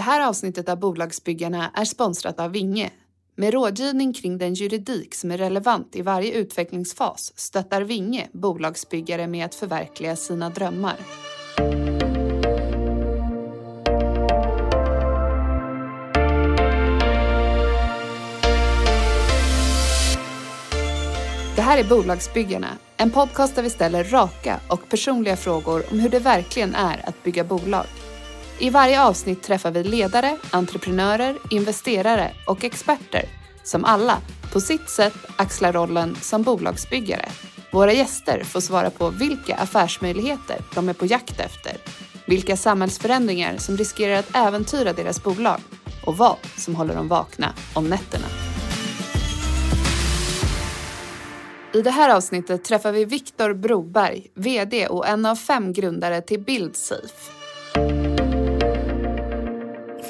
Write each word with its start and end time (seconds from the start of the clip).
Det 0.00 0.04
här 0.04 0.28
avsnittet 0.28 0.68
av 0.68 0.78
Bolagsbyggarna 0.78 1.70
är 1.74 1.84
sponsrat 1.84 2.40
av 2.40 2.52
Vinge. 2.52 2.90
Med 3.36 3.52
rådgivning 3.52 4.12
kring 4.12 4.38
den 4.38 4.54
juridik 4.54 5.14
som 5.14 5.30
är 5.30 5.38
relevant 5.38 5.96
i 5.96 6.02
varje 6.02 6.32
utvecklingsfas 6.32 7.32
stöttar 7.36 7.82
Vinge 7.82 8.28
bolagsbyggare 8.32 9.26
med 9.26 9.44
att 9.44 9.54
förverkliga 9.54 10.16
sina 10.16 10.50
drömmar. 10.50 10.96
Det 21.56 21.62
här 21.62 21.78
är 21.78 21.84
Bolagsbyggarna, 21.84 22.78
en 22.96 23.10
podcast 23.10 23.56
där 23.56 23.62
vi 23.62 23.70
ställer 23.70 24.04
raka 24.04 24.60
och 24.68 24.88
personliga 24.88 25.36
frågor 25.36 25.82
om 25.90 26.00
hur 26.00 26.08
det 26.08 26.18
verkligen 26.18 26.74
är 26.74 27.08
att 27.08 27.22
bygga 27.22 27.44
bolag. 27.44 27.86
I 28.60 28.70
varje 28.70 29.02
avsnitt 29.02 29.42
träffar 29.42 29.70
vi 29.70 29.84
ledare, 29.84 30.36
entreprenörer, 30.50 31.38
investerare 31.50 32.32
och 32.46 32.64
experter 32.64 33.24
som 33.62 33.84
alla, 33.84 34.18
på 34.52 34.60
sitt 34.60 34.90
sätt, 34.90 35.14
axlar 35.36 35.72
rollen 35.72 36.16
som 36.20 36.42
bolagsbyggare. 36.42 37.28
Våra 37.72 37.92
gäster 37.92 38.44
får 38.44 38.60
svara 38.60 38.90
på 38.90 39.10
vilka 39.10 39.56
affärsmöjligheter 39.56 40.56
de 40.74 40.88
är 40.88 40.92
på 40.92 41.06
jakt 41.06 41.40
efter, 41.40 41.72
vilka 42.26 42.56
samhällsförändringar 42.56 43.56
som 43.56 43.76
riskerar 43.76 44.18
att 44.18 44.36
äventyra 44.36 44.92
deras 44.92 45.22
bolag 45.22 45.60
och 46.04 46.16
vad 46.16 46.36
som 46.56 46.74
håller 46.74 46.94
dem 46.94 47.08
vakna 47.08 47.52
om 47.74 47.88
nätterna. 47.88 48.26
I 51.74 51.82
det 51.82 51.90
här 51.90 52.16
avsnittet 52.16 52.64
träffar 52.64 52.92
vi 52.92 53.04
Viktor 53.04 53.54
Broberg, 53.54 54.26
VD 54.34 54.86
och 54.86 55.08
en 55.08 55.26
av 55.26 55.36
fem 55.36 55.72
grundare 55.72 56.20
till 56.20 56.40
BuildSafe. 56.40 58.19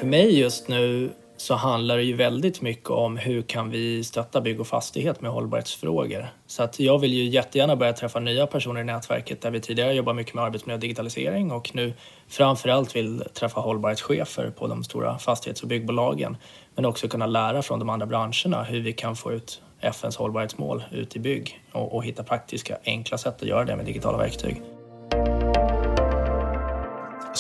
För 0.01 0.07
mig 0.07 0.39
just 0.39 0.69
nu 0.69 1.11
så 1.37 1.55
handlar 1.55 1.97
det 1.97 2.03
ju 2.03 2.17
väldigt 2.17 2.61
mycket 2.61 2.91
om 2.91 3.17
hur 3.17 3.43
kan 3.43 3.71
vi 3.71 4.05
stötta 4.05 4.41
bygg 4.41 4.61
och 4.61 4.67
fastighet 4.67 5.21
med 5.21 5.31
hållbarhetsfrågor. 5.31 6.27
Så 6.47 6.63
att 6.63 6.81
jag 6.81 6.99
vill 6.99 7.15
ju 7.15 7.25
jättegärna 7.25 7.77
börja 7.77 7.93
träffa 7.93 8.21
nya 8.21 8.47
personer 8.47 8.81
i 8.81 8.85
nätverket 8.85 9.41
där 9.41 9.51
vi 9.51 9.61
tidigare 9.61 9.93
jobbar 9.93 10.15
mycket 10.15 10.35
med 10.35 10.45
arbetsmiljö 10.45 10.75
och 10.75 10.81
digitalisering 10.81 11.51
och 11.51 11.71
nu 11.75 11.93
framförallt 12.29 12.97
vill 12.97 13.25
träffa 13.35 13.61
hållbarhetschefer 13.61 14.51
på 14.51 14.67
de 14.67 14.85
stora 14.85 15.19
fastighets 15.19 15.63
och 15.63 15.69
byggbolagen. 15.69 16.37
Men 16.75 16.85
också 16.85 17.09
kunna 17.09 17.27
lära 17.27 17.63
från 17.63 17.79
de 17.79 17.89
andra 17.89 18.07
branscherna 18.07 18.63
hur 18.63 18.81
vi 18.81 18.93
kan 18.93 19.17
få 19.17 19.33
ut 19.33 19.63
FNs 19.81 20.17
hållbarhetsmål 20.17 20.85
ut 20.93 21.17
i 21.17 21.19
bygg 21.19 21.61
och, 21.73 21.95
och 21.95 22.05
hitta 22.05 22.23
praktiska 22.23 22.79
enkla 22.85 23.19
sätt 23.19 23.43
att 23.43 23.49
göra 23.49 23.65
det 23.65 23.77
med 23.77 23.85
digitala 23.85 24.19
verktyg. 24.19 24.63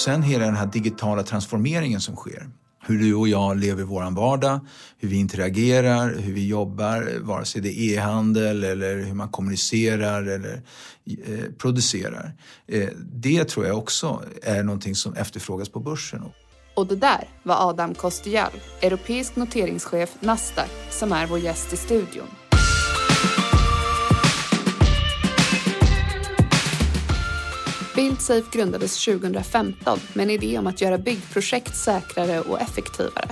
Sen 0.04 0.22
hela 0.22 0.44
den 0.44 0.56
här 0.56 0.66
digitala 0.66 1.22
transformeringen 1.22 2.00
som 2.00 2.16
sker. 2.16 2.50
Hur 2.86 2.98
du 2.98 3.14
och 3.14 3.28
jag 3.28 3.56
lever 3.56 3.82
vår 3.82 4.10
vardag, 4.10 4.60
hur 4.98 5.08
vi 5.08 5.16
interagerar, 5.16 6.14
hur 6.18 6.32
vi 6.32 6.46
jobbar, 6.46 7.20
vare 7.20 7.44
sig 7.44 7.60
det 7.62 7.68
är 7.68 7.94
e-handel 7.94 8.64
eller 8.64 8.96
hur 8.96 9.14
man 9.14 9.28
kommunicerar 9.28 10.22
eller 10.22 10.62
eh, 11.06 11.44
producerar. 11.58 12.32
Eh, 12.66 12.88
det 12.98 13.48
tror 13.48 13.66
jag 13.66 13.78
också 13.78 14.22
är 14.42 14.62
någonting 14.62 14.94
som 14.94 15.14
efterfrågas 15.14 15.68
på 15.68 15.80
börsen. 15.80 16.22
Och 16.74 16.86
det 16.86 16.96
där 16.96 17.28
var 17.42 17.68
Adam 17.70 17.94
Kostyal, 17.94 18.52
europeisk 18.82 19.36
noteringschef 19.36 20.16
Nasdaq, 20.20 20.70
som 20.90 21.12
är 21.12 21.26
vår 21.26 21.38
gäst 21.38 21.72
i 21.72 21.76
studion. 21.76 22.28
BuildSafe 28.00 28.50
grundades 28.52 29.04
2015 29.04 30.00
med 30.14 30.22
en 30.22 30.30
idé 30.30 30.58
om 30.58 30.66
att 30.66 30.80
göra 30.80 30.98
byggprojekt 30.98 31.76
säkrare 31.76 32.40
och 32.40 32.60
effektivare. 32.60 33.28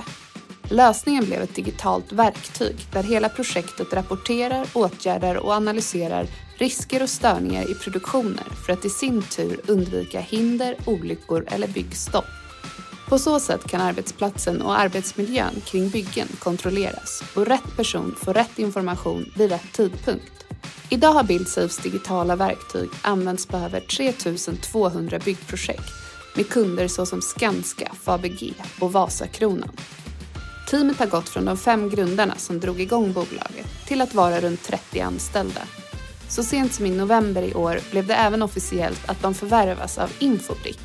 Lösningen 0.63 1.25
blev 1.25 1.41
ett 1.41 1.55
digitalt 1.55 2.11
verktyg 2.11 2.75
där 2.93 3.03
hela 3.03 3.29
projektet 3.29 3.93
rapporterar, 3.93 4.67
åtgärdar 4.73 5.35
och 5.35 5.53
analyserar 5.53 6.27
risker 6.57 7.03
och 7.03 7.09
störningar 7.09 7.71
i 7.71 7.75
produktioner 7.75 8.43
för 8.65 8.73
att 8.73 8.85
i 8.85 8.89
sin 8.89 9.21
tur 9.21 9.59
undvika 9.67 10.19
hinder, 10.19 10.75
olyckor 10.85 11.45
eller 11.47 11.67
byggstopp. 11.67 12.29
På 13.07 13.19
så 13.19 13.39
sätt 13.39 13.67
kan 13.67 13.81
arbetsplatsen 13.81 14.61
och 14.61 14.79
arbetsmiljön 14.79 15.61
kring 15.65 15.89
byggen 15.89 16.27
kontrolleras 16.39 17.23
och 17.35 17.45
rätt 17.45 17.75
person 17.77 18.15
får 18.17 18.33
rätt 18.33 18.59
information 18.59 19.31
vid 19.35 19.49
rätt 19.49 19.73
tidpunkt. 19.73 20.48
Idag 20.91 21.13
har 21.13 21.23
BuildSafes 21.23 21.77
digitala 21.77 22.35
verktyg 22.35 22.89
använts 23.01 23.45
på 23.45 23.57
över 23.57 23.79
3200 23.79 25.19
byggprojekt 25.19 25.91
med 26.35 26.49
kunder 26.49 26.87
såsom 26.87 27.21
Skanska, 27.21 27.91
Fabege 28.01 28.53
och 28.79 28.93
Vasakronan. 28.93 29.71
Teamet 30.69 30.99
har 30.99 31.05
gått 31.05 31.29
från 31.29 31.45
de 31.45 31.57
fem 31.57 31.89
grundarna 31.89 32.35
som 32.35 32.59
drog 32.59 32.81
igång 32.81 33.13
bolaget 33.13 33.65
till 33.87 34.01
att 34.01 34.13
vara 34.13 34.41
runt 34.41 34.63
30 34.63 34.99
anställda. 34.99 35.61
Så 36.29 36.43
sent 36.43 36.73
som 36.73 36.85
i 36.85 36.89
november 36.89 37.41
i 37.41 37.53
år 37.53 37.79
blev 37.91 38.07
det 38.07 38.15
även 38.15 38.41
officiellt 38.41 39.09
att 39.09 39.21
de 39.21 39.33
förvärvas 39.33 39.97
av 39.97 40.11
Infobrick, 40.19 40.81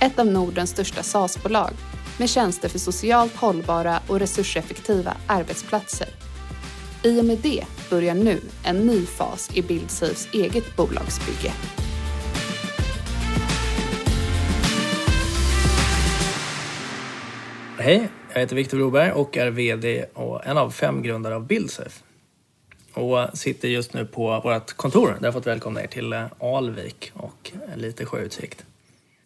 ett 0.00 0.18
av 0.18 0.26
Nordens 0.26 0.70
största 0.70 1.02
SaaS-bolag 1.02 1.72
med 2.18 2.30
tjänster 2.30 2.68
för 2.68 2.78
socialt 2.78 3.36
hållbara 3.36 4.00
och 4.06 4.18
resurseffektiva 4.18 5.16
arbetsplatser. 5.26 6.25
I 7.04 7.20
och 7.20 7.24
med 7.24 7.38
det 7.38 7.64
börjar 7.90 8.14
nu 8.14 8.40
en 8.64 8.86
ny 8.86 9.06
fas 9.06 9.50
i 9.54 9.62
BuildSafes 9.62 10.28
eget 10.32 10.76
bolagsbygge. 10.76 11.52
Hej, 17.78 18.08
jag 18.32 18.40
heter 18.40 18.56
Viktor 18.56 18.78
Broberg 18.78 19.12
och 19.12 19.36
är 19.36 19.50
VD 19.50 20.04
och 20.14 20.46
en 20.46 20.58
av 20.58 20.70
fem 20.70 21.02
grundare 21.02 21.34
av 21.34 21.46
BuildSafe. 21.46 22.02
Och 22.94 23.38
sitter 23.38 23.68
just 23.68 23.94
nu 23.94 24.06
på 24.06 24.40
vårt 24.40 24.72
kontor 24.72 25.16
där 25.20 25.26
jag 25.26 25.34
fått 25.34 25.46
välkomna 25.46 25.82
er 25.82 25.86
till 25.86 26.12
Alvik 26.40 27.12
och 27.14 27.52
lite 27.76 28.06
sjöutsikt. 28.06 28.64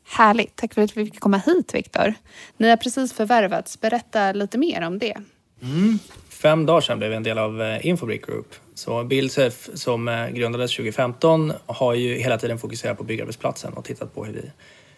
Härligt, 0.06 0.56
tack 0.56 0.74
för 0.74 0.82
att 0.82 0.96
vi 0.96 1.04
fick 1.04 1.20
komma 1.20 1.36
hit 1.38 1.74
Viktor. 1.74 2.14
Ni 2.56 2.68
har 2.68 2.76
precis 2.76 3.12
förvärvats, 3.12 3.80
berätta 3.80 4.32
lite 4.32 4.58
mer 4.58 4.86
om 4.86 4.98
det. 4.98 5.16
Mm 5.62 5.98
fem 6.42 6.66
dagar 6.66 6.80
sedan 6.80 6.98
blev 6.98 7.10
vi 7.10 7.16
en 7.16 7.22
del 7.22 7.38
av 7.38 7.62
eh, 7.62 7.86
Infobrick 7.86 8.26
Group. 8.26 8.54
Så 8.74 9.04
Billsef 9.04 9.68
som 9.74 10.08
eh, 10.08 10.28
grundades 10.28 10.76
2015 10.76 11.52
har 11.66 11.94
ju 11.94 12.14
hela 12.14 12.38
tiden 12.38 12.58
fokuserat 12.58 12.98
på 12.98 13.04
byggarbetsplatsen 13.04 13.72
och 13.72 13.84
tittat 13.84 14.14
på 14.14 14.24
hur 14.24 14.32
vi 14.32 14.50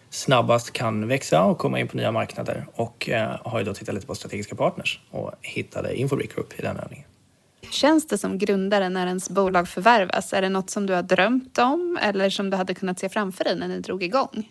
snabbast 0.09 0.73
kan 0.73 1.07
växa 1.07 1.43
och 1.43 1.57
komma 1.57 1.79
in 1.79 1.87
på 1.87 1.97
nya 1.97 2.11
marknader 2.11 2.65
och 2.75 3.09
eh, 3.09 3.39
har 3.43 3.59
ju 3.59 3.65
då 3.65 3.73
tittat 3.73 3.95
lite 3.95 4.07
på 4.07 4.15
strategiska 4.15 4.55
partners 4.55 4.99
och 5.11 5.31
hittade 5.41 5.95
Infobrick 5.95 6.35
Group 6.35 6.59
i 6.59 6.61
den 6.61 6.77
övningen. 6.77 7.05
Känns 7.71 8.07
det 8.07 8.17
som 8.17 8.37
grundare 8.37 8.89
när 8.89 9.07
ens 9.07 9.29
bolag 9.29 9.67
förvärvas? 9.67 10.33
Är 10.33 10.41
det 10.41 10.49
något 10.49 10.69
som 10.69 10.85
du 10.85 10.93
har 10.93 11.03
drömt 11.03 11.57
om 11.57 11.99
eller 12.01 12.29
som 12.29 12.49
du 12.49 12.57
hade 12.57 12.73
kunnat 12.73 12.99
se 12.99 13.09
framför 13.09 13.43
dig 13.43 13.55
när 13.55 13.67
ni 13.67 13.79
drog 13.79 14.03
igång? 14.03 14.49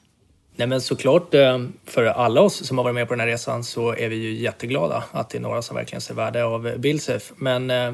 Nej 0.57 0.69
men 0.69 0.81
såklart 0.81 1.35
eh, 1.35 1.59
för 1.85 2.05
alla 2.05 2.41
oss 2.41 2.67
som 2.67 2.79
har 2.79 2.85
varit 2.85 2.95
med 2.95 3.09
på 3.09 3.15
den 3.15 3.21
här 3.21 3.27
resan 3.27 3.65
så 3.65 3.95
är 3.95 4.09
vi 4.09 4.17
ju 4.17 4.33
jätteglada 4.33 5.05
att 5.13 5.31
det 5.31 5.39
är 5.39 5.43
några 5.43 5.63
som 5.63 5.77
verkligen 5.77 6.01
ser 6.01 6.15
värde 6.15 6.45
av 6.45 6.79
Bilsef. 6.79 7.33
Men 7.37 7.71
eh, 7.71 7.93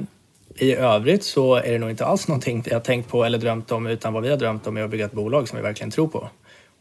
i 0.56 0.74
övrigt 0.74 1.24
så 1.24 1.54
är 1.54 1.72
det 1.72 1.78
nog 1.78 1.90
inte 1.90 2.06
alls 2.06 2.28
någonting 2.28 2.62
vi 2.62 2.74
har 2.74 2.80
tänkt 2.80 3.10
på 3.10 3.24
eller 3.24 3.38
drömt 3.38 3.72
om 3.72 3.86
utan 3.86 4.12
vad 4.12 4.22
vi 4.22 4.30
har 4.30 4.36
drömt 4.36 4.66
om 4.66 4.76
är 4.76 4.82
att 4.82 4.90
bygga 4.90 5.04
ett 5.04 5.12
bolag 5.12 5.48
som 5.48 5.56
vi 5.56 5.62
verkligen 5.62 5.90
tror 5.90 6.08
på 6.08 6.28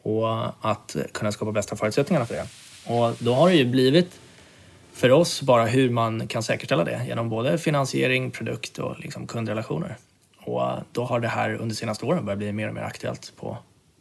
och 0.01 0.43
att 0.61 0.95
kunna 1.11 1.31
skapa 1.31 1.51
bästa 1.51 1.75
förutsättningarna 1.75 2.25
för 2.25 2.35
det. 2.35 2.47
Och 2.93 3.15
då 3.19 3.33
har 3.33 3.49
det 3.49 3.55
ju 3.55 3.65
blivit 3.65 4.19
för 4.93 5.11
oss 5.11 5.41
bara 5.41 5.65
hur 5.65 5.89
man 5.89 6.27
kan 6.27 6.43
säkerställa 6.43 6.83
det 6.83 7.01
genom 7.07 7.29
både 7.29 7.57
finansiering, 7.57 8.31
produkt 8.31 8.77
och 8.77 8.99
liksom 8.99 9.27
kundrelationer. 9.27 9.97
Och 10.39 10.63
då 10.91 11.03
har 11.03 11.19
det 11.19 11.27
här 11.27 11.49
under 11.49 11.65
de 11.65 11.75
senaste 11.75 12.05
åren 12.05 12.25
börjat 12.25 12.37
bli 12.37 12.51
mer 12.51 12.67
och 12.67 12.73
mer 12.73 12.81
aktuellt 12.81 13.33
på, 13.35 13.57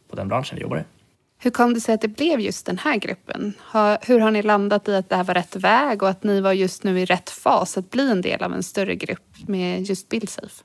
på 0.09 0.15
den 0.15 0.27
branschen 0.27 0.55
vi 0.55 0.61
jobbar 0.61 0.77
i. 0.77 0.96
Hur 1.39 1.51
kom 1.51 1.73
det 1.73 1.81
sig 1.81 1.95
att 1.95 2.01
det 2.01 2.07
blev 2.07 2.39
just 2.39 2.65
den 2.65 2.77
här 2.77 2.97
gruppen? 2.97 3.53
Hur 4.01 4.19
har 4.19 4.31
ni 4.31 4.41
landat 4.41 4.87
i 4.87 4.95
att 4.95 5.09
det 5.09 5.15
här 5.15 5.23
var 5.23 5.33
rätt 5.33 5.55
väg 5.55 6.03
och 6.03 6.09
att 6.09 6.23
ni 6.23 6.41
var 6.41 6.53
just 6.53 6.83
nu 6.83 6.99
i 6.99 7.05
rätt 7.05 7.29
fas 7.29 7.77
att 7.77 7.91
bli 7.91 8.11
en 8.11 8.21
del 8.21 8.43
av 8.43 8.53
en 8.53 8.63
större 8.63 8.95
grupp 8.95 9.47
med 9.47 9.83
just 9.83 10.09
BuildSafe? 10.09 10.63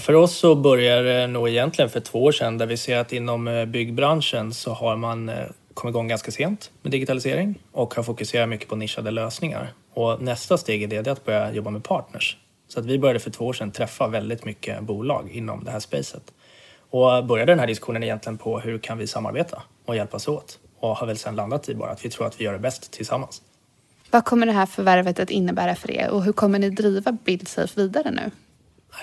För 0.00 0.14
oss 0.14 0.36
så 0.36 0.54
börjar 0.54 1.02
det 1.02 1.26
nog 1.26 1.48
egentligen 1.48 1.90
för 1.90 2.00
två 2.00 2.24
år 2.24 2.32
sedan 2.32 2.58
där 2.58 2.66
vi 2.66 2.76
ser 2.76 2.98
att 2.98 3.12
inom 3.12 3.48
eh, 3.48 3.64
byggbranschen 3.64 4.54
så 4.54 4.72
har 4.72 4.96
man 4.96 5.28
eh, 5.28 5.34
kommit 5.74 5.92
igång 5.92 6.08
ganska 6.08 6.30
sent 6.30 6.70
med 6.82 6.92
digitalisering 6.92 7.54
och 7.72 7.94
har 7.94 8.02
fokuserat 8.02 8.48
mycket 8.48 8.68
på 8.68 8.76
nischade 8.76 9.10
lösningar. 9.10 9.72
Och 9.94 10.22
nästa 10.22 10.58
steg 10.58 10.82
i 10.82 10.86
det 10.86 10.96
är 10.96 11.08
att 11.08 11.24
börja 11.24 11.52
jobba 11.52 11.70
med 11.70 11.84
partners. 11.84 12.36
Så 12.68 12.80
att 12.80 12.86
vi 12.86 12.98
började 12.98 13.20
för 13.20 13.30
två 13.30 13.46
år 13.46 13.52
sedan 13.52 13.70
träffa 13.70 14.08
väldigt 14.08 14.44
mycket 14.44 14.80
bolag 14.80 15.30
inom 15.32 15.64
det 15.64 15.70
här 15.70 15.80
spacet. 15.80 16.22
Och 16.90 17.24
började 17.24 17.52
den 17.52 17.58
här 17.58 17.66
diskussionen 17.66 18.02
egentligen 18.02 18.38
på 18.38 18.60
hur 18.60 18.78
kan 18.78 18.98
vi 18.98 19.06
samarbeta 19.06 19.62
och 19.84 19.96
hjälpas 19.96 20.28
åt? 20.28 20.58
Och 20.80 20.96
har 20.96 21.06
väl 21.06 21.18
sen 21.18 21.36
landat 21.36 21.68
i 21.68 21.74
bara 21.74 21.90
att 21.90 22.04
vi 22.04 22.10
tror 22.10 22.26
att 22.26 22.40
vi 22.40 22.44
gör 22.44 22.52
det 22.52 22.58
bäst 22.58 22.90
tillsammans. 22.90 23.42
Vad 24.10 24.24
kommer 24.24 24.46
det 24.46 24.52
här 24.52 24.66
förvärvet 24.66 25.20
att 25.20 25.30
innebära 25.30 25.74
för 25.74 25.90
er 25.90 26.10
och 26.10 26.24
hur 26.24 26.32
kommer 26.32 26.58
ni 26.58 26.70
driva 26.70 27.12
BuildSafe 27.12 27.80
vidare 27.80 28.10
nu? 28.10 28.30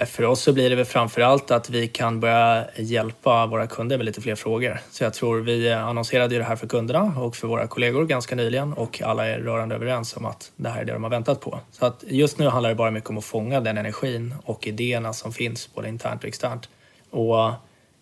För 0.05 0.23
oss 0.23 0.41
så 0.41 0.53
blir 0.53 0.69
det 0.69 0.75
väl 0.75 0.85
framför 0.85 1.21
allt 1.21 1.51
att 1.51 1.69
vi 1.69 1.87
kan 1.87 2.19
börja 2.19 2.65
hjälpa 2.75 3.45
våra 3.45 3.67
kunder 3.67 3.97
med 3.97 4.05
lite 4.05 4.21
fler 4.21 4.35
frågor. 4.35 4.79
Så 4.91 5.03
jag 5.03 5.13
tror 5.13 5.39
vi 5.39 5.71
annonserade 5.71 6.35
ju 6.35 6.39
det 6.39 6.45
här 6.45 6.55
för 6.55 6.67
kunderna 6.67 7.21
och 7.21 7.35
för 7.35 7.47
våra 7.47 7.67
kollegor 7.67 8.05
ganska 8.05 8.35
nyligen 8.35 8.73
och 8.73 9.01
alla 9.01 9.27
är 9.27 9.39
rörande 9.39 9.75
överens 9.75 10.17
om 10.17 10.25
att 10.25 10.51
det 10.55 10.69
här 10.69 10.81
är 10.81 10.85
det 10.85 10.93
de 10.93 11.03
har 11.03 11.09
väntat 11.09 11.41
på. 11.41 11.59
Så 11.71 11.85
att 11.85 12.03
just 12.07 12.37
nu 12.37 12.47
handlar 12.47 12.69
det 12.69 12.75
bara 12.75 12.91
mycket 12.91 13.09
om 13.09 13.17
att 13.17 13.25
fånga 13.25 13.59
den 13.59 13.77
energin 13.77 14.35
och 14.45 14.67
idéerna 14.67 15.13
som 15.13 15.33
finns 15.33 15.73
både 15.73 15.89
internt 15.89 16.23
och 16.23 16.27
externt. 16.27 16.69
Och 17.09 17.51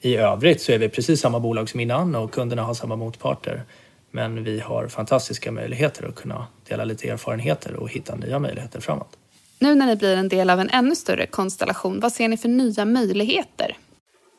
i 0.01 0.15
övrigt 0.15 0.61
så 0.61 0.71
är 0.71 0.77
vi 0.77 0.89
precis 0.89 1.21
samma 1.21 1.39
bolag 1.39 1.69
som 1.69 1.79
innan 1.79 2.15
och 2.15 2.31
kunderna 2.31 2.63
har 2.63 2.73
samma 2.73 2.95
motparter. 2.95 3.63
Men 4.11 4.43
vi 4.43 4.59
har 4.59 4.87
fantastiska 4.87 5.51
möjligheter 5.51 6.07
att 6.07 6.15
kunna 6.15 6.47
dela 6.69 6.83
lite 6.83 7.09
erfarenheter 7.09 7.73
och 7.73 7.89
hitta 7.89 8.15
nya 8.15 8.39
möjligheter 8.39 8.79
framåt. 8.79 9.17
Nu 9.59 9.75
när 9.75 9.85
ni 9.85 9.95
blir 9.95 10.17
en 10.17 10.29
del 10.29 10.49
av 10.49 10.59
en 10.59 10.69
ännu 10.69 10.95
större 10.95 11.25
konstellation, 11.25 11.99
vad 11.99 12.13
ser 12.13 12.27
ni 12.27 12.37
för 12.37 12.49
nya 12.49 12.85
möjligheter? 12.85 13.77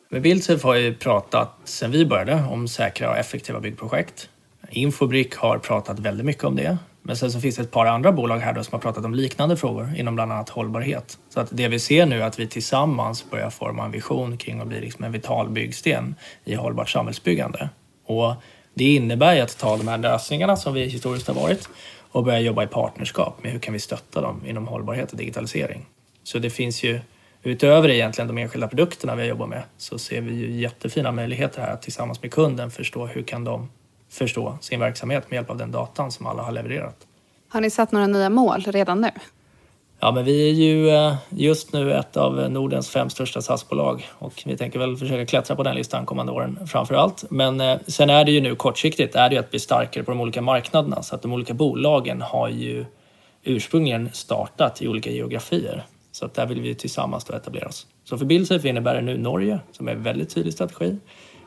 Med 0.09 0.23
Bildsafe 0.23 0.67
har 0.67 0.75
ju 0.75 0.95
pratat 0.95 1.57
sedan 1.65 1.91
vi 1.91 2.07
började 2.07 2.45
om 2.51 2.69
säkra 2.69 3.11
och 3.11 3.17
effektiva 3.17 3.61
byggprojekt. 3.61 4.29
Infobrick 4.71 5.35
har 5.35 5.59
pratat 5.59 5.99
väldigt 5.99 6.27
mycket 6.27 6.45
om 6.45 6.57
det. 6.57 6.79
Men 7.09 7.17
sen 7.17 7.33
så 7.33 7.41
finns 7.41 7.57
det 7.57 7.63
ett 7.63 7.71
par 7.71 7.87
andra 7.87 8.13
bolag 8.13 8.39
här 8.39 8.53
då 8.53 8.65
som 8.65 8.73
har 8.73 8.81
pratat 8.81 9.05
om 9.05 9.15
liknande 9.15 9.57
frågor 9.57 9.95
inom 9.97 10.15
bland 10.15 10.33
annat 10.33 10.49
hållbarhet. 10.49 11.19
Så 11.29 11.41
att 11.41 11.49
det 11.51 11.69
vi 11.69 11.79
ser 11.79 12.07
nu 12.07 12.23
är 12.23 12.27
att 12.27 12.39
vi 12.39 12.47
tillsammans 12.47 13.31
börjar 13.31 13.51
forma 13.51 13.85
en 13.85 13.91
vision 13.91 14.37
kring 14.37 14.61
att 14.61 14.67
bli 14.67 14.81
liksom 14.81 15.05
en 15.05 15.13
vital 15.13 15.49
byggsten 15.49 16.15
i 16.45 16.55
hållbart 16.55 16.91
samhällsbyggande. 16.91 17.69
Och 18.07 18.35
det 18.75 18.95
innebär 18.95 19.35
ju 19.35 19.41
att 19.41 19.59
ta 19.59 19.77
de 19.77 19.89
här 19.89 19.99
lösningarna 19.99 20.57
som 20.57 20.75
vi 20.75 20.85
historiskt 20.85 21.29
har 21.29 21.35
varit 21.35 21.69
och 22.13 22.25
börja 22.25 22.41
jobba 22.41 22.65
i 22.65 22.67
partnerskap 22.67 23.43
med 23.43 23.53
hur 23.53 23.59
kan 23.59 23.73
vi 23.73 23.81
stötta 23.81 24.21
dem 24.21 24.43
inom 24.47 24.69
hållbarhet 24.69 25.13
och 25.13 25.19
digitalisering. 25.19 25.87
Så 26.23 26.39
det 26.39 26.51
finns 26.51 26.83
ju 26.83 27.01
utöver 27.43 27.89
egentligen 27.89 28.29
de 28.29 28.39
enskilda 28.39 28.69
produkterna 28.69 29.15
vi 29.15 29.25
jobbar 29.25 29.47
med 29.47 29.63
så 29.77 29.99
ser 29.99 30.21
vi 30.21 30.35
ju 30.35 30.61
jättefina 30.61 31.13
möjligheter 31.13 31.63
här 31.63 31.73
att 31.73 31.83
tillsammans 31.83 32.23
med 32.23 32.33
kunden 32.33 32.71
förstå 32.71 33.07
hur 33.07 33.23
kan 33.23 33.45
de 33.45 33.69
förstå 34.11 34.59
sin 34.61 34.81
verksamhet 34.81 35.31
med 35.31 35.37
hjälp 35.37 35.51
av 35.51 35.57
den 35.57 35.73
datan 35.73 36.13
som 36.13 36.27
alla 36.27 36.43
har 36.43 36.53
levererat. 36.53 36.97
Har 37.49 37.61
ni 37.61 37.71
satt 37.71 37.93
några 37.93 38.07
nya 38.07 38.31
mål 38.31 38.61
redan 38.67 39.01
nu? 39.01 39.11
Ja, 40.01 40.13
men 40.13 40.25
vi 40.25 40.49
är 40.49 40.53
ju 40.53 40.91
eh, 40.91 41.15
just 41.29 41.73
nu 41.73 41.95
ett 41.95 42.17
av 42.17 42.51
Nordens 42.51 42.91
fem 42.91 43.11
största 43.11 43.43
SAS-bolag 43.43 44.09
och 44.19 44.43
vi 44.47 44.57
tänker 44.57 44.79
väl 44.79 44.97
försöka 44.97 45.27
klättra 45.27 45.57
på 45.57 45.63
den 45.63 45.75
listan 45.75 46.07
kommande 46.07 46.33
åren 46.33 46.59
framför 46.67 46.95
allt. 46.95 47.25
Men 47.31 47.61
eh, 47.61 47.79
sen 47.87 48.11
är 48.11 48.25
det 48.25 48.33
ju 48.33 48.41
nu 48.41 48.55
kortsiktigt 48.57 49.15
är 49.15 49.29
det 49.29 49.35
ju 49.35 49.41
att 49.41 49.51
bli 49.51 49.61
starkare 49.61 50.05
på 50.05 50.11
de 50.11 50.21
olika 50.21 50.43
marknaderna 50.43 51.03
så 51.03 51.15
att 51.15 51.23
de 51.23 51.33
olika 51.33 51.55
bolagen 51.55 52.23
har 52.23 52.49
ju 52.49 52.85
ursprungligen 53.43 54.11
startat 54.13 54.83
i 54.83 54.89
olika 54.89 55.11
geografier. 55.11 55.85
Så 56.13 56.27
att 56.27 56.35
där 56.35 56.47
vill 56.47 56.61
vi 56.61 56.75
tillsammans 56.75 57.25
då 57.25 57.35
etablera 57.35 57.69
oss. 57.69 57.87
Så 58.05 58.19
för 58.19 58.25
Bildsafe 58.25 58.69
innebär 58.69 58.95
det 58.95 59.01
nu 59.01 59.19
Norge 59.19 59.59
som 59.73 59.89
är 59.89 59.93
en 59.93 60.03
väldigt 60.03 60.35
tydlig 60.35 60.55
strategi 60.55 60.97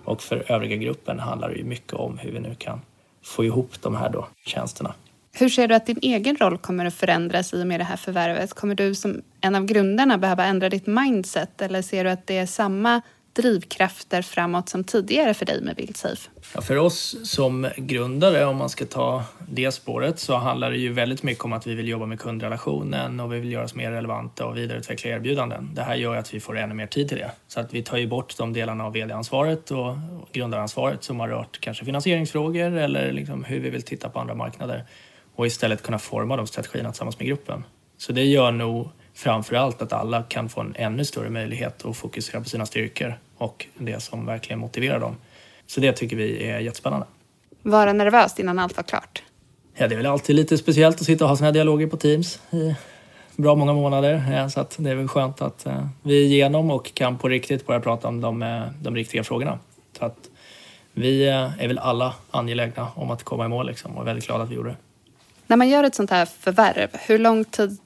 och 0.06 0.22
för 0.22 0.52
övriga 0.52 0.76
gruppen 0.76 1.20
handlar 1.20 1.50
det 1.50 1.56
ju 1.56 1.64
mycket 1.64 1.94
om 1.94 2.18
hur 2.18 2.32
vi 2.32 2.40
nu 2.40 2.56
kan 2.56 2.82
få 3.24 3.46
ihop 3.46 3.82
de 3.82 3.96
här 3.96 4.10
då 4.10 4.28
tjänsterna. 4.46 4.94
Hur 5.34 5.50
ser 5.50 5.68
du 5.68 5.76
att 5.76 5.86
din 5.86 6.00
egen 6.02 6.36
roll 6.36 6.58
kommer 6.58 6.86
att 6.86 6.94
förändras 6.94 7.54
i 7.54 7.64
och 7.64 7.68
med 7.68 7.80
det 7.80 7.84
här 7.84 7.98
förvärvet? 7.98 8.54
Kommer 8.54 8.76
du 8.76 8.96
som 8.96 9.22
en 9.42 9.56
av 9.56 9.66
grundarna 9.66 10.18
behöva 10.18 10.46
ändra 10.46 10.70
ditt 10.70 10.88
mindset 10.88 11.62
eller 11.62 11.82
ser 11.82 12.04
du 12.04 12.10
att 12.10 12.28
det 12.28 12.38
är 12.38 12.46
samma 12.46 13.02
drivkrafter 13.34 14.22
framåt 14.22 14.70
som 14.70 14.84
tidigare 14.84 15.34
för 15.34 15.46
dig 15.46 15.62
med 15.62 15.76
Bildsafe? 15.76 16.30
Ja, 16.56 16.62
för 16.62 16.78
oss 16.78 17.16
som 17.24 17.70
grundare, 17.78 18.46
om 18.46 18.58
man 18.58 18.70
ska 18.70 18.86
ta 18.86 19.24
det 19.50 19.72
spåret, 19.72 20.20
så 20.20 20.36
handlar 20.36 20.72
det 20.72 20.78
ju 20.78 20.94
väldigt 20.94 21.24
mycket 21.24 21.46
om 21.46 21.54
att 21.54 21.68
vi 21.68 21.76
vill 21.76 21.88
jobba 21.88 22.06
med 22.06 22.20
kundrelationen 22.20 23.20
och 23.20 23.34
vi 23.34 23.40
vill 23.40 23.52
göra 23.52 23.64
oss 23.64 23.76
mer 23.76 23.92
relevanta 23.92 24.46
och 24.46 24.58
vidareutveckla 24.58 25.12
erbjudanden. 25.12 25.70
Det 25.74 25.82
här 25.82 25.96
gör 25.96 26.16
att 26.16 26.34
vi 26.34 26.40
får 26.40 26.58
ännu 26.58 26.74
mer 26.74 26.88
tid 26.88 27.10
till 27.10 27.18
det. 27.18 27.32
Så 27.48 27.60
att 27.60 27.74
vi 27.74 27.84
tar 27.84 27.98
ju 27.98 28.08
bort 28.08 28.38
de 28.38 28.54
delarna 28.54 28.86
av 28.86 28.94
vd-ansvaret 28.94 29.72
och 29.72 29.96
grundaransvaret 30.32 31.04
som 31.04 31.20
har 31.20 31.28
rört 31.28 31.60
kanske 31.60 31.86
finansieringsfrågor 31.86 32.78
eller 32.78 33.12
liksom 33.12 33.44
hur 33.44 33.60
vi 33.60 33.70
vill 33.70 33.84
titta 33.84 34.10
på 34.10 34.20
andra 34.20 34.36
marknader 34.36 34.86
och 35.36 35.48
istället 35.48 35.84
kunna 35.84 36.00
forma 36.00 36.38
de 36.38 36.48
strategierna 36.48 36.92
tillsammans 36.92 37.20
med 37.20 37.28
gruppen. 37.28 37.64
Så 37.98 38.14
det 38.14 38.26
gör 38.26 38.52
nog 38.52 38.90
framför 39.22 39.56
allt 39.56 39.82
att 39.82 39.94
alla 39.94 40.24
kan 40.24 40.50
få 40.50 40.62
en 40.62 40.76
ännu 40.76 41.06
större 41.06 41.30
möjlighet 41.30 41.86
att 41.86 41.98
fokusera 41.98 42.42
på 42.42 42.50
sina 42.50 42.66
styrkor 42.66 43.20
och 43.38 43.66
det 43.78 44.04
som 44.04 44.26
verkligen 44.26 44.60
motiverar 44.60 45.00
dem. 45.00 45.16
Så 45.68 45.82
det 45.82 45.94
tycker 45.94 46.16
vi 46.16 46.44
är 46.44 46.60
jättespännande. 46.60 47.06
Vara 47.62 47.94
nervös 47.94 48.40
innan 48.40 48.60
allt 48.60 48.78
var 48.78 48.84
klart? 48.84 49.24
Ja, 49.76 49.88
det 49.88 49.96
är 49.96 49.98
väl 49.98 50.06
alltid 50.06 50.36
lite 50.36 50.58
speciellt 50.58 51.02
att 51.02 51.06
sitta 51.06 51.26
och 51.26 51.30
ha 51.30 51.38
sina 51.38 51.52
dialoger 51.52 51.88
på 51.88 51.98
Teams 51.98 52.40
i 52.52 52.76
bra 53.36 53.56
många 53.56 53.74
månader. 53.74 54.50
Så 54.50 54.60
att 54.60 54.76
det 54.80 54.90
är 54.90 54.96
väl 54.96 55.08
skönt 55.08 55.42
att 55.42 55.66
eh, 55.66 55.88
vi 56.04 56.22
är 56.22 56.26
igenom 56.26 56.72
och 56.72 56.94
kan 56.94 57.18
på 57.18 57.30
riktigt 57.30 57.68
börja 57.68 57.80
prata 57.80 58.08
om 58.08 58.22
de, 58.22 58.42
eh, 58.44 58.62
de 58.82 58.96
riktiga 58.96 59.24
frågorna. 59.24 59.60
Så 60.00 60.06
att 60.06 60.18
vi 60.94 61.28
eh, 61.28 61.64
är 61.64 61.68
väl 61.68 61.80
alla 61.80 62.14
angelägna 62.32 62.88
om 62.96 63.12
att 63.12 63.24
komma 63.24 63.46
i 63.46 63.48
mål 63.48 63.68
liksom, 63.68 63.96
och 63.96 64.02
är 64.02 64.06
väldigt 64.06 64.26
glada 64.26 64.44
att 64.44 64.50
vi 64.50 64.56
gjorde 64.56 64.70
det. 64.70 64.78
När 65.48 65.58
man 65.58 65.70
gör 65.70 65.84
ett 65.84 65.96
sånt 65.96 66.10
här 66.10 66.26
förvärv, 66.26 66.90
hur 66.94 67.20
lång 67.20 67.46
tid 67.46 67.78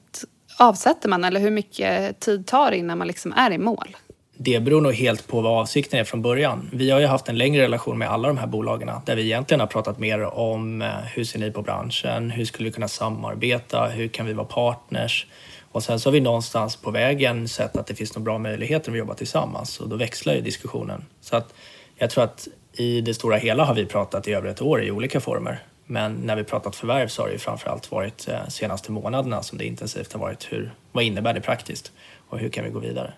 avsätter 0.57 1.09
man 1.09 1.23
eller 1.23 1.39
hur 1.39 1.51
mycket 1.51 2.19
tid 2.19 2.47
tar 2.47 2.71
det 2.71 2.77
innan 2.77 2.97
man 2.97 3.07
liksom 3.07 3.33
är 3.33 3.51
i 3.51 3.57
mål? 3.57 3.95
Det 4.37 4.59
beror 4.59 4.81
nog 4.81 4.93
helt 4.93 5.27
på 5.27 5.41
vad 5.41 5.59
avsikten 5.59 5.99
är 5.99 6.03
från 6.03 6.21
början. 6.21 6.69
Vi 6.73 6.91
har 6.91 6.99
ju 6.99 7.05
haft 7.05 7.29
en 7.29 7.37
längre 7.37 7.63
relation 7.63 7.97
med 7.97 8.09
alla 8.09 8.27
de 8.27 8.37
här 8.37 8.47
bolagen 8.47 8.91
där 9.05 9.15
vi 9.15 9.21
egentligen 9.21 9.59
har 9.59 9.67
pratat 9.67 9.99
mer 9.99 10.21
om 10.21 10.81
eh, 10.81 10.87
hur 10.87 11.23
ser 11.23 11.39
ni 11.39 11.51
på 11.51 11.61
branschen, 11.61 12.31
hur 12.31 12.45
skulle 12.45 12.69
vi 12.69 12.73
kunna 12.73 12.87
samarbeta, 12.87 13.87
hur 13.87 14.07
kan 14.07 14.25
vi 14.25 14.33
vara 14.33 14.47
partners? 14.47 15.27
Och 15.71 15.83
sen 15.83 15.99
så 15.99 16.09
har 16.09 16.13
vi 16.13 16.19
någonstans 16.19 16.75
på 16.75 16.91
vägen 16.91 17.47
sett 17.47 17.77
att 17.77 17.87
det 17.87 17.95
finns 17.95 18.15
några 18.15 18.23
bra 18.23 18.37
möjligheter 18.37 18.91
att 18.91 18.97
jobba 18.97 19.13
tillsammans 19.13 19.79
och 19.79 19.89
då 19.89 19.95
växlar 19.95 20.33
ju 20.33 20.41
diskussionen. 20.41 21.05
Så 21.21 21.35
att 21.35 21.53
jag 21.95 22.09
tror 22.09 22.23
att 22.23 22.47
i 22.73 23.01
det 23.01 23.13
stora 23.13 23.37
hela 23.37 23.65
har 23.65 23.75
vi 23.75 23.85
pratat 23.85 24.27
i 24.27 24.33
över 24.33 24.49
ett 24.49 24.61
år 24.61 24.83
i 24.83 24.91
olika 24.91 25.19
former. 25.19 25.63
Men 25.85 26.13
när 26.13 26.35
vi 26.35 26.43
pratat 26.43 26.75
förvärv 26.75 27.07
så 27.07 27.21
har 27.21 27.27
det 27.27 27.33
ju 27.33 27.39
framförallt 27.39 27.91
varit 27.91 28.27
eh, 28.27 28.47
senaste 28.47 28.91
månaderna 28.91 29.43
som 29.43 29.57
det 29.57 29.65
intensivt 29.65 30.13
har 30.13 30.19
varit 30.19 30.51
hur, 30.51 30.73
vad 30.91 31.03
innebär 31.03 31.33
det 31.33 31.41
praktiskt 31.41 31.91
och 32.29 32.39
hur 32.39 32.49
kan 32.49 32.63
vi 32.63 32.69
gå 32.69 32.79
vidare? 32.79 33.13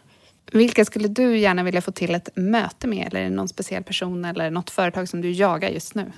Vilka 0.51 0.85
skulle 0.85 1.07
du 1.07 1.37
gärna 1.37 1.63
vilja 1.63 1.81
få 1.81 1.91
till 1.91 2.15
ett 2.15 2.29
möte 2.35 2.87
med? 2.87 3.07
Eller 3.07 3.19
är 3.19 3.23
det 3.23 3.35
någon 3.35 3.47
speciell 3.47 3.83
person 3.83 4.25
eller 4.25 4.51
något 4.51 4.69
företag 4.69 5.09
som 5.09 5.21
du 5.21 5.31
jagar 5.31 5.69
just 5.69 5.95
nu? 5.95 6.11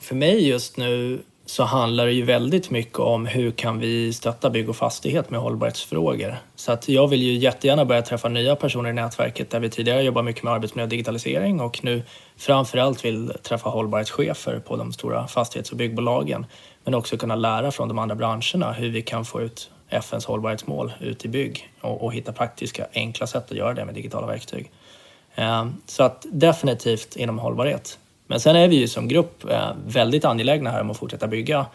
För 0.00 0.14
mig 0.14 0.48
just 0.48 0.76
nu 0.76 1.22
så 1.46 1.64
handlar 1.64 2.06
det 2.06 2.12
ju 2.12 2.24
väldigt 2.24 2.70
mycket 2.70 2.98
om 2.98 3.26
hur 3.26 3.50
kan 3.50 3.78
vi 3.78 4.12
stötta 4.12 4.50
bygg 4.50 4.68
och 4.68 4.76
fastighet 4.76 5.30
med 5.30 5.40
hållbarhetsfrågor. 5.40 6.36
Så 6.56 6.72
att 6.72 6.88
jag 6.88 7.08
vill 7.08 7.22
ju 7.22 7.32
jättegärna 7.32 7.84
börja 7.84 8.02
träffa 8.02 8.28
nya 8.28 8.56
personer 8.56 8.90
i 8.90 8.92
nätverket 8.92 9.50
där 9.50 9.60
vi 9.60 9.70
tidigare 9.70 10.02
jobbat 10.02 10.24
mycket 10.24 10.42
med 10.42 10.52
arbetsmiljö 10.52 10.84
och 10.84 10.88
digitalisering 10.88 11.60
och 11.60 11.84
nu 11.84 12.02
framförallt 12.36 13.04
vill 13.04 13.32
träffa 13.42 13.68
hållbarhetschefer 13.68 14.58
på 14.58 14.76
de 14.76 14.92
stora 14.92 15.28
fastighets 15.28 15.70
och 15.70 15.76
byggbolagen. 15.76 16.46
Men 16.84 16.94
också 16.94 17.16
kunna 17.16 17.36
lära 17.36 17.70
från 17.70 17.88
de 17.88 17.98
andra 17.98 18.14
branscherna 18.14 18.72
hur 18.72 18.90
vi 18.90 19.02
kan 19.02 19.24
få 19.24 19.42
ut 19.42 19.70
FNs 19.88 20.24
hållbarhetsmål 20.24 20.92
ut 21.00 21.24
i 21.24 21.28
bygg 21.28 21.72
och, 21.80 22.04
och 22.04 22.14
hitta 22.14 22.32
praktiska 22.32 22.86
enkla 22.94 23.26
sätt 23.26 23.50
att 23.50 23.56
göra 23.56 23.74
det 23.74 23.84
med 23.84 23.94
digitala 23.94 24.26
verktyg. 24.26 24.70
Ehm, 25.34 25.74
så 25.86 26.02
att 26.02 26.26
definitivt 26.30 27.16
inom 27.16 27.38
hållbarhet. 27.38 27.98
Men 28.26 28.40
sen 28.40 28.56
är 28.56 28.68
vi 28.68 28.76
ju 28.76 28.88
som 28.88 29.08
grupp 29.08 29.50
eh, 29.50 29.70
väldigt 29.86 30.24
angelägna 30.24 30.70
här 30.70 30.80
om 30.80 30.90
att 30.90 30.96
fortsätta 30.96 31.26
bygga 31.26 31.66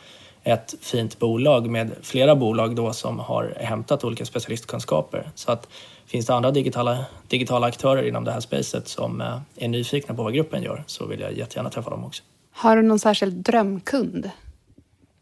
ett 0.44 0.76
fint 0.82 1.20
bolag 1.20 1.70
med 1.70 1.92
flera 2.02 2.36
bolag 2.36 2.76
då 2.76 2.94
som 2.94 3.20
har 3.20 3.54
hämtat 3.58 4.04
olika 4.04 4.26
specialistkunskaper. 4.26 5.32
Så 5.36 5.52
att 5.52 5.68
finns 6.06 6.26
det 6.26 6.34
andra 6.34 6.52
digitala, 6.52 7.06
digitala 7.28 7.68
aktörer 7.68 8.08
inom 8.08 8.24
det 8.24 8.32
här 8.32 8.40
spacet 8.40 8.88
som 8.88 9.22
eh, 9.22 9.40
är 9.56 9.68
nyfikna 9.68 10.16
på 10.16 10.24
vad 10.24 10.34
gruppen 10.34 10.64
gör 10.64 10.84
så 10.88 11.06
vill 11.06 11.20
jag 11.20 11.38
jättegärna 11.38 11.70
träffa 11.70 11.90
dem 11.90 12.06
också. 12.06 12.24
Har 12.52 12.76
du 12.76 12.82
någon 12.82 13.00
särskild 13.00 13.36
drömkund? 13.36 14.30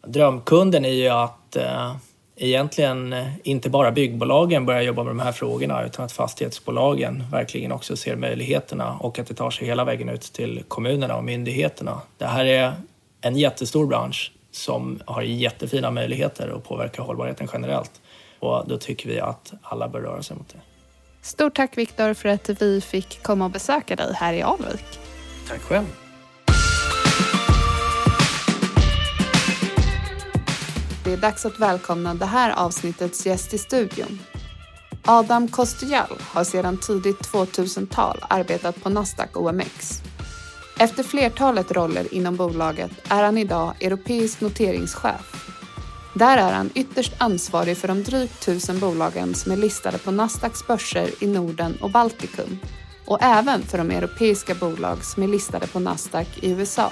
Drömkunden 0.07 0.85
är 0.85 0.89
ju 0.89 1.07
att 1.07 1.55
eh, 1.55 1.95
egentligen 2.37 3.13
eh, 3.13 3.27
inte 3.43 3.69
bara 3.69 3.91
byggbolagen 3.91 4.65
börjar 4.65 4.81
jobba 4.81 5.03
med 5.03 5.11
de 5.11 5.19
här 5.19 5.31
frågorna 5.31 5.85
utan 5.85 6.05
att 6.05 6.11
fastighetsbolagen 6.11 7.23
verkligen 7.31 7.71
också 7.71 7.97
ser 7.97 8.15
möjligheterna 8.15 8.97
och 8.99 9.19
att 9.19 9.27
det 9.27 9.33
tar 9.33 9.51
sig 9.51 9.67
hela 9.67 9.83
vägen 9.83 10.09
ut 10.09 10.21
till 10.21 10.63
kommunerna 10.67 11.15
och 11.15 11.23
myndigheterna. 11.23 12.01
Det 12.17 12.25
här 12.25 12.45
är 12.45 12.73
en 13.21 13.37
jättestor 13.37 13.87
bransch 13.87 14.31
som 14.51 14.99
har 15.05 15.21
jättefina 15.21 15.91
möjligheter 15.91 16.55
att 16.57 16.63
påverka 16.63 17.01
hållbarheten 17.01 17.47
generellt 17.53 17.91
och 18.39 18.63
då 18.67 18.77
tycker 18.77 19.09
vi 19.09 19.19
att 19.19 19.53
alla 19.61 19.87
bör 19.87 19.99
röra 19.99 20.23
sig 20.23 20.37
mot 20.37 20.49
det. 20.49 20.59
Stort 21.21 21.55
tack 21.55 21.77
Viktor 21.77 22.13
för 22.13 22.29
att 22.29 22.49
vi 22.61 22.81
fick 22.81 23.23
komma 23.23 23.45
och 23.45 23.51
besöka 23.51 23.95
dig 23.95 24.13
här 24.15 24.33
i 24.33 24.41
Alvik. 24.41 24.99
Tack 25.47 25.61
själv. 25.61 26.06
Det 31.07 31.13
är 31.13 31.17
dags 31.17 31.45
att 31.45 31.59
välkomna 31.59 32.13
det 32.13 32.25
här 32.25 32.51
avsnittets 32.51 33.25
gäst 33.25 33.53
i 33.53 33.57
studion. 33.57 34.19
Adam 35.05 35.47
Kostjal 35.47 36.17
har 36.21 36.43
sedan 36.43 36.77
tidigt 36.77 37.19
2000-tal 37.19 38.17
arbetat 38.29 38.83
på 38.83 38.89
Nasdaq 38.89 39.37
OMX. 39.37 40.01
Efter 40.79 41.03
flertalet 41.03 41.71
roller 41.71 42.13
inom 42.13 42.35
bolaget 42.35 42.91
är 43.09 43.23
han 43.23 43.37
idag 43.37 43.73
europeisk 43.81 44.41
noteringschef. 44.41 45.53
Där 46.13 46.37
är 46.37 46.53
han 46.53 46.69
ytterst 46.75 47.13
ansvarig 47.17 47.77
för 47.77 47.87
de 47.87 48.03
drygt 48.03 48.45
tusen 48.45 48.79
bolagen 48.79 49.35
som 49.35 49.51
är 49.51 49.57
listade 49.57 49.97
på 49.97 50.11
Nasdaqs 50.11 50.67
börser 50.67 51.23
i 51.23 51.27
Norden 51.27 51.77
och 51.81 51.91
Baltikum 51.91 52.59
och 53.05 53.21
även 53.21 53.61
för 53.61 53.77
de 53.77 53.91
europeiska 53.91 54.55
bolag 54.55 55.03
som 55.03 55.23
är 55.23 55.27
listade 55.27 55.67
på 55.67 55.79
Nasdaq 55.79 56.27
i 56.41 56.51
USA. 56.51 56.91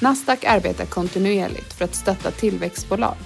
Nasdaq 0.00 0.44
arbetar 0.44 0.84
kontinuerligt 0.84 1.72
för 1.72 1.84
att 1.84 1.94
stötta 1.94 2.30
tillväxtbolag. 2.30 3.16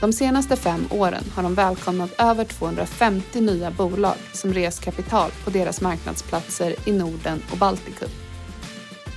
De 0.00 0.12
senaste 0.12 0.56
fem 0.56 0.86
åren 0.90 1.24
har 1.34 1.42
de 1.42 1.54
välkomnat 1.54 2.10
över 2.18 2.44
250 2.44 3.40
nya 3.40 3.70
bolag 3.70 4.16
som 4.32 4.52
rest 4.52 4.84
kapital 4.84 5.30
på 5.44 5.50
deras 5.50 5.80
marknadsplatser 5.80 6.74
i 6.84 6.92
Norden 6.92 7.42
och 7.50 7.58
Baltikum. 7.58 8.08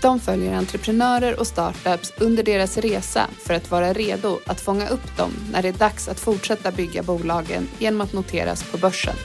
De 0.01 0.19
följer 0.19 0.53
entreprenörer 0.53 1.39
och 1.39 1.47
startups 1.47 2.13
under 2.17 2.43
deras 2.43 2.77
resa 2.77 3.29
för 3.45 3.53
att 3.53 3.71
vara 3.71 3.93
redo 3.93 4.39
att 4.45 4.61
fånga 4.61 4.87
upp 4.87 5.17
dem 5.17 5.31
när 5.51 5.61
det 5.61 5.67
är 5.67 5.73
dags 5.73 6.07
att 6.07 6.19
fortsätta 6.19 6.71
bygga 6.71 7.03
bolagen 7.03 7.67
genom 7.79 8.01
att 8.01 8.13
noteras 8.13 8.63
på 8.63 8.77
börsen. 8.77 9.15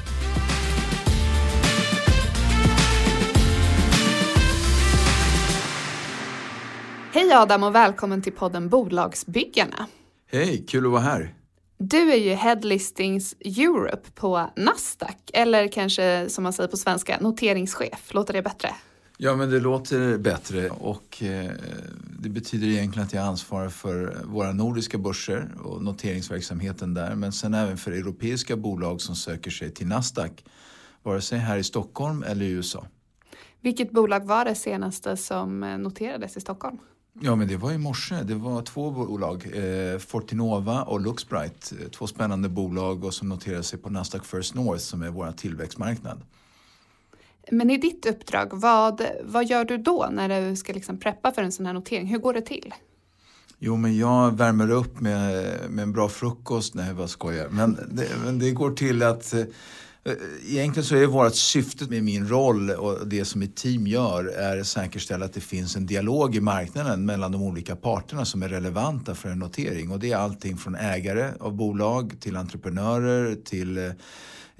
Hej 7.12 7.32
Adam 7.32 7.62
och 7.62 7.74
välkommen 7.74 8.22
till 8.22 8.32
podden 8.32 8.68
Bolagsbyggarna. 8.68 9.86
Hej, 10.32 10.64
kul 10.68 10.86
att 10.86 10.92
vara 10.92 11.02
här. 11.02 11.34
Du 11.78 12.12
är 12.12 12.16
ju 12.16 12.30
Head 12.30 12.60
Listings 12.60 13.34
Europe 13.40 14.10
på 14.14 14.50
Nasdaq, 14.56 15.16
eller 15.32 15.68
kanske 15.68 16.28
som 16.28 16.44
man 16.44 16.52
säger 16.52 16.68
på 16.68 16.76
svenska, 16.76 17.18
noteringschef. 17.20 18.14
Låter 18.14 18.32
det 18.32 18.42
bättre? 18.42 18.68
Ja, 19.16 19.36
men 19.36 19.50
det 19.50 19.60
låter 19.60 20.18
bättre 20.18 20.70
och 20.70 21.22
eh, 21.22 21.50
det 22.20 22.28
betyder 22.28 22.66
egentligen 22.66 23.06
att 23.06 23.12
jag 23.12 23.24
ansvarar 23.24 23.68
för 23.68 24.16
våra 24.24 24.52
nordiska 24.52 24.98
börser 24.98 25.48
och 25.62 25.82
noteringsverksamheten 25.82 26.94
där, 26.94 27.14
men 27.14 27.32
sen 27.32 27.54
även 27.54 27.76
för 27.76 27.92
europeiska 27.92 28.56
bolag 28.56 29.00
som 29.00 29.16
söker 29.16 29.50
sig 29.50 29.74
till 29.74 29.86
Nasdaq, 29.86 30.44
vare 31.02 31.20
sig 31.20 31.38
här 31.38 31.56
i 31.56 31.64
Stockholm 31.64 32.22
eller 32.22 32.44
i 32.44 32.50
USA. 32.50 32.86
Vilket 33.60 33.90
bolag 33.90 34.24
var 34.24 34.44
det 34.44 34.54
senaste 34.54 35.16
som 35.16 35.62
eh, 35.62 35.78
noterades 35.78 36.36
i 36.36 36.40
Stockholm? 36.40 36.78
Ja, 37.12 37.36
men 37.36 37.48
det 37.48 37.56
var 37.56 37.72
i 37.72 37.78
morse. 37.78 38.22
Det 38.22 38.34
var 38.34 38.62
två 38.62 38.90
bolag, 38.90 39.46
eh, 39.54 39.98
Fortinova 39.98 40.82
och 40.82 41.00
Luxbright. 41.00 41.72
Eh, 41.80 41.88
två 41.88 42.06
spännande 42.06 42.48
bolag 42.48 43.04
och 43.04 43.14
som 43.14 43.28
noterar 43.28 43.62
sig 43.62 43.78
på 43.78 43.90
Nasdaq 43.90 44.24
First 44.24 44.54
North 44.54 44.82
som 44.82 45.02
är 45.02 45.10
vår 45.10 45.32
tillväxtmarknad. 45.32 46.22
Men 47.50 47.70
i 47.70 47.76
ditt 47.76 48.06
uppdrag, 48.06 48.48
vad, 48.52 49.02
vad 49.24 49.46
gör 49.46 49.64
du 49.64 49.78
då 49.78 50.08
när 50.12 50.48
du 50.50 50.56
ska 50.56 50.72
liksom 50.72 50.98
preppa 50.98 51.32
för 51.32 51.42
en 51.42 51.52
sån 51.52 51.66
här 51.66 51.72
notering? 51.72 52.06
Hur 52.06 52.18
går 52.18 52.34
det 52.34 52.42
till? 52.42 52.74
Jo, 53.58 53.76
men 53.76 53.96
jag 53.96 54.36
värmer 54.36 54.70
upp 54.70 55.00
med, 55.00 55.56
med 55.70 55.82
en 55.82 55.92
bra 55.92 56.08
frukost. 56.08 56.74
Nej, 56.74 56.92
vad 56.92 57.10
skojar. 57.10 57.48
Men 57.48 57.78
det, 57.90 58.08
men 58.24 58.38
det 58.38 58.50
går 58.50 58.70
till 58.70 59.02
att 59.02 59.34
eh, 59.34 59.44
Eh, 60.04 60.12
egentligen 60.46 60.84
så 60.84 60.96
är 60.96 61.06
vårt 61.06 61.34
syfte 61.34 61.84
med 61.84 62.04
min 62.04 62.28
roll 62.28 62.70
och 62.70 63.06
det 63.06 63.24
som 63.24 63.38
mitt 63.38 63.56
team 63.56 63.86
gör 63.86 64.24
är 64.24 64.60
att 64.60 64.66
säkerställa 64.66 65.24
att 65.24 65.32
det 65.32 65.40
finns 65.40 65.76
en 65.76 65.86
dialog 65.86 66.36
i 66.36 66.40
marknaden 66.40 67.06
mellan 67.06 67.32
de 67.32 67.42
olika 67.42 67.76
parterna 67.76 68.24
som 68.24 68.42
är 68.42 68.48
relevanta 68.48 69.14
för 69.14 69.28
en 69.28 69.38
notering. 69.38 69.90
Och 69.90 69.98
det 69.98 70.12
är 70.12 70.16
allting 70.16 70.56
från 70.56 70.74
ägare 70.74 71.30
av 71.40 71.56
bolag 71.56 72.20
till 72.20 72.36
entreprenörer 72.36 73.34
till 73.34 73.78
eh, 73.78 73.92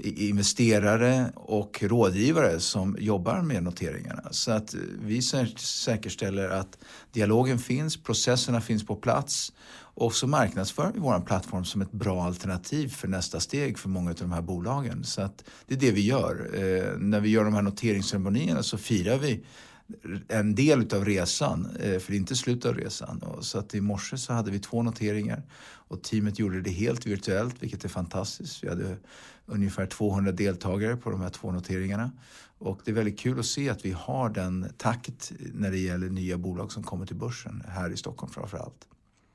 investerare 0.03 1.33
och 1.35 1.83
rådgivare 1.83 2.61
som 2.61 2.97
jobbar 3.01 3.43
med 3.43 3.63
noteringarna. 3.63 4.23
Så 4.31 4.53
att 4.53 4.75
eh, 4.75 4.81
vi 5.03 5.23
säkerställer 5.57 6.49
att 6.49 6.79
dialogen 7.13 7.59
finns, 7.59 8.03
processerna 8.03 8.61
finns 8.61 8.87
på 8.87 8.97
plats 8.97 9.53
och 10.01 10.15
så 10.15 10.27
marknadsför 10.27 10.93
vi 10.95 11.01
vår 11.01 11.21
plattform 11.21 11.65
som 11.65 11.83
ett 11.83 11.93
bra 11.93 12.25
alternativ 12.25 12.89
för 12.89 13.09
nästa 13.09 13.41
steg 13.41 13.79
för 13.79 13.89
många 13.89 14.11
av 14.11 14.17
de 14.17 14.33
här 14.33 14.43
bolagen. 14.43 15.05
Så 15.05 15.23
att 15.23 15.45
det 15.67 15.75
är 15.75 15.79
det 15.79 15.91
vi 15.91 16.01
gör. 16.01 16.51
Eh, 16.55 16.99
när 16.99 17.21
vi 17.21 17.29
gör 17.29 17.45
de 17.45 17.55
här 17.55 17.63
noteringsceremonierna 17.63 18.63
så 18.63 18.79
firar 18.79 19.19
vi 19.19 19.45
en 20.29 20.55
del 20.55 20.95
av 20.95 21.05
resan, 21.05 21.69
eh, 21.81 21.99
för 21.99 22.13
det 22.13 22.17
är 22.17 22.21
inte 22.21 22.37
slutet 22.37 22.65
av 22.65 22.75
resan. 22.75 23.23
Så 23.41 23.59
att 23.59 23.75
i 23.75 23.81
morse 23.81 24.19
så 24.19 24.33
hade 24.33 24.51
vi 24.51 24.59
två 24.59 24.83
noteringar 24.83 25.43
och 25.63 26.03
teamet 26.03 26.39
gjorde 26.39 26.61
det 26.61 26.71
helt 26.71 27.07
virtuellt, 27.07 27.63
vilket 27.63 27.85
är 27.85 27.89
fantastiskt. 27.89 28.65
Vi 28.65 28.69
hade 28.69 28.97
ungefär 29.47 29.87
200 29.87 30.33
deltagare 30.33 30.97
på 30.97 31.11
de 31.11 31.21
här 31.21 31.31
två 31.31 31.53
noteringarna. 31.53 32.11
Och 32.59 32.81
det 32.85 32.91
är 32.91 32.95
väldigt 32.95 33.19
kul 33.19 33.39
att 33.39 33.47
se 33.47 33.71
att 33.71 33.85
vi 33.85 33.93
har 33.93 34.29
den 34.29 34.73
takt 34.77 35.33
när 35.53 35.71
det 35.71 35.79
gäller 35.79 36.09
nya 36.09 36.39
bolag 36.39 36.73
som 36.73 36.83
kommer 36.83 37.07
till 37.07 37.17
börsen 37.17 37.63
här 37.69 37.91
i 37.91 37.97
Stockholm 37.97 38.33
framför 38.33 38.59
allt. 38.59 38.90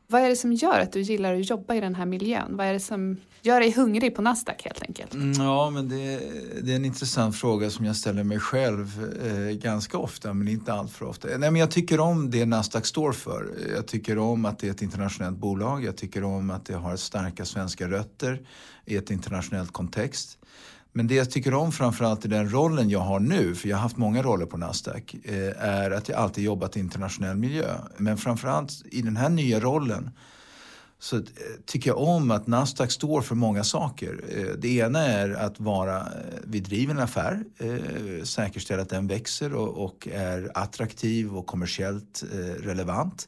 Vad 0.08 0.22
är 0.22 0.30
det 0.30 0.36
som 0.36 0.54
gör 0.54 0.80
att 0.80 0.92
du 0.92 1.02
gillar 1.02 1.36
att 1.36 1.50
jobba 1.50 1.76
i 1.76 1.80
den 1.80 1.96
här 1.96 2.06
miljön? 2.06 2.58
Vad 2.58 2.68
är 2.68 2.74
det 2.74 2.80
som 2.80 3.18
gör 3.42 3.60
dig 3.60 3.72
hungrig 3.72 4.16
på 4.16 4.22
Nasdaq 4.22 4.64
helt 4.64 4.82
enkelt? 4.82 5.14
Mm, 5.14 5.32
ja, 5.32 5.70
men 5.70 5.90
det, 5.90 6.20
det, 6.62 6.72
är 6.72 6.76
en 6.76 6.86
intressant 6.86 7.36
fråga 7.38 7.70
som 7.70 7.86
jag 7.86 7.96
ställer 7.96 8.24
mig 8.24 8.40
själv 8.40 9.14
eh, 9.26 9.58
ganska 9.58 9.98
ofta, 9.98 10.34
men 10.34 10.48
inte 10.48 10.74
alltför 10.74 11.06
ofta. 11.06 11.28
Nej, 11.28 11.52
men 11.52 11.56
jag 11.56 11.72
tycker 11.72 12.00
om 12.00 12.32
det 12.32 12.46
Nasdaq 12.46 12.86
står 12.86 13.12
för. 13.12 13.54
Jag 13.76 13.88
tycker 13.88 14.18
om 14.18 14.46
att 14.46 14.60
det 14.60 14.68
är 14.68 14.72
ett 14.72 14.82
internationellt 14.82 15.38
bolag. 15.38 15.84
Jag 15.84 15.98
tycker 15.98 16.24
om 16.24 16.50
att 16.50 16.66
det 16.66 16.76
har 16.76 16.96
starka 16.96 17.46
svenska 17.46 17.88
rötter 17.88 18.42
i 18.86 18.96
ett 18.96 19.12
internationellt 19.12 19.72
kontext. 19.72 20.38
Men 20.98 21.08
det 21.08 21.16
jag 21.16 21.32
tycker 21.32 21.54
om 21.54 21.72
framförallt 21.72 22.26
i 22.26 22.28
den 22.28 22.50
rollen 22.50 22.90
jag 22.90 23.00
har 23.00 23.20
nu, 23.20 23.56
för 23.56 23.70
jag 23.70 23.78
har 23.78 23.82
haft 23.82 23.98
många 23.98 24.24
roller 24.24 24.46
på 24.46 24.58
Nasdaq, 24.58 25.16
eh, 25.24 25.64
är 25.64 25.92
att 25.92 26.10
jag 26.10 26.18
alltid 26.18 26.44
jobbat 26.44 26.78
i 26.78 26.80
internationell 26.80 27.38
miljö. 27.38 27.78
Men 27.98 28.18
framförallt 28.18 28.72
i 28.86 29.02
den 29.02 29.18
här 29.18 29.30
nya 29.30 29.60
rollen 29.60 30.12
så 31.00 31.18
eh, 31.18 31.24
tycker 31.66 31.90
jag 31.90 31.98
om 31.98 32.32
att 32.32 32.48
Nasdaq 32.48 32.92
står 32.92 33.22
för 33.22 33.36
många 33.36 33.64
saker. 33.64 34.24
Eh, 34.30 34.58
det 34.58 34.68
ena 34.68 35.00
är 35.00 35.30
att 35.30 35.60
vara, 35.60 36.08
vi 36.44 36.60
driver 36.60 36.94
en 36.94 37.00
affär, 37.00 37.44
säkerställa 38.24 38.82
att 38.82 38.90
den 38.90 39.08
växer 39.08 39.54
och 39.54 40.08
är 40.12 40.52
attraktiv 40.54 41.36
och 41.36 41.46
kommersiellt 41.46 42.24
relevant. 42.60 43.28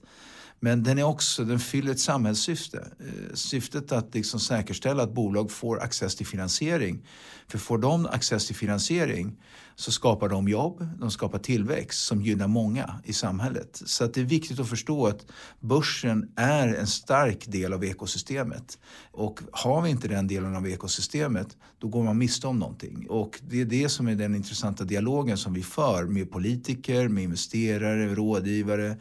Men 0.59 0.83
den, 0.83 0.97
är 0.97 1.03
också, 1.03 1.45
den 1.45 1.59
fyller 1.59 1.91
ett 1.91 1.99
samhällssyfte. 1.99 2.87
Eh, 2.99 3.33
syftet 3.33 3.91
att 3.91 4.15
liksom 4.15 4.39
säkerställa 4.39 5.03
att 5.03 5.13
bolag 5.13 5.51
får 5.51 5.83
access 5.83 6.15
till 6.15 6.27
finansiering. 6.27 7.07
För 7.47 7.57
får 7.57 7.77
de 7.77 8.05
access 8.05 8.47
till 8.47 8.55
finansiering 8.55 9.37
så 9.75 9.91
skapar 9.91 10.29
de 10.29 10.47
jobb, 10.47 10.87
de 10.99 11.11
skapar 11.11 11.39
tillväxt 11.39 12.05
som 12.05 12.21
gynnar 12.21 12.47
många 12.47 13.01
i 13.03 13.13
samhället. 13.13 13.81
Så 13.85 14.03
att 14.03 14.13
det 14.13 14.21
är 14.21 14.25
viktigt 14.25 14.59
att 14.59 14.69
förstå 14.69 15.07
att 15.07 15.25
börsen 15.59 16.31
är 16.35 16.67
en 16.67 16.87
stark 16.87 17.45
del 17.47 17.73
av 17.73 17.85
ekosystemet. 17.85 18.79
Och 19.11 19.39
har 19.51 19.81
vi 19.81 19.89
inte 19.89 20.07
den 20.07 20.27
delen 20.27 20.55
av 20.55 20.67
ekosystemet 20.67 21.57
då 21.79 21.87
går 21.87 22.03
man 22.03 22.17
miste 22.17 22.47
om 22.47 22.59
någonting. 22.59 23.09
Och 23.09 23.39
det 23.49 23.61
är 23.61 23.65
det 23.65 23.89
som 23.89 24.07
är 24.07 24.15
den 24.15 24.35
intressanta 24.35 24.83
dialogen 24.83 25.37
som 25.37 25.53
vi 25.53 25.63
för 25.63 26.03
med 26.05 26.31
politiker, 26.31 27.07
med 27.07 27.23
investerare, 27.23 28.15
rådgivare 28.15 28.97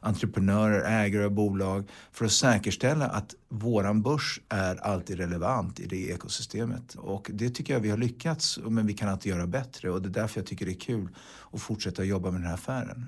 entreprenörer, 0.00 1.04
ägare 1.04 1.24
av 1.24 1.30
bolag 1.30 1.90
för 2.12 2.24
att 2.24 2.32
säkerställa 2.32 3.06
att 3.06 3.34
våran 3.48 4.02
börs 4.02 4.40
är 4.48 4.76
alltid 4.76 5.16
relevant 5.16 5.80
i 5.80 5.86
det 5.86 6.10
ekosystemet. 6.10 6.94
Och 6.94 7.30
det 7.34 7.50
tycker 7.50 7.72
jag 7.72 7.80
vi 7.80 7.90
har 7.90 7.98
lyckats, 7.98 8.58
men 8.58 8.86
vi 8.86 8.94
kan 8.94 9.08
alltid 9.08 9.32
göra 9.32 9.46
bättre 9.46 9.90
och 9.90 10.02
det 10.02 10.08
är 10.08 10.22
därför 10.22 10.40
jag 10.40 10.46
tycker 10.46 10.66
det 10.66 10.72
är 10.72 10.80
kul 10.80 11.08
att 11.52 11.60
fortsätta 11.60 12.04
jobba 12.04 12.30
med 12.30 12.40
den 12.40 12.46
här 12.46 12.54
affären. 12.54 13.06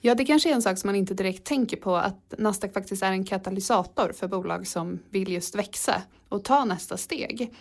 Ja, 0.00 0.14
det 0.14 0.24
kanske 0.24 0.50
är 0.50 0.54
en 0.54 0.62
sak 0.62 0.78
som 0.78 0.88
man 0.88 0.96
inte 0.96 1.14
direkt 1.14 1.44
tänker 1.44 1.76
på 1.76 1.96
att 1.96 2.34
Nasdaq 2.38 2.72
faktiskt 2.72 3.02
är 3.02 3.12
en 3.12 3.24
katalysator 3.24 4.12
för 4.12 4.28
bolag 4.28 4.66
som 4.66 4.98
vill 5.10 5.32
just 5.32 5.54
växa 5.54 6.02
och 6.28 6.44
ta 6.44 6.64
nästa 6.64 6.96
steg. 6.96 7.54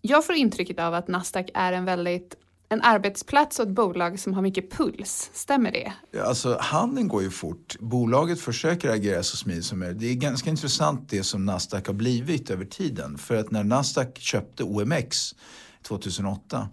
Jag 0.00 0.26
får 0.26 0.34
intrycket 0.34 0.78
av 0.78 0.94
att 0.94 1.08
Nasdaq 1.08 1.50
är 1.54 1.72
en 1.72 1.84
väldigt 1.84 2.36
en 2.72 2.82
arbetsplats 2.82 3.58
och 3.58 3.66
ett 3.66 3.74
bolag 3.74 4.20
som 4.20 4.34
har 4.34 4.42
mycket 4.42 4.70
puls. 4.70 5.30
Stämmer 5.32 5.72
det? 5.72 5.92
Alltså, 6.20 6.58
handeln 6.60 7.08
går 7.08 7.22
ju 7.22 7.30
fort. 7.30 7.76
Bolaget 7.80 8.40
försöker 8.40 8.90
agera 8.90 9.22
så 9.22 9.36
smidigt 9.36 9.64
som 9.64 9.78
möjligt. 9.78 10.00
Det 10.00 10.06
är 10.06 10.14
ganska 10.14 10.50
intressant 10.50 11.08
det 11.08 11.22
som 11.22 11.44
Nasdaq 11.44 11.86
har 11.86 11.94
blivit 11.94 12.50
över 12.50 12.64
tiden. 12.64 13.18
För 13.18 13.36
att 13.36 13.50
när 13.50 13.64
Nasdaq 13.64 14.18
köpte 14.18 14.64
OMX 14.64 15.34
2008 15.82 16.68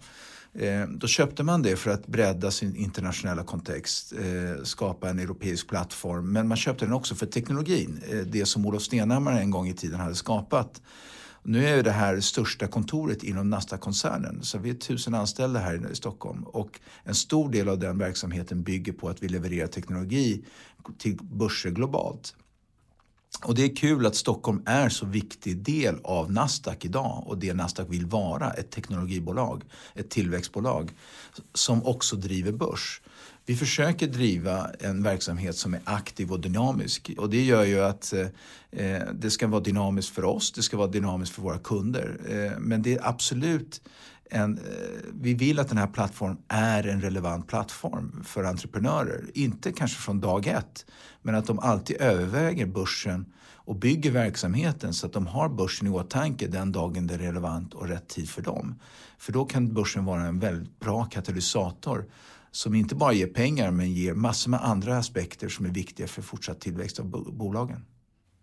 eh, 0.52 0.82
då 0.88 1.06
köpte 1.06 1.42
man 1.42 1.62
det 1.62 1.76
för 1.76 1.90
att 1.90 2.06
bredda 2.06 2.50
sin 2.50 2.76
internationella 2.76 3.42
kontext, 3.42 4.12
eh, 4.12 4.64
skapa 4.64 5.10
en 5.10 5.18
europeisk 5.18 5.68
plattform. 5.68 6.32
Men 6.32 6.48
man 6.48 6.56
köpte 6.56 6.84
den 6.84 6.94
också 6.94 7.14
för 7.14 7.26
teknologin, 7.26 8.00
eh, 8.10 8.18
det 8.18 8.46
som 8.46 8.66
Olof 8.66 8.82
Stenhammar 8.82 9.40
en 9.40 9.50
gång 9.50 9.68
i 9.68 9.74
tiden 9.74 10.00
hade 10.00 10.14
skapat. 10.14 10.82
Nu 11.42 11.66
är 11.66 11.82
det 11.82 11.90
här 11.90 12.20
största 12.20 12.66
kontoret 12.66 13.22
inom 13.22 13.50
Nasdaq-koncernen 13.50 14.42
så 14.42 14.58
vi 14.58 14.70
är 14.70 14.74
tusen 14.74 15.14
anställda 15.14 15.60
här 15.60 15.90
i 15.92 15.94
Stockholm 15.94 16.42
och 16.42 16.80
en 17.04 17.14
stor 17.14 17.52
del 17.52 17.68
av 17.68 17.78
den 17.78 17.98
verksamheten 17.98 18.62
bygger 18.62 18.92
på 18.92 19.08
att 19.08 19.22
vi 19.22 19.28
levererar 19.28 19.66
teknologi 19.66 20.44
till 20.98 21.18
börser 21.22 21.70
globalt. 21.70 22.34
Och 23.44 23.54
det 23.54 23.64
är 23.64 23.76
kul 23.76 24.06
att 24.06 24.16
Stockholm 24.16 24.62
är 24.66 24.88
så 24.88 25.06
viktig 25.06 25.56
del 25.56 25.98
av 26.04 26.32
Nasdaq 26.32 26.84
idag 26.84 27.24
och 27.26 27.38
det 27.38 27.54
Nasdaq 27.54 27.88
vill 27.88 28.06
vara, 28.06 28.50
ett 28.50 28.70
teknologibolag, 28.70 29.64
ett 29.94 30.10
tillväxtbolag 30.10 30.92
som 31.54 31.86
också 31.86 32.16
driver 32.16 32.52
börs. 32.52 33.02
Vi 33.50 33.56
försöker 33.56 34.06
driva 34.06 34.70
en 34.80 35.02
verksamhet 35.02 35.56
som 35.56 35.74
är 35.74 35.80
aktiv 35.84 36.32
och 36.32 36.40
dynamisk 36.40 37.10
och 37.18 37.30
det 37.30 37.44
gör 37.44 37.64
ju 37.64 37.80
att 37.80 38.12
eh, 38.12 38.26
eh, 38.70 39.02
det 39.12 39.30
ska 39.30 39.46
vara 39.46 39.60
dynamiskt 39.60 40.14
för 40.14 40.24
oss, 40.24 40.52
det 40.52 40.62
ska 40.62 40.76
vara 40.76 40.88
dynamiskt 40.88 41.34
för 41.34 41.42
våra 41.42 41.58
kunder. 41.58 42.20
Eh, 42.28 42.58
men 42.58 42.82
det 42.82 42.94
är 42.94 43.08
absolut 43.08 43.80
en, 44.24 44.58
eh, 44.58 44.64
vi 45.12 45.34
vill 45.34 45.58
att 45.58 45.68
den 45.68 45.78
här 45.78 45.86
plattformen 45.86 46.38
är 46.48 46.86
en 46.86 47.00
relevant 47.00 47.48
plattform 47.48 48.22
för 48.24 48.44
entreprenörer. 48.44 49.24
Inte 49.34 49.72
kanske 49.72 49.98
från 50.00 50.20
dag 50.20 50.46
ett, 50.46 50.86
men 51.22 51.34
att 51.34 51.46
de 51.46 51.58
alltid 51.58 51.96
överväger 52.00 52.66
börsen 52.66 53.26
och 53.54 53.76
bygger 53.76 54.10
verksamheten 54.10 54.94
så 54.94 55.06
att 55.06 55.12
de 55.12 55.26
har 55.26 55.48
börsen 55.48 55.86
i 55.86 55.90
åtanke 55.90 56.46
den 56.46 56.72
dagen 56.72 57.06
det 57.06 57.14
är 57.14 57.18
relevant 57.18 57.74
och 57.74 57.88
rätt 57.88 58.08
tid 58.08 58.28
för 58.30 58.42
dem. 58.42 58.74
För 59.18 59.32
då 59.32 59.44
kan 59.44 59.74
börsen 59.74 60.04
vara 60.04 60.22
en 60.22 60.38
väldigt 60.38 60.80
bra 60.80 61.04
katalysator 61.04 62.04
som 62.52 62.74
inte 62.74 62.94
bara 62.94 63.12
ger 63.12 63.26
pengar 63.26 63.70
men 63.70 63.92
ger 63.92 64.14
massor 64.14 64.50
med 64.50 64.64
andra 64.64 64.98
aspekter 64.98 65.48
som 65.48 65.66
är 65.66 65.70
viktiga 65.70 66.06
för 66.06 66.22
fortsatt 66.22 66.60
tillväxt 66.60 66.98
av 66.98 67.06
bolagen. 67.36 67.84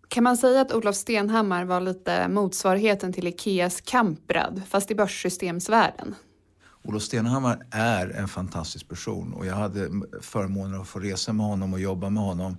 Kan 0.08 0.24
man 0.24 0.38
säga 0.38 0.62
att 0.62 0.74
Olof 0.74 0.96
Stenhammar 0.96 1.66
var 1.66 1.82
lite 1.82 2.28
motsvarigheten 2.28 3.14
till 3.14 3.28
Ikeas 3.28 3.82
Kamprad 3.82 4.62
fast 4.70 4.92
i 4.92 4.96
börssystemsvärlden? 4.96 6.16
Olof 6.84 7.04
Stenhammar 7.04 7.68
är 7.72 8.10
en 8.10 8.28
fantastisk 8.28 8.90
person 8.90 9.34
och 9.34 9.46
jag 9.46 9.56
hade 9.56 9.90
förmånen 10.22 10.82
att 10.82 10.88
få 10.88 11.00
resa 11.00 11.34
med 11.34 11.46
honom 11.46 11.74
och 11.74 11.80
jobba 11.80 12.10
med 12.10 12.24
honom 12.24 12.58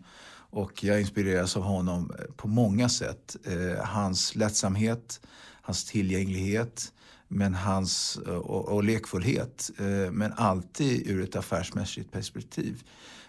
och 0.50 0.85
jag 0.85 1.00
inspireras 1.00 1.57
av 1.57 1.62
honom 1.62 2.12
på 2.37 2.49
många 2.49 2.88
sätt. 2.88 3.37
Eh, 3.45 3.85
hans 3.85 4.35
lättsamhet, 4.35 5.21
hans 5.62 5.85
tillgänglighet, 5.85 6.93
men 7.28 7.54
hans, 7.54 8.18
eh, 8.26 8.35
och, 8.35 8.68
och 8.68 8.85
lekfullhet, 8.85 9.70
eh, 9.78 10.12
men 10.12 10.32
alltid 10.32 11.06
ur 11.06 11.23
ett 11.23 11.37
affärsmässigt 11.37 12.12
perspektiv. 12.12 12.82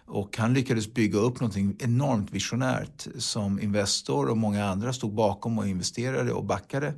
Och 0.05 0.37
han 0.37 0.53
lyckades 0.53 0.93
bygga 0.93 1.19
upp 1.19 1.41
något 1.41 1.57
enormt 1.79 2.31
visionärt 2.31 3.07
som 3.17 3.59
Investor 3.59 4.29
och 4.29 4.37
många 4.37 4.65
andra 4.65 4.93
stod 4.93 5.13
bakom 5.13 5.57
och 5.57 5.67
investerade 5.67 6.33
och 6.33 6.45
backade. 6.45 6.93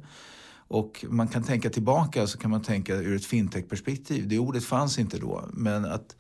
Och 0.72 1.06
man 1.10 1.28
kan 1.28 1.44
tänka 1.44 1.70
tillbaka 1.70 2.28
så 2.28 2.38
kan 2.38 2.52
man 2.52 2.62
tänka 2.62 2.96
ur 2.96 3.16
ett 3.16 3.26
fintech-perspektiv. 3.26 4.28
Det 4.28 4.40
ordet 4.40 4.64
fanns 4.64 5.00
inte 5.00 5.18
då. 5.18 5.44
Men 5.54 5.86
att 5.86 6.16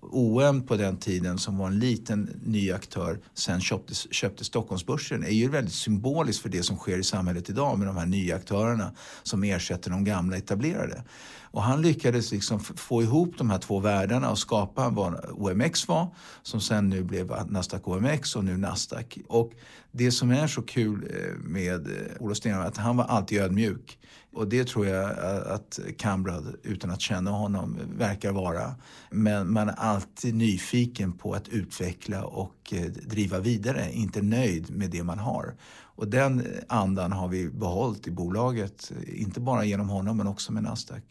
OM 0.00 0.56
eh, 0.56 0.62
på 0.62 0.76
den 0.76 0.96
tiden 0.96 1.38
som 1.38 1.58
var 1.58 1.66
en 1.66 1.78
liten 1.78 2.40
ny 2.44 2.72
aktör 2.72 3.18
sen 3.34 3.60
köpte, 3.60 3.94
köpte 3.94 4.44
Stockholmsbörsen 4.44 5.24
är 5.24 5.30
ju 5.30 5.48
väldigt 5.48 5.74
symboliskt 5.74 6.42
för 6.42 6.48
det 6.48 6.62
som 6.62 6.76
sker 6.76 6.98
i 6.98 7.04
samhället 7.04 7.50
idag 7.50 7.78
med 7.78 7.88
de 7.88 7.96
här 7.96 8.06
nya 8.06 8.36
aktörerna 8.36 8.92
som 9.22 9.44
ersätter 9.44 9.90
de 9.90 10.04
gamla 10.04 10.36
etablerade. 10.36 11.04
Och 11.52 11.62
han 11.62 11.82
lyckades 11.82 12.32
liksom 12.32 12.60
få 12.60 13.02
ihop 13.02 13.38
de 13.38 13.50
här 13.50 13.58
två 13.58 13.80
världarna 13.80 14.30
och 14.30 14.38
skapa 14.38 14.88
vad 14.88 15.30
OMX 15.30 15.88
var 15.88 16.14
som 16.42 16.60
sen 16.60 16.88
nu 16.88 17.02
blev 17.02 17.50
Nasdaq 17.50 17.88
OMX 17.88 18.36
och 18.36 18.44
nu 18.44 18.56
Nasdaq. 18.56 19.18
Och 19.28 19.52
det 19.92 20.10
som 20.10 20.30
är 20.30 20.46
så 20.46 20.62
kul 20.62 21.10
eh, 21.10 21.38
med 21.38 21.86
eh, 21.86 21.92
Olof 22.20 22.36
Stenhammar 22.36 22.64
är 22.64 22.68
att 22.68 22.76
han 22.76 22.96
var 22.96 23.04
alltid 23.04 23.40
ödmjuk. 23.40 23.98
Och 24.32 24.48
det 24.48 24.64
tror 24.68 24.86
jag 24.86 25.10
eh, 25.10 25.52
att 25.52 25.78
Kamprad, 25.98 26.54
utan 26.62 26.90
att 26.90 27.00
känna 27.00 27.30
honom, 27.30 27.78
verkar 27.98 28.32
vara. 28.32 28.74
Men 29.10 29.52
man 29.52 29.68
är 29.68 29.74
alltid 29.74 30.34
nyfiken 30.34 31.12
på 31.12 31.34
att 31.34 31.48
utveckla 31.48 32.24
och 32.24 32.74
driva 33.02 33.38
vidare, 33.38 33.92
inte 33.92 34.22
nöjd 34.22 34.70
med 34.70 34.90
det 34.90 35.02
man 35.02 35.18
har. 35.18 35.54
Och 35.82 36.08
den 36.08 36.46
andan 36.68 37.12
har 37.12 37.28
vi 37.28 37.48
behållit 37.48 38.06
i 38.06 38.10
bolaget, 38.10 38.92
inte 39.06 39.40
bara 39.40 39.64
genom 39.64 39.88
honom 39.88 40.16
men 40.16 40.26
också 40.26 40.52
med 40.52 40.62
Nasdaq. 40.62 41.02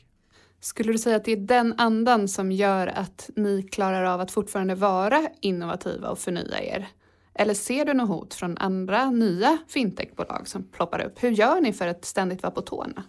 Skulle 0.62 0.92
du 0.92 0.98
säga 0.98 1.16
att 1.16 1.26
det 1.26 1.32
är 1.32 1.38
den 1.38 1.74
andan 1.78 2.28
som 2.28 2.52
gör 2.52 2.88
att 2.88 3.30
ni 3.36 3.64
klarar 3.64 4.04
av 4.04 4.22
att 4.22 4.32
fortfarande 4.32 4.76
vara 4.76 5.30
innovativa 5.42 6.10
och 6.10 6.20
förnya 6.20 6.64
er? 6.64 6.88
Eller 7.34 7.54
ser 7.54 7.86
du 7.86 7.94
något 7.94 8.08
hot 8.08 8.34
från 8.34 8.58
andra 8.58 9.12
nya 9.12 9.58
fintechbolag 9.68 10.48
som 10.48 10.64
ploppar 10.64 11.00
upp? 11.06 11.24
Hur 11.24 11.32
gör 11.32 11.62
ni 11.62 11.74
för 11.74 11.88
att 11.88 12.06
ständigt 12.06 12.44
vara 12.44 12.52
på 12.52 12.62
tårna? 12.62 13.04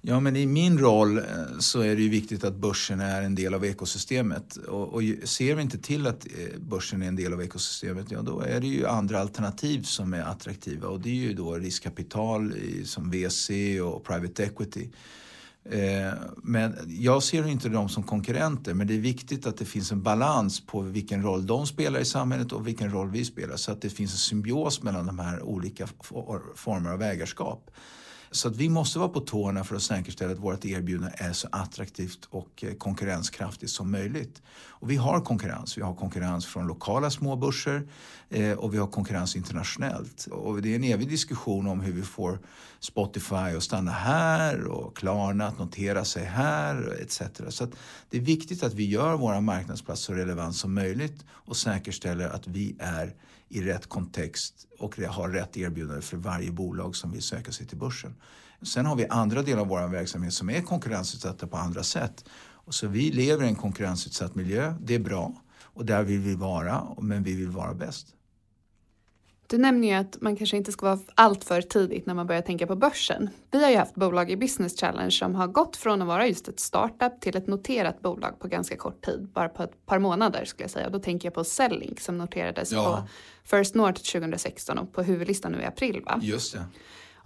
Ja, 0.00 0.20
men 0.20 0.36
i 0.36 0.46
min 0.46 0.78
roll 0.78 1.18
eh, 1.18 1.24
så 1.58 1.80
är 1.80 1.96
det 1.96 2.02
ju 2.02 2.08
viktigt 2.08 2.44
att 2.44 2.56
börsen 2.56 3.00
är 3.00 3.22
en 3.22 3.34
del 3.34 3.54
av 3.54 3.64
ekosystemet. 3.64 4.56
Och, 4.56 4.94
och 4.94 5.02
ser 5.24 5.54
vi 5.54 5.62
inte 5.62 5.78
till 5.78 6.06
att 6.06 6.26
eh, 6.26 6.58
börsen 6.58 7.02
är 7.02 7.08
en 7.08 7.16
del 7.16 7.32
av 7.32 7.42
ekosystemet, 7.42 8.06
ja 8.10 8.22
då 8.22 8.40
är 8.40 8.60
det 8.60 8.66
ju 8.66 8.86
andra 8.86 9.20
alternativ 9.20 9.82
som 9.82 10.14
är 10.14 10.22
attraktiva. 10.22 10.88
Och 10.88 11.00
det 11.00 11.10
är 11.10 11.14
ju 11.14 11.34
då 11.34 11.54
riskkapital 11.54 12.54
som 12.84 13.10
VC 13.10 13.50
och 13.82 14.04
private 14.04 14.44
equity. 14.44 14.90
Eh, 15.70 16.12
men 16.36 16.76
jag 16.86 17.22
ser 17.22 17.48
inte 17.48 17.68
dem 17.68 17.88
som 17.88 18.02
konkurrenter 18.02 18.74
men 18.74 18.86
det 18.86 18.94
är 18.94 18.98
viktigt 18.98 19.46
att 19.46 19.56
det 19.56 19.64
finns 19.64 19.92
en 19.92 20.02
balans 20.02 20.66
på 20.66 20.80
vilken 20.80 21.22
roll 21.22 21.46
de 21.46 21.66
spelar 21.66 22.00
i 22.00 22.04
samhället 22.04 22.52
och 22.52 22.66
vilken 22.66 22.90
roll 22.90 23.10
vi 23.10 23.24
spelar 23.24 23.56
så 23.56 23.72
att 23.72 23.82
det 23.82 23.90
finns 23.90 24.12
en 24.12 24.18
symbios 24.18 24.82
mellan 24.82 25.06
de 25.06 25.18
här 25.18 25.42
olika 25.42 25.86
former 26.54 26.90
av 26.90 27.02
ägarskap. 27.02 27.70
Så 28.30 28.48
att 28.48 28.56
vi 28.56 28.68
måste 28.68 28.98
vara 28.98 29.08
på 29.08 29.20
tårna 29.20 29.64
för 29.64 29.76
att 29.76 29.82
säkerställa 29.82 30.32
att 30.32 30.38
vårt 30.38 30.64
erbjudande 30.64 31.12
är 31.16 31.32
så 31.32 31.48
attraktivt 31.52 32.28
och 32.30 32.64
eh, 32.64 32.74
konkurrenskraftigt 32.74 33.72
som 33.72 33.90
möjligt. 33.90 34.42
Och 34.78 34.90
vi 34.90 34.96
har 34.96 35.20
konkurrens. 35.20 35.78
Vi 35.78 35.82
har 35.82 35.94
konkurrens 35.94 36.46
från 36.46 36.66
lokala 36.66 37.10
småbörser 37.10 37.88
eh, 38.28 38.52
och 38.52 38.74
vi 38.74 38.78
har 38.78 38.86
konkurrens 38.86 39.36
internationellt. 39.36 40.26
Och 40.26 40.62
det 40.62 40.72
är 40.72 40.76
en 40.76 40.84
evig 40.84 41.08
diskussion 41.08 41.66
om 41.66 41.80
hur 41.80 41.92
vi 41.92 42.02
får 42.02 42.38
Spotify 42.80 43.34
att 43.34 43.62
stanna 43.62 43.90
här 43.90 44.64
och 44.64 44.96
Klarna 44.96 45.46
att 45.46 45.58
notera 45.58 46.04
sig 46.04 46.24
här 46.24 46.98
etc. 47.02 47.22
Så 47.48 47.66
det 48.10 48.16
är 48.16 48.20
viktigt 48.20 48.62
att 48.62 48.74
vi 48.74 48.84
gör 48.88 49.16
våra 49.16 49.40
marknadsplats 49.40 50.00
så 50.00 50.12
relevant 50.12 50.56
som 50.56 50.74
möjligt 50.74 51.24
och 51.28 51.56
säkerställer 51.56 52.28
att 52.28 52.46
vi 52.46 52.76
är 52.78 53.14
i 53.48 53.62
rätt 53.62 53.88
kontext 53.88 54.66
och 54.78 54.96
har 54.98 55.28
rätt 55.28 55.56
erbjudande 55.56 56.02
för 56.02 56.16
varje 56.16 56.52
bolag 56.52 56.96
som 56.96 57.12
vill 57.12 57.22
söka 57.22 57.52
sig 57.52 57.66
till 57.66 57.78
börsen. 57.78 58.14
Sen 58.62 58.86
har 58.86 58.96
vi 58.96 59.06
andra 59.06 59.42
delar 59.42 59.60
av 59.60 59.68
vår 59.68 59.88
verksamhet 59.88 60.32
som 60.32 60.50
är 60.50 60.60
konkurrensutsatta 60.60 61.46
på 61.46 61.56
andra 61.56 61.82
sätt. 61.82 62.24
Och 62.66 62.74
så 62.74 62.88
vi 62.88 63.10
lever 63.10 63.44
i 63.44 63.48
en 63.48 63.54
konkurrensutsatt 63.54 64.34
miljö, 64.34 64.74
det 64.80 64.94
är 64.94 64.98
bra 64.98 65.32
och 65.62 65.84
där 65.84 66.02
vill 66.02 66.20
vi 66.20 66.34
vara, 66.34 66.86
men 66.98 67.22
vi 67.22 67.34
vill 67.34 67.48
vara 67.48 67.74
bäst. 67.74 68.16
Du 69.48 69.58
nämner 69.58 69.88
ju 69.88 69.94
att 69.94 70.20
man 70.20 70.36
kanske 70.36 70.56
inte 70.56 70.72
ska 70.72 70.86
vara 70.86 70.98
allt 71.14 71.44
för 71.44 71.60
tidigt 71.62 72.06
när 72.06 72.14
man 72.14 72.26
börjar 72.26 72.42
tänka 72.42 72.66
på 72.66 72.76
börsen. 72.76 73.30
Vi 73.50 73.62
har 73.64 73.70
ju 73.70 73.76
haft 73.76 73.94
bolag 73.94 74.30
i 74.30 74.36
Business 74.36 74.80
Challenge 74.80 75.10
som 75.10 75.34
har 75.34 75.46
gått 75.46 75.76
från 75.76 76.02
att 76.02 76.08
vara 76.08 76.26
just 76.26 76.48
ett 76.48 76.60
startup 76.60 77.20
till 77.20 77.36
ett 77.36 77.46
noterat 77.46 78.02
bolag 78.02 78.38
på 78.38 78.48
ganska 78.48 78.76
kort 78.76 79.04
tid, 79.04 79.28
bara 79.34 79.48
på 79.48 79.62
ett 79.62 79.86
par 79.86 79.98
månader 79.98 80.44
skulle 80.44 80.64
jag 80.64 80.70
säga. 80.70 80.86
Och 80.86 80.92
då 80.92 80.98
tänker 80.98 81.26
jag 81.26 81.34
på 81.34 81.44
Sellink 81.44 82.00
som 82.00 82.18
noterades 82.18 82.72
ja. 82.72 82.84
på 82.84 83.08
First 83.56 83.74
North 83.74 84.02
2016 84.02 84.78
och 84.78 84.92
på 84.92 85.02
huvudlistan 85.02 85.52
nu 85.52 85.60
i 85.60 85.64
april. 85.64 86.02
Va? 86.06 86.18
Just 86.22 86.52
det. 86.52 86.64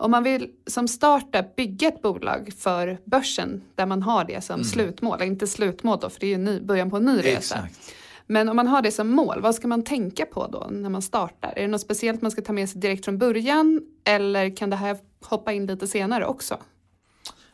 Om 0.01 0.11
man 0.11 0.23
vill 0.23 0.51
som 0.67 0.89
startup 0.89 1.57
bygga 1.57 1.89
ett 1.89 2.03
bolag 2.03 2.53
för 2.59 2.99
börsen 3.05 3.63
där 3.75 3.87
man 3.87 4.03
har 4.03 4.25
det 4.25 4.45
som 4.45 4.55
mm. 4.55 4.65
slutmål, 4.65 5.23
inte 5.23 5.47
slutmål 5.47 5.99
då 6.01 6.11
för 6.11 6.21
det 6.21 6.27
är 6.27 6.31
ju 6.31 6.39
ny, 6.39 6.61
början 6.61 6.91
på 6.91 6.97
en 6.97 7.05
ny 7.05 7.19
resa. 7.19 7.55
Exakt. 7.55 7.95
Men 8.27 8.49
om 8.49 8.57
man 8.57 8.67
har 8.67 8.83
det 8.83 8.93
som 8.93 9.09
mål, 9.09 9.41
vad 9.41 9.55
ska 9.55 9.69
man 9.69 9.85
tänka 9.85 10.27
på 10.27 10.47
då 10.47 10.69
när 10.71 10.91
man 10.91 11.03
startar? 11.03 11.53
Är 11.57 11.63
det 11.63 11.69
något 11.69 11.81
speciellt 11.81 12.23
man 12.23 12.31
ska 12.31 12.43
ta 12.43 12.53
med 12.53 12.69
sig 12.69 12.81
direkt 12.81 13.05
från 13.05 13.19
början 13.19 13.81
eller 14.05 14.57
kan 14.57 14.71
det 14.71 14.77
här 14.77 14.99
hoppa 15.25 15.53
in 15.53 15.67
lite 15.67 15.87
senare 15.87 16.27
också? 16.27 16.59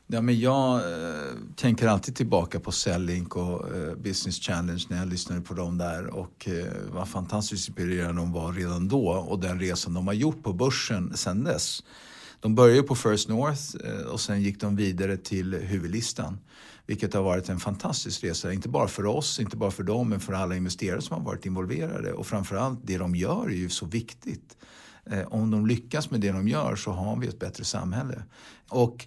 Ja, 0.07 0.21
men 0.21 0.41
jag 0.41 0.75
eh, 0.75 1.35
tänker 1.57 1.89
alltid 1.89 2.17
tillbaka 2.17 2.61
på 2.61 2.73
Sellink 2.73 3.37
och 3.37 3.77
eh, 3.77 3.95
Business 3.95 4.41
Challenge 4.41 4.85
när 4.89 4.99
jag 4.99 5.09
lyssnade 5.09 5.41
på 5.41 5.55
dem 5.55 5.79
där 5.79 6.07
och 6.07 6.49
eh, 6.49 6.67
vad 6.93 7.09
fantastiskt 7.09 7.69
inspirerande 7.69 8.21
de 8.21 8.33
var 8.33 8.53
redan 8.53 8.89
då 8.89 9.09
och 9.09 9.39
den 9.39 9.61
resan 9.61 9.95
de 9.95 10.07
har 10.07 10.15
gjort 10.15 10.43
på 10.43 10.53
börsen 10.53 11.17
sedan 11.17 11.45
dess. 11.45 11.83
De 12.41 12.55
började 12.55 12.83
på 12.83 12.95
First 12.95 13.29
North 13.29 13.63
eh, 13.85 14.07
och 14.07 14.21
sen 14.21 14.43
gick 14.43 14.61
de 14.61 14.77
vidare 14.77 15.17
till 15.17 15.55
huvudlistan. 15.55 16.39
Vilket 16.87 17.15
har 17.15 17.23
varit 17.23 17.49
en 17.49 17.61
fantastisk 17.61 18.25
resa, 18.25 18.53
inte 18.53 18.69
bara 18.69 18.89
för 18.89 19.07
oss, 19.07 19.41
inte 19.41 19.57
bara 19.57 19.71
för 19.71 19.83
dem, 19.83 20.09
men 20.09 20.21
för 20.21 20.33
alla 20.33 20.57
investerare 20.57 21.03
som 21.03 21.17
har 21.17 21.25
varit 21.25 21.47
involverade. 21.47 22.13
Och 22.13 22.27
framförallt 22.27 22.81
det 22.83 22.99
de 22.99 23.15
gör 23.15 23.47
är 23.47 23.57
ju 23.57 23.69
så 23.69 23.87
viktigt. 23.87 24.57
Eh, 25.11 25.27
om 25.27 25.51
de 25.51 25.67
lyckas 25.67 26.11
med 26.11 26.21
det 26.21 26.33
de 26.33 26.49
gör 26.49 26.77
så 26.77 26.91
har 26.91 27.17
vi 27.17 27.27
ett 27.27 27.39
bättre 27.39 27.65
samhälle. 27.65 28.23
Och 28.69 29.07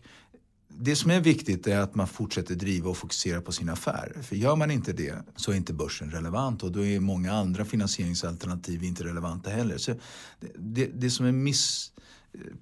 det 0.67 0.95
som 0.95 1.11
är 1.11 1.19
viktigt 1.19 1.67
är 1.67 1.79
att 1.79 1.95
man 1.95 2.07
fortsätter 2.07 2.55
driva 2.55 2.89
och 2.89 2.97
fokusera 2.97 3.41
på 3.41 3.51
sin 3.51 3.69
affär. 3.69 4.15
För 4.21 4.35
gör 4.35 4.55
man 4.55 4.71
inte 4.71 4.93
det 4.93 5.15
så 5.35 5.51
är 5.51 5.55
inte 5.55 5.73
börsen 5.73 6.11
relevant 6.11 6.63
och 6.63 6.71
då 6.71 6.85
är 6.85 6.99
många 6.99 7.33
andra 7.33 7.65
finansieringsalternativ 7.65 8.83
inte 8.83 9.03
relevanta 9.03 9.49
heller. 9.49 9.77
Så 9.77 9.91
det, 10.39 10.51
det, 10.57 10.85
det 10.85 11.09
som 11.09 11.25
är 11.25 11.31
miss 11.31 11.91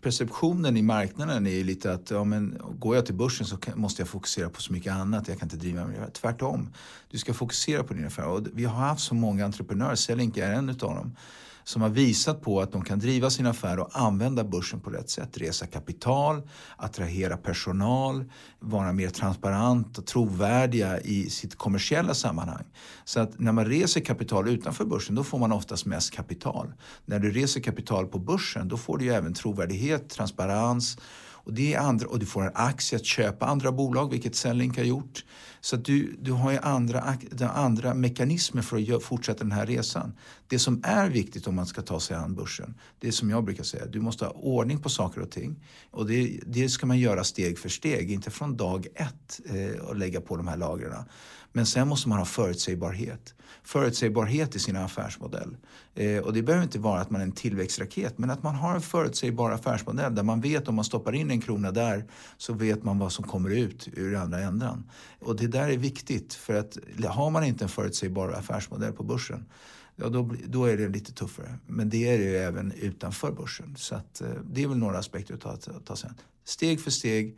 perceptionen 0.02 0.78
i 0.78 0.82
marknaden 0.82 1.48
är 1.48 1.52
ju 1.52 1.64
lite 1.64 1.94
att 1.94 2.12
ja, 2.12 2.24
men, 2.24 2.62
går 2.80 2.96
jag 2.96 3.06
till 3.06 3.16
börsen 3.16 3.46
så 3.46 3.58
måste 3.76 4.02
jag 4.02 4.10
fokusera 4.10 4.50
på 4.50 4.62
så 4.62 4.74
mycket 4.74 4.94
annat. 4.94 5.28
Jag 5.28 5.40
kan 5.40 5.46
inte 5.46 5.58
driva 5.58 5.88
med 5.88 6.02
det. 6.02 6.10
Tvärtom. 6.10 6.70
Du 7.12 7.18
ska 7.18 7.34
fokusera 7.34 7.84
på 7.84 7.94
din 7.94 8.06
affär. 8.06 8.28
Och 8.28 8.48
vi 8.54 8.66
har 8.66 8.78
haft 8.88 9.02
så 9.02 9.16
många 9.16 9.46
entreprenörer, 9.46 9.96
Selink 9.96 10.38
är 10.38 10.54
en 10.54 10.70
utav 10.70 10.96
dem, 10.96 11.16
som 11.68 11.82
har 11.82 11.90
visat 11.90 12.42
på 12.42 12.62
att 12.62 12.72
de 12.72 12.84
kan 12.84 13.00
driva 13.00 13.30
sin 13.30 13.46
affär 13.46 13.80
och 13.80 13.90
använda 13.94 14.44
börsen 14.44 14.80
på 14.80 14.90
rätt 14.90 15.10
sätt. 15.10 15.38
Resa 15.38 15.68
kapital, 15.68 16.42
attrahera 16.78 17.38
personal, 17.38 18.26
vara 18.60 18.94
mer 18.94 19.10
transparent 19.10 19.98
och 19.98 20.06
trovärdiga 20.06 21.00
i 21.00 21.30
sitt 21.30 21.56
kommersiella 21.56 22.14
sammanhang. 22.14 22.66
Så 23.06 23.20
att 23.20 23.40
när 23.40 23.52
man 23.52 23.66
reser 23.66 24.02
kapital 24.02 24.50
utanför 24.50 24.86
börsen 24.86 25.16
då 25.16 25.24
får 25.24 25.40
man 25.40 25.52
oftast 25.52 25.86
mest 25.86 26.12
kapital. 26.12 26.74
När 27.06 27.20
du 27.20 27.32
reser 27.32 27.62
kapital 27.62 28.08
på 28.08 28.20
börsen 28.20 28.68
då 28.68 28.78
får 28.78 28.98
du 28.98 29.06
ju 29.06 29.12
även 29.12 29.34
trovärdighet, 29.34 30.10
transparens 30.10 30.98
och, 31.48 31.54
det 31.54 31.74
är 31.74 31.80
andra, 31.80 32.08
och 32.08 32.20
du 32.20 32.26
får 32.26 32.44
en 32.44 32.52
aktie 32.56 32.96
att 32.96 33.06
köpa 33.06 33.46
andra 33.46 33.72
bolag, 33.72 34.12
vilket 34.12 34.36
Sellink 34.36 34.78
har 34.78 34.84
gjort. 34.84 35.26
Så 35.62 35.76
du, 35.76 36.16
du 36.22 36.32
har 36.32 36.52
ju 36.52 36.58
andra, 36.58 37.18
andra 37.54 37.94
mekanismer 37.94 38.62
för 38.62 38.96
att 38.96 39.04
fortsätta 39.04 39.44
den 39.44 39.52
här 39.52 39.66
resan. 39.66 40.14
Det 40.48 40.60
som 40.60 40.82
är 40.84 41.10
viktigt 41.10 41.48
om 41.48 41.56
man 41.56 41.66
ska 41.66 41.82
ta 41.82 42.00
sig 42.00 42.18
an 42.18 42.36
börsen, 42.36 42.74
det 43.00 43.08
är 43.08 43.12
som 43.12 43.30
jag 43.30 43.44
brukar 43.44 43.64
säga, 43.64 43.86
du 43.86 44.02
måste 44.02 44.26
ha 44.26 44.32
ordning 44.32 44.80
på 44.80 44.90
saker 44.90 45.22
och 45.22 45.32
ting. 45.32 45.64
Och 45.92 46.08
det, 46.08 46.40
det 46.46 46.70
ska 46.70 46.86
man 46.86 47.00
göra 47.00 47.24
steg 47.24 47.60
för 47.60 47.70
steg, 47.70 48.12
inte 48.12 48.32
från 48.32 48.58
dag 48.58 48.88
ett 48.96 49.40
eh, 49.46 49.82
och 49.82 49.96
lägga 49.96 50.22
på 50.22 50.38
de 50.38 50.48
här 50.48 50.58
lagren. 50.58 51.04
Men 51.58 51.66
sen 51.66 51.88
måste 51.88 52.10
man 52.10 52.18
ha 52.18 52.26
förutsägbarhet. 52.26 53.34
Förutsägbarhet 53.64 54.56
i 54.56 54.60
sin 54.60 54.76
affärsmodell. 54.76 55.58
Eh, 55.96 56.18
och 56.18 56.34
det 56.34 56.42
behöver 56.42 56.64
inte 56.64 56.80
vara 56.80 57.02
att 57.02 57.10
man 57.10 57.22
är 57.22 57.26
en 57.26 57.32
tillväxtraket, 57.32 58.18
men 58.18 58.30
att 58.30 58.44
man 58.44 58.56
har 58.56 58.76
en 58.76 58.82
förutsägbar 58.82 59.52
affärsmodell 59.52 60.16
där 60.16 60.24
man 60.24 60.42
vet 60.42 60.68
om 60.68 60.76
man 60.76 60.86
stoppar 60.86 61.16
in 61.16 61.32
en 61.32 61.42
krona 61.42 61.72
där 61.72 62.06
så 62.38 62.54
vet 62.54 62.84
man 62.84 63.00
vad 63.00 63.12
som 63.12 63.28
kommer 63.28 63.50
ut 63.50 63.90
ur 63.94 64.16
andra 64.16 64.40
ändan. 64.40 64.90
Och 65.20 65.36
det 65.36 65.47
det 65.48 65.58
där 65.58 65.70
är 65.70 65.78
viktigt 65.78 66.34
för 66.34 66.54
att 66.54 66.78
har 67.06 67.30
man 67.30 67.44
inte 67.44 67.66
en 67.66 67.70
förutsägbar 67.70 68.30
affärsmodell 68.30 68.94
på 68.94 69.04
börsen 69.04 69.46
ja, 69.96 70.10
då, 70.10 70.30
då 70.46 70.66
är 70.66 70.78
det 70.78 70.88
lite 70.88 71.14
tuffare. 71.14 71.60
Men 71.68 71.90
det 71.90 72.10
är 72.10 72.18
det 72.18 72.24
ju 72.24 72.38
även 72.38 72.72
utanför 72.72 73.32
börsen. 73.32 73.76
Så 73.78 73.96
att, 73.96 74.22
eh, 74.22 74.28
det 74.44 74.64
är 74.64 74.68
väl 74.68 74.78
några 74.78 74.98
aspekter 74.98 75.34
att 75.34 75.42
ta, 75.42 75.52
att 75.52 75.86
ta 75.86 75.96
sen. 75.96 76.14
Steg 76.44 76.82
för 76.82 76.92
steg 76.92 77.38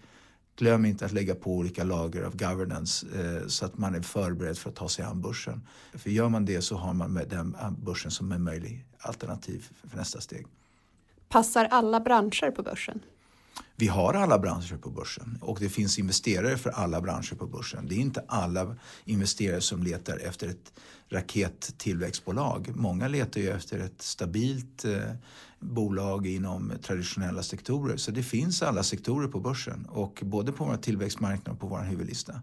Glöm 0.59 0.85
inte 0.85 1.05
att 1.05 1.11
lägga 1.11 1.35
på 1.35 1.53
olika 1.55 1.83
lager 1.83 2.23
av 2.23 2.37
governance 2.37 3.07
eh, 3.15 3.47
så 3.47 3.65
att 3.65 3.77
man 3.77 3.95
är 3.95 4.01
förberedd 4.01 4.57
för 4.57 4.69
att 4.69 4.75
ta 4.75 4.89
sig 4.89 5.05
an 5.05 5.21
börsen. 5.21 5.61
För 5.93 6.09
gör 6.09 6.29
man 6.29 6.45
det 6.45 6.61
så 6.61 6.75
har 6.75 6.93
man 6.93 7.13
med 7.13 7.29
den 7.29 7.55
eh, 7.55 7.71
börsen 7.71 8.11
som 8.11 8.31
en 8.31 8.43
möjlig 8.43 8.85
alternativ 8.99 9.67
för 9.89 9.97
nästa 9.97 10.21
steg. 10.21 10.47
Passar 11.29 11.65
alla 11.65 11.99
branscher 11.99 12.51
på 12.51 12.63
börsen? 12.63 12.99
Vi 13.75 13.87
har 13.87 14.13
alla 14.13 14.39
branscher 14.39 14.77
på 14.77 14.89
börsen 14.89 15.37
och 15.41 15.59
det 15.59 15.69
finns 15.69 15.99
investerare 15.99 16.57
för 16.57 16.69
alla 16.69 17.01
branscher 17.01 17.35
på 17.35 17.47
börsen. 17.47 17.87
Det 17.87 17.95
är 17.95 17.99
inte 17.99 18.23
alla 18.27 18.75
investerare 19.05 19.61
som 19.61 19.83
letar 19.83 20.17
efter 20.17 20.47
ett 20.47 20.73
rakettillväxtbolag. 21.09 22.71
Många 22.75 23.07
letar 23.07 23.41
ju 23.41 23.49
efter 23.49 23.79
ett 23.79 24.01
stabilt 24.01 24.85
eh, 24.85 25.13
bolag 25.59 26.27
inom 26.27 26.73
traditionella 26.81 27.43
sektorer. 27.43 27.97
Så 27.97 28.11
det 28.11 28.23
finns 28.23 28.63
alla 28.63 28.83
sektorer 28.83 29.27
på 29.27 29.39
börsen 29.39 29.85
och 29.85 30.23
både 30.25 30.51
på 30.51 30.65
våra 30.65 30.77
tillväxtmarknader 30.77 31.51
och 31.51 31.59
på 31.59 31.67
vår 31.67 31.79
huvudlista. 31.79 32.41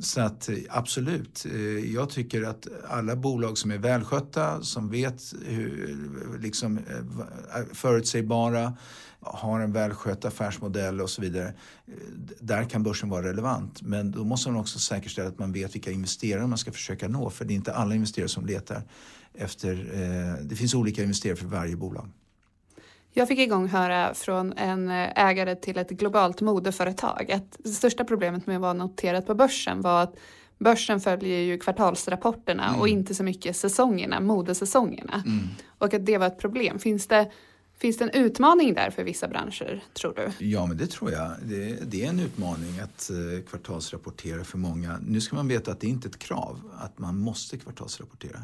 Så 0.00 0.20
att 0.20 0.48
eh, 0.48 0.56
absolut, 0.68 1.46
eh, 1.52 1.92
jag 1.92 2.10
tycker 2.10 2.42
att 2.42 2.68
alla 2.88 3.16
bolag 3.16 3.58
som 3.58 3.70
är 3.70 3.78
välskötta, 3.78 4.62
som 4.62 4.90
vet 4.90 5.34
hur, 5.46 6.38
liksom 6.40 6.78
eh, 6.78 7.64
förutsägbara, 7.72 8.76
har 9.20 9.60
en 9.60 9.72
välskött 9.72 10.24
affärsmodell 10.24 11.00
och 11.00 11.10
så 11.10 11.22
vidare. 11.22 11.54
Där 12.40 12.64
kan 12.64 12.82
börsen 12.82 13.08
vara 13.08 13.28
relevant. 13.28 13.82
Men 13.82 14.10
då 14.10 14.24
måste 14.24 14.50
man 14.50 14.60
också 14.60 14.78
säkerställa 14.78 15.28
att 15.28 15.38
man 15.38 15.52
vet 15.52 15.74
vilka 15.74 15.90
investerare 15.90 16.46
man 16.46 16.58
ska 16.58 16.72
försöka 16.72 17.08
nå. 17.08 17.30
För 17.30 17.44
det 17.44 17.52
är 17.52 17.56
inte 17.56 17.74
alla 17.74 17.94
investerare 17.94 18.28
som 18.28 18.46
letar 18.46 18.82
efter... 19.34 19.74
det 20.42 20.56
finns 20.56 20.74
olika 20.74 21.02
investerare 21.02 21.36
för 21.36 21.46
varje 21.46 21.76
bolag. 21.76 22.08
Jag 23.18 23.28
fick 23.28 23.38
igång 23.38 23.68
höra 23.68 24.14
från 24.14 24.52
en 24.52 24.90
ägare 25.16 25.54
till 25.54 25.78
ett 25.78 25.90
globalt 25.90 26.40
modeföretag 26.40 27.32
att 27.32 27.56
det 27.58 27.68
största 27.68 28.04
problemet 28.04 28.46
med 28.46 28.56
att 28.56 28.62
vara 28.62 28.72
noterat 28.72 29.26
på 29.26 29.34
börsen 29.34 29.80
var 29.80 30.02
att 30.02 30.16
börsen 30.58 31.00
följer 31.00 31.38
ju 31.38 31.58
kvartalsrapporterna 31.58 32.68
mm. 32.68 32.80
och 32.80 32.88
inte 32.88 33.14
så 33.14 33.24
mycket 33.24 33.56
säsongerna, 33.56 34.20
modesäsongerna. 34.20 35.22
Mm. 35.26 35.38
Och 35.78 35.94
att 35.94 36.06
det 36.06 36.18
var 36.18 36.26
ett 36.26 36.38
problem. 36.38 36.78
Finns 36.78 37.06
det 37.06 37.30
Finns 37.78 37.96
det 37.96 38.04
en 38.04 38.24
utmaning 38.24 38.74
där 38.74 38.90
för 38.90 39.04
vissa 39.04 39.28
branscher, 39.28 39.84
tror 39.92 40.14
du? 40.14 40.46
Ja, 40.46 40.66
men 40.66 40.76
det 40.76 40.86
tror 40.86 41.12
jag. 41.12 41.32
Det, 41.42 41.90
det 41.90 42.04
är 42.04 42.08
en 42.08 42.20
utmaning 42.20 42.78
att 42.78 43.10
eh, 43.10 43.44
kvartalsrapportera 43.48 44.44
för 44.44 44.58
många. 44.58 44.98
Nu 45.06 45.20
ska 45.20 45.36
man 45.36 45.48
veta 45.48 45.70
att 45.72 45.80
det 45.80 45.86
är 45.86 45.88
inte 45.88 46.08
ett 46.08 46.18
krav 46.18 46.60
att 46.78 46.98
man 46.98 47.18
måste 47.18 47.58
kvartalsrapportera. 47.58 48.42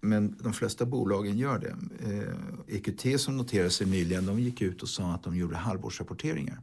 Men 0.00 0.36
de 0.40 0.52
flesta 0.52 0.86
bolagen 0.86 1.38
gör 1.38 1.58
det. 1.58 1.76
Eh, 2.10 2.76
EQT 2.76 3.20
som 3.20 3.36
noterade 3.36 3.70
sig 3.70 3.86
nyligen, 3.86 4.26
de 4.26 4.40
gick 4.40 4.62
ut 4.62 4.82
och 4.82 4.88
sa 4.88 5.12
att 5.12 5.22
de 5.22 5.36
gjorde 5.36 5.56
halvårsrapporteringar. 5.56 6.60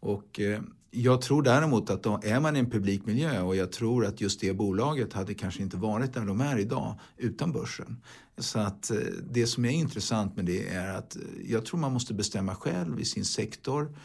Och 0.00 0.40
eh, 0.40 0.60
jag 0.90 1.20
tror 1.20 1.42
däremot 1.42 1.90
att 1.90 2.02
då 2.02 2.20
är 2.22 2.40
man 2.40 2.56
i 2.56 2.58
en 2.58 2.70
publikmiljö 2.70 3.40
och 3.40 3.56
jag 3.56 3.72
tror 3.72 4.06
att 4.06 4.20
just 4.20 4.40
det 4.40 4.52
bolaget 4.52 5.12
hade 5.12 5.34
kanske 5.34 5.62
inte 5.62 5.76
varit 5.76 6.14
där 6.14 6.26
de 6.26 6.40
är 6.40 6.58
idag 6.58 6.98
utan 7.16 7.52
börsen. 7.52 7.96
Så 8.38 8.58
att 8.58 8.90
eh, 8.90 8.96
det 9.30 9.46
som 9.46 9.64
är 9.64 9.70
intressant 9.70 10.36
med 10.36 10.44
det 10.44 10.68
är 10.68 10.94
att 10.94 11.16
eh, 11.16 11.22
jag 11.44 11.64
tror 11.64 11.80
man 11.80 11.92
måste 11.92 12.14
bestämma 12.14 12.54
själv 12.54 13.00
i 13.00 13.04
sin 13.04 13.24
sektor 13.24 13.96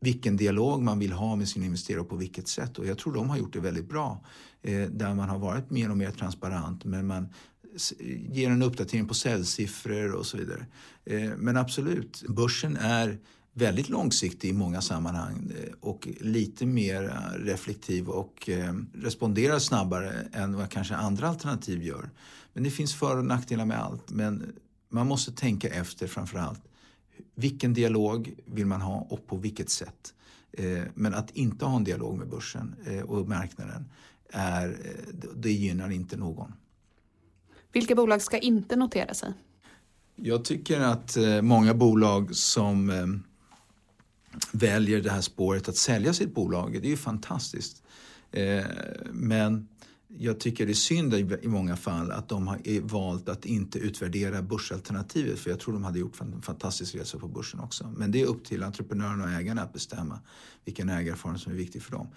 vilken 0.00 0.36
dialog 0.36 0.82
man 0.82 0.98
vill 0.98 1.12
ha 1.12 1.36
med 1.36 1.48
sin 1.48 1.64
investerare 1.64 2.00
och 2.00 2.08
på 2.08 2.16
vilket 2.16 2.48
sätt. 2.48 2.78
Och 2.78 2.86
jag 2.86 2.98
tror 2.98 3.12
de 3.12 3.30
har 3.30 3.36
gjort 3.36 3.52
det 3.52 3.60
väldigt 3.60 3.88
bra. 3.88 4.24
Eh, 4.62 4.82
där 4.82 5.14
man 5.14 5.28
har 5.28 5.38
varit 5.38 5.70
mer 5.70 5.90
och 5.90 5.96
mer 5.96 6.10
transparent 6.10 6.84
men 6.84 7.06
man 7.06 7.28
ger 8.30 8.50
en 8.50 8.62
uppdatering 8.62 9.08
på 9.08 9.14
säljsiffror 9.14 10.12
och 10.12 10.26
så 10.26 10.36
vidare. 10.36 10.66
Men 11.36 11.56
absolut, 11.56 12.24
börsen 12.28 12.76
är 12.76 13.18
väldigt 13.54 13.88
långsiktig 13.88 14.48
i 14.48 14.52
många 14.52 14.80
sammanhang 14.80 15.52
eh, 15.56 15.72
och 15.80 16.08
lite 16.20 16.66
mer 16.66 17.32
reflektiv 17.38 18.08
och 18.08 18.48
eh, 18.48 18.74
responderar 18.94 19.58
snabbare 19.58 20.28
än 20.32 20.56
vad 20.56 20.70
kanske 20.70 20.94
andra 20.94 21.28
alternativ 21.28 21.82
gör. 21.82 22.10
Men 22.52 22.62
det 22.62 22.70
finns 22.70 22.94
för 22.94 23.16
och 23.16 23.24
nackdelar 23.24 23.64
med 23.64 23.82
allt. 23.82 24.10
Men 24.10 24.52
man 24.88 25.06
måste 25.06 25.32
tänka 25.32 25.68
efter 25.68 26.06
framför 26.06 26.38
allt. 26.38 26.60
Vilken 27.34 27.74
dialog 27.74 28.34
vill 28.46 28.66
man 28.66 28.80
ha 28.80 29.06
och 29.10 29.26
på 29.26 29.36
vilket 29.36 29.70
sätt? 29.70 30.14
Eh, 30.52 30.82
men 30.94 31.14
att 31.14 31.30
inte 31.30 31.64
ha 31.64 31.76
en 31.76 31.84
dialog 31.84 32.18
med 32.18 32.28
börsen 32.28 32.74
och 33.06 33.28
marknaden, 33.28 33.84
är, 34.32 34.76
det 35.34 35.52
gynnar 35.52 35.90
inte 35.90 36.16
någon. 36.16 36.52
Vilka 37.72 37.94
bolag 37.94 38.22
ska 38.22 38.38
inte 38.38 38.76
notera 38.76 39.14
sig? 39.14 39.32
Jag 40.16 40.44
tycker 40.44 40.80
att 40.80 41.16
många 41.42 41.74
bolag 41.74 42.36
som 42.36 42.90
väljer 44.52 45.00
det 45.00 45.10
här 45.10 45.20
spåret 45.20 45.68
att 45.68 45.76
sälja 45.76 46.12
sitt 46.12 46.34
bolag. 46.34 46.72
Det 46.72 46.88
är 46.88 46.90
ju 46.90 46.96
fantastiskt. 46.96 47.82
Eh, 48.30 48.64
men 49.12 49.68
jag 50.08 50.40
tycker 50.40 50.66
det 50.66 50.72
är 50.72 50.74
synd 50.74 51.14
i 51.14 51.48
många 51.48 51.76
fall 51.76 52.10
att 52.10 52.28
de 52.28 52.48
har 52.48 52.60
eh, 52.64 52.82
valt 52.82 53.28
att 53.28 53.44
inte 53.44 53.78
utvärdera 53.78 54.42
börsalternativet 54.42 55.38
för 55.38 55.50
jag 55.50 55.60
tror 55.60 55.74
de 55.74 55.84
hade 55.84 55.98
gjort 55.98 56.20
en 56.20 56.42
fantastisk 56.42 56.94
resa 56.94 57.18
på 57.18 57.28
börsen 57.28 57.60
också. 57.60 57.94
Men 57.96 58.10
det 58.10 58.22
är 58.22 58.26
upp 58.26 58.44
till 58.44 58.62
entreprenörerna 58.62 59.24
och 59.24 59.30
ägarna 59.30 59.62
att 59.62 59.72
bestämma 59.72 60.20
vilken 60.64 60.88
ägarform 60.88 61.38
som 61.38 61.52
är 61.52 61.56
viktig 61.56 61.82
för 61.82 61.92
dem. 61.92 62.08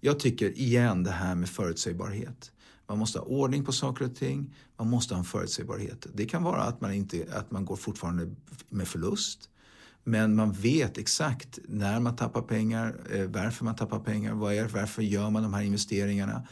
Jag 0.00 0.20
tycker 0.20 0.58
igen 0.58 1.04
det 1.04 1.10
här 1.10 1.34
med 1.34 1.48
förutsägbarhet. 1.48 2.52
Man 2.86 2.98
måste 2.98 3.18
ha 3.18 3.26
ordning 3.26 3.64
på 3.64 3.72
saker 3.72 4.04
och 4.04 4.16
ting. 4.16 4.54
Man 4.76 4.90
måste 4.90 5.14
ha 5.14 5.18
en 5.18 5.24
förutsägbarhet. 5.24 6.06
Det 6.14 6.26
kan 6.26 6.42
vara 6.42 6.62
att 6.62 6.80
man, 6.80 6.92
inte, 6.92 7.26
att 7.32 7.50
man 7.50 7.64
går 7.64 7.76
fortfarande 7.76 8.34
med 8.68 8.88
förlust. 8.88 9.50
Men 10.08 10.34
man 10.34 10.52
vet 10.52 10.98
exakt 10.98 11.58
när 11.68 12.00
man 12.00 12.16
tappar 12.16 12.42
pengar, 12.42 12.96
eh, 13.12 13.24
varför 13.24 13.64
man 13.64 13.76
tappar 13.76 13.98
pengar, 13.98 14.34
vad 14.34 14.54
är, 14.54 14.68
varför 14.68 15.02
gör 15.02 15.30
man 15.30 15.42
de 15.42 15.54
här 15.54 15.62
investeringarna. 15.62 16.46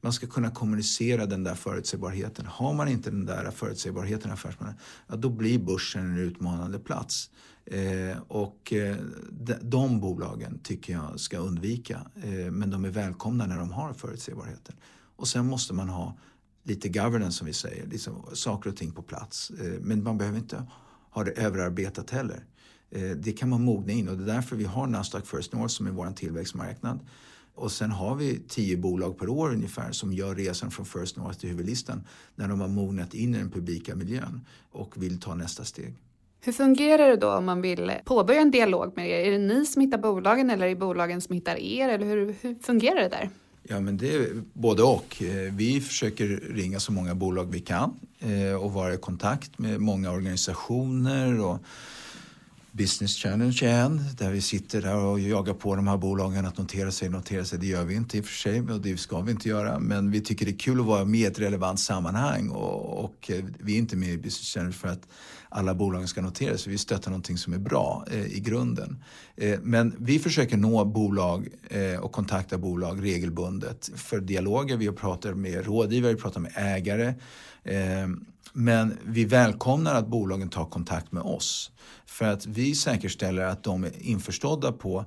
Man 0.00 0.12
ska 0.12 0.26
kunna 0.26 0.50
kommunicera 0.50 1.26
den 1.26 1.44
där 1.44 1.54
förutsägbarheten. 1.54 2.46
Har 2.46 2.74
man 2.74 2.88
inte 2.88 3.10
den 3.10 3.26
där 3.26 3.50
förutsägbarheten 3.50 4.30
i 4.30 4.34
affärsplanen, 4.34 4.74
ja, 5.06 5.16
då 5.16 5.30
blir 5.30 5.58
börsen 5.58 6.10
en 6.10 6.18
utmanande 6.18 6.78
plats. 6.78 7.30
Eh, 7.64 8.18
och 8.28 8.72
eh, 8.72 8.96
de, 9.30 9.54
de 9.62 10.00
bolagen 10.00 10.58
tycker 10.62 10.92
jag 10.92 11.20
ska 11.20 11.38
undvika. 11.38 12.00
Eh, 12.22 12.50
men 12.50 12.70
de 12.70 12.84
är 12.84 12.90
välkomna 12.90 13.46
när 13.46 13.58
de 13.58 13.72
har 13.72 13.92
förutsägbarheten. 13.92 14.76
Och 15.16 15.28
sen 15.28 15.46
måste 15.46 15.74
man 15.74 15.88
ha 15.88 16.18
lite 16.62 16.88
governance 16.88 17.38
som 17.38 17.46
vi 17.46 17.52
säger, 17.52 17.86
liksom 17.86 18.24
saker 18.32 18.70
och 18.70 18.76
ting 18.76 18.92
på 18.92 19.02
plats. 19.02 19.50
Eh, 19.50 19.80
men 19.80 20.02
man 20.02 20.18
behöver 20.18 20.38
inte 20.38 20.66
ha 21.10 21.24
det 21.24 21.30
överarbetat 21.30 22.10
heller. 22.10 22.44
Eh, 22.92 23.10
det 23.16 23.32
kan 23.32 23.48
man 23.48 23.62
mogna 23.62 23.92
in 23.92 24.08
och 24.08 24.16
det 24.16 24.32
är 24.32 24.34
därför 24.34 24.56
vi 24.56 24.64
har 24.64 24.86
Nasdaq 24.86 25.26
First 25.26 25.52
North 25.52 25.74
som 25.74 25.86
är 25.86 25.90
vår 25.90 26.12
tillväxtmarknad. 26.16 26.98
Och 27.54 27.72
sen 27.72 27.90
har 27.90 28.14
vi 28.14 28.40
tio 28.48 28.76
bolag 28.76 29.18
per 29.18 29.28
år 29.28 29.52
ungefär 29.52 29.92
som 29.92 30.12
gör 30.12 30.34
resan 30.34 30.70
från 30.70 30.86
First 30.86 31.16
North 31.16 31.38
till 31.38 31.48
huvudlistan 31.48 32.06
när 32.34 32.48
de 32.48 32.60
har 32.60 32.68
mognat 32.68 33.14
in 33.14 33.34
i 33.34 33.38
den 33.38 33.50
publika 33.50 33.94
miljön 33.94 34.40
och 34.70 35.02
vill 35.02 35.20
ta 35.20 35.34
nästa 35.34 35.64
steg. 35.64 35.94
Hur 36.40 36.52
fungerar 36.52 37.08
det 37.08 37.16
då 37.16 37.34
om 37.34 37.44
man 37.44 37.62
vill 37.62 37.92
påbörja 38.04 38.40
en 38.40 38.50
dialog 38.50 38.92
med 38.96 39.10
er? 39.10 39.26
Är 39.26 39.30
det 39.30 39.38
ni 39.38 39.66
som 39.66 39.82
hittar 39.82 39.98
bolagen 39.98 40.50
eller 40.50 40.66
är 40.66 40.70
det 40.70 40.76
bolagen 40.76 41.20
som 41.20 41.34
hittar 41.34 41.56
er? 41.56 41.88
Eller 41.88 42.06
hur, 42.06 42.34
hur 42.40 42.54
fungerar 42.54 43.00
det 43.00 43.08
där? 43.08 43.30
Ja, 43.62 43.80
men 43.80 43.96
det 43.96 44.14
är 44.14 44.42
både 44.52 44.82
och. 44.82 45.22
Eh, 45.22 45.52
vi 45.52 45.80
försöker 45.80 46.26
ringa 46.54 46.80
så 46.80 46.92
många 46.92 47.14
bolag 47.14 47.44
vi 47.52 47.60
kan 47.60 47.94
eh, 48.18 48.62
och 48.62 48.72
vara 48.72 48.94
i 48.94 48.96
kontakt 48.96 49.58
med 49.58 49.80
många 49.80 50.10
organisationer 50.10 51.40
och 51.40 51.58
Business 52.74 53.16
Challenge 53.16 53.58
igen, 53.62 54.04
där 54.18 54.30
vi 54.30 54.40
sitter 54.40 54.82
där 54.82 54.96
och 54.96 55.20
jagar 55.20 55.54
på 55.54 55.76
de 55.76 55.88
här 55.88 55.96
bolagen 55.96 56.46
att 56.46 56.58
notera 56.58 56.90
sig, 56.90 57.08
notera 57.08 57.44
sig. 57.44 57.58
Det 57.58 57.66
gör 57.66 57.84
vi 57.84 57.94
inte 57.94 58.18
i 58.18 58.20
och 58.20 58.24
för 58.24 58.32
sig 58.34 58.60
och 58.60 58.80
det 58.80 58.96
ska 58.96 59.20
vi 59.20 59.30
inte 59.30 59.48
göra. 59.48 59.78
Men 59.78 60.10
vi 60.10 60.20
tycker 60.20 60.46
det 60.46 60.52
är 60.52 60.58
kul 60.58 60.80
att 60.80 60.86
vara 60.86 61.04
med 61.04 61.20
i 61.20 61.24
ett 61.24 61.38
relevant 61.38 61.80
sammanhang 61.80 62.48
och, 62.48 63.04
och 63.04 63.30
eh, 63.30 63.44
vi 63.58 63.74
är 63.74 63.78
inte 63.78 63.96
med 63.96 64.08
i 64.08 64.16
Business 64.16 64.54
Challenge 64.54 64.72
för 64.72 64.88
att 64.88 65.08
alla 65.48 65.74
bolagen 65.74 66.08
ska 66.08 66.22
notera 66.22 66.58
sig. 66.58 66.72
Vi 66.72 66.78
stöttar 66.78 67.10
någonting 67.10 67.38
som 67.38 67.52
är 67.52 67.58
bra 67.58 68.04
eh, 68.10 68.26
i 68.26 68.40
grunden. 68.40 69.04
Eh, 69.36 69.58
men 69.62 69.96
vi 69.98 70.18
försöker 70.18 70.56
nå 70.56 70.84
bolag 70.84 71.48
eh, 71.70 72.00
och 72.00 72.12
kontakta 72.12 72.58
bolag 72.58 73.04
regelbundet 73.04 73.90
för 73.94 74.20
dialoger. 74.20 74.76
Vi 74.76 74.92
pratar 74.92 75.34
med 75.34 75.66
rådgivare, 75.66 76.12
vi 76.14 76.20
pratar 76.20 76.40
med 76.40 76.52
ägare. 76.56 77.14
Eh, 77.64 78.08
men 78.52 78.98
vi 79.04 79.24
välkomnar 79.24 79.94
att 79.94 80.06
bolagen 80.06 80.48
tar 80.48 80.64
kontakt 80.64 81.12
med 81.12 81.22
oss 81.22 81.70
för 82.06 82.24
att 82.24 82.46
vi 82.46 82.74
säkerställer 82.74 83.44
att 83.44 83.62
de 83.62 83.84
är 83.84 84.02
införstådda 84.02 84.72
på 84.72 85.04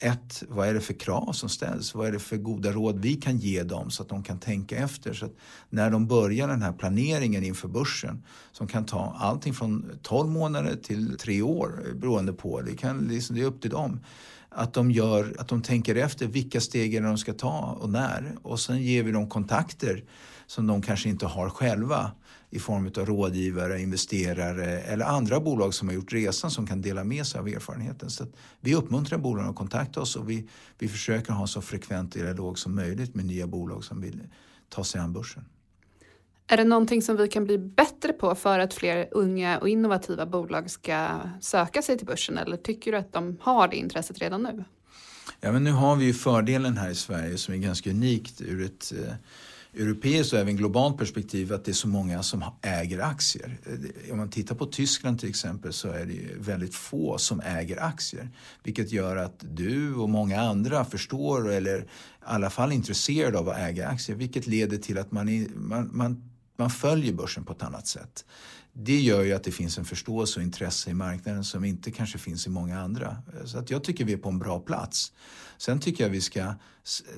ett, 0.00 0.42
vad 0.48 0.68
är 0.68 0.74
det 0.74 0.80
för 0.80 0.94
krav 0.94 1.32
som 1.32 1.48
ställs? 1.48 1.94
Vad 1.94 2.06
är 2.06 2.12
det 2.12 2.18
för 2.18 2.36
goda 2.36 2.72
råd 2.72 2.98
vi 2.98 3.14
kan 3.14 3.38
ge 3.38 3.62
dem 3.62 3.90
så 3.90 4.02
att 4.02 4.08
de 4.08 4.22
kan 4.22 4.38
tänka 4.38 4.76
efter? 4.76 5.12
Så 5.12 5.26
att 5.26 5.32
när 5.70 5.90
de 5.90 6.06
börjar 6.06 6.48
den 6.48 6.62
här 6.62 6.72
planeringen 6.72 7.44
inför 7.44 7.68
börsen 7.68 8.22
som 8.52 8.66
kan 8.66 8.86
ta 8.86 9.16
allting 9.18 9.54
från 9.54 9.98
12 10.02 10.28
månader 10.28 10.76
till 10.82 11.18
3 11.18 11.42
år 11.42 11.84
beroende 11.94 12.32
på, 12.32 12.60
det, 12.60 12.76
kan, 12.76 12.98
liksom, 12.98 13.36
det 13.36 13.42
är 13.42 13.46
upp 13.46 13.60
till 13.60 13.70
dem. 13.70 14.00
Att 14.48 14.74
de, 14.74 14.90
gör, 14.90 15.36
att 15.38 15.48
de 15.48 15.62
tänker 15.62 15.94
efter 15.94 16.26
vilka 16.26 16.60
steg 16.60 16.94
är 16.94 17.00
det 17.00 17.06
de 17.06 17.18
ska 17.18 17.32
ta 17.32 17.78
och 17.80 17.90
när. 17.90 18.36
Och 18.42 18.60
sen 18.60 18.82
ger 18.82 19.02
vi 19.02 19.12
dem 19.12 19.28
kontakter 19.28 20.04
som 20.46 20.66
de 20.66 20.82
kanske 20.82 21.08
inte 21.08 21.26
har 21.26 21.50
själva 21.50 22.10
i 22.50 22.58
form 22.58 22.86
av 22.86 23.06
rådgivare, 23.06 23.80
investerare 23.80 24.80
eller 24.80 25.04
andra 25.04 25.40
bolag 25.40 25.74
som 25.74 25.88
har 25.88 25.94
gjort 25.94 26.12
resan 26.12 26.50
som 26.50 26.66
kan 26.66 26.82
dela 26.82 27.04
med 27.04 27.26
sig 27.26 27.40
av 27.40 27.48
erfarenheten. 27.48 28.10
Så 28.10 28.26
vi 28.60 28.74
uppmuntrar 28.74 29.18
bolagen 29.18 29.50
att 29.50 29.56
kontakta 29.56 30.00
oss 30.00 30.16
och 30.16 30.30
vi, 30.30 30.48
vi 30.78 30.88
försöker 30.88 31.32
ha 31.32 31.46
så 31.46 31.60
frekvent 31.60 32.12
dialog 32.12 32.58
som 32.58 32.74
möjligt 32.74 33.14
med 33.14 33.24
nya 33.24 33.46
bolag 33.46 33.84
som 33.84 34.00
vill 34.00 34.20
ta 34.68 34.84
sig 34.84 35.00
an 35.00 35.12
börsen. 35.12 35.44
Är 36.50 36.56
det 36.56 36.64
någonting 36.64 37.02
som 37.02 37.16
vi 37.16 37.28
kan 37.28 37.44
bli 37.44 37.58
bättre 37.58 38.12
på 38.12 38.34
för 38.34 38.58
att 38.58 38.74
fler 38.74 39.08
unga 39.10 39.58
och 39.58 39.68
innovativa 39.68 40.26
bolag 40.26 40.70
ska 40.70 41.08
söka 41.40 41.82
sig 41.82 41.98
till 41.98 42.06
börsen 42.06 42.38
eller 42.38 42.56
tycker 42.56 42.92
du 42.92 42.98
att 42.98 43.12
de 43.12 43.36
har 43.40 43.68
det 43.68 43.76
intresset 43.76 44.18
redan 44.18 44.42
nu? 44.42 44.64
Ja, 45.40 45.52
men 45.52 45.64
nu 45.64 45.72
har 45.72 45.96
vi 45.96 46.04
ju 46.04 46.14
fördelen 46.14 46.76
här 46.76 46.90
i 46.90 46.94
Sverige 46.94 47.38
som 47.38 47.54
är 47.54 47.58
ganska 47.58 47.90
unikt 47.90 48.40
ur 48.40 48.64
ett 48.64 48.92
eh, 48.92 49.14
europeiskt 49.78 50.32
och 50.32 50.38
även 50.38 50.56
globalt 50.56 50.98
perspektiv 50.98 51.52
att 51.52 51.64
det 51.64 51.70
är 51.70 51.72
så 51.72 51.88
många 51.88 52.22
som 52.22 52.44
äger 52.62 53.00
aktier. 53.00 53.58
Eh, 53.66 54.12
om 54.12 54.18
man 54.18 54.30
tittar 54.30 54.54
på 54.54 54.66
Tyskland 54.66 55.20
till 55.20 55.28
exempel 55.28 55.72
så 55.72 55.88
är 55.88 56.06
det 56.06 56.20
väldigt 56.38 56.74
få 56.74 57.18
som 57.18 57.40
äger 57.40 57.82
aktier. 57.82 58.30
Vilket 58.62 58.92
gör 58.92 59.16
att 59.16 59.44
du 59.50 59.94
och 59.94 60.08
många 60.08 60.40
andra 60.40 60.84
förstår 60.84 61.52
eller 61.52 61.78
i 61.78 61.84
alla 62.20 62.50
fall 62.50 62.70
är 62.70 62.74
intresserade 62.74 63.38
av 63.38 63.48
att 63.48 63.58
äga 63.58 63.88
aktier. 63.88 64.16
Vilket 64.16 64.46
leder 64.46 64.76
till 64.76 64.98
att 64.98 65.12
man, 65.12 65.28
är, 65.28 65.48
man, 65.54 65.90
man, 65.92 66.30
man 66.56 66.70
följer 66.70 67.12
börsen 67.12 67.44
på 67.44 67.52
ett 67.52 67.62
annat 67.62 67.86
sätt. 67.86 68.24
Det 68.80 69.00
gör 69.00 69.22
ju 69.22 69.32
att 69.32 69.44
det 69.44 69.52
finns 69.52 69.78
en 69.78 69.84
förståelse 69.84 70.40
och 70.40 70.44
intresse 70.44 70.90
i 70.90 70.94
marknaden 70.94 71.44
som 71.44 71.64
inte 71.64 71.90
kanske 71.90 72.18
finns 72.18 72.46
i 72.46 72.50
många 72.50 72.80
andra. 72.80 73.16
Så 73.44 73.58
att 73.58 73.70
jag 73.70 73.84
tycker 73.84 74.04
vi 74.04 74.12
är 74.12 74.16
på 74.16 74.28
en 74.28 74.38
bra 74.38 74.60
plats. 74.60 75.12
Sen 75.56 75.80
tycker 75.80 76.04
jag 76.04 76.10
vi 76.10 76.20
ska 76.20 76.54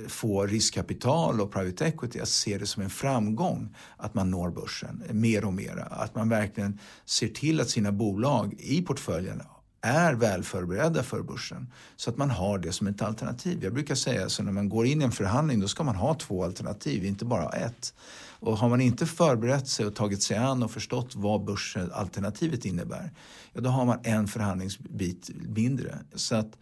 få 0.08 0.46
riskkapital 0.46 1.40
och 1.40 1.52
private 1.52 1.86
equity 1.86 2.20
att 2.20 2.28
se 2.28 2.58
det 2.58 2.66
som 2.66 2.82
en 2.82 2.90
framgång 2.90 3.76
att 3.96 4.14
man 4.14 4.30
når 4.30 4.50
börsen 4.50 5.02
mer 5.10 5.44
och 5.44 5.52
mer. 5.52 5.88
Att 5.90 6.14
man 6.14 6.28
verkligen 6.28 6.78
ser 7.04 7.28
till 7.28 7.60
att 7.60 7.70
sina 7.70 7.92
bolag 7.92 8.54
i 8.58 8.82
portföljen 8.82 9.42
är 9.80 10.14
väl 10.14 10.42
förberedda 10.42 11.02
för 11.02 11.22
börsen 11.22 11.72
så 11.96 12.10
att 12.10 12.16
man 12.16 12.30
har 12.30 12.58
det 12.58 12.72
som 12.72 12.86
ett 12.86 13.02
alternativ. 13.02 13.64
Jag 13.64 13.72
brukar 13.72 13.94
säga 13.94 14.28
så 14.28 14.42
när 14.42 14.52
man 14.52 14.68
går 14.68 14.86
in 14.86 15.02
i 15.02 15.04
en 15.04 15.12
förhandling 15.12 15.60
då 15.60 15.68
ska 15.68 15.84
man 15.84 15.96
ha 15.96 16.14
två 16.14 16.44
alternativ, 16.44 17.04
inte 17.04 17.24
bara 17.24 17.48
ett. 17.48 17.94
Och 18.40 18.58
har 18.58 18.68
man 18.68 18.80
inte 18.80 19.06
förberett 19.06 19.68
sig 19.68 19.86
och 19.86 19.94
tagit 19.94 20.22
sig 20.22 20.36
an 20.36 20.62
och 20.62 20.70
förstått 20.70 21.14
vad 21.16 21.44
börsalternativet 21.44 22.64
innebär, 22.64 23.12
ja, 23.52 23.60
då 23.60 23.70
har 23.70 23.84
man 23.84 23.98
en 24.02 24.28
förhandlingsbit 24.28 25.30
mindre. 25.48 25.98
Så 26.14 26.36
att 26.36 26.56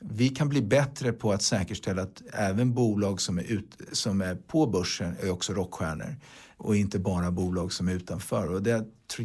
vi 0.00 0.28
kan 0.28 0.48
bli 0.48 0.62
bättre 0.62 1.12
på 1.12 1.32
att 1.32 1.42
säkerställa 1.42 2.02
att 2.02 2.22
även 2.32 2.74
bolag 2.74 3.20
som 3.20 3.38
är, 3.38 3.42
ut, 3.42 3.80
som 3.92 4.20
är 4.20 4.34
på 4.34 4.66
börsen 4.66 5.16
är 5.20 5.30
också 5.30 5.52
rockstjärnor 5.52 6.16
och 6.56 6.76
inte 6.76 6.98
bara 6.98 7.30
bolag 7.30 7.72
som 7.72 7.88
är 7.88 7.92
utanför. 7.92 8.52
Och 8.52 8.62
det 8.62 8.84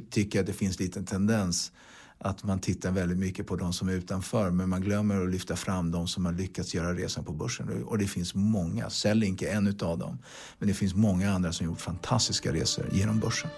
tycker 0.10 0.40
jag 0.40 0.44
att 0.44 0.48
det 0.48 0.54
finns 0.54 0.80
lite 0.80 1.04
tendens 1.04 1.72
att 2.20 2.44
man 2.44 2.60
tittar 2.60 2.92
väldigt 2.92 3.18
mycket 3.18 3.48
på 3.48 3.56
de 3.56 3.74
som 3.74 3.90
är 3.90 3.94
utanför 3.94 4.52
men 4.52 4.70
man 4.70 4.82
glömmer 4.82 5.22
att 5.22 5.30
lyfta 5.30 5.56
fram 5.56 5.92
de 5.92 6.08
som 6.08 6.26
har 6.26 6.34
lyckats 6.34 6.76
göra 6.76 6.94
resan 6.94 7.24
på 7.24 7.32
börsen. 7.32 7.84
Och 7.84 7.98
det 7.98 8.08
finns 8.08 8.36
många, 8.36 8.90
Sellink 8.90 9.42
är 9.42 9.52
en 9.52 9.68
utav 9.68 9.98
dem. 9.98 10.20
Men 10.60 10.68
det 10.68 10.74
finns 10.74 10.96
många 10.96 11.32
andra 11.32 11.52
som 11.52 11.66
gjort 11.66 11.82
fantastiska 11.82 12.54
resor 12.54 12.90
genom 12.92 13.20
börsen. 13.20 13.50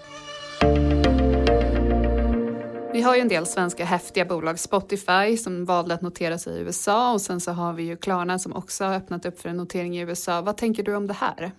Vi 2.92 3.02
har 3.02 3.14
ju 3.14 3.20
en 3.20 3.28
del 3.28 3.46
svenska 3.46 3.84
häftiga 3.84 4.24
bolag, 4.24 4.58
Spotify 4.58 5.36
som 5.36 5.64
valde 5.64 5.94
att 5.94 6.02
notera 6.02 6.38
sig 6.38 6.56
i 6.56 6.60
USA 6.60 7.12
och 7.12 7.20
sen 7.20 7.40
så 7.40 7.52
har 7.52 7.72
vi 7.72 7.82
ju 7.82 7.96
Klarna 7.96 8.38
som 8.38 8.52
också 8.52 8.84
har 8.84 8.94
öppnat 8.94 9.26
upp 9.26 9.40
för 9.40 9.48
en 9.48 9.56
notering 9.56 9.98
i 9.98 10.00
USA. 10.00 10.40
Vad 10.40 10.56
tänker 10.56 10.82
du 10.82 10.94
om 10.94 11.06
det 11.06 11.14
här? 11.14 11.52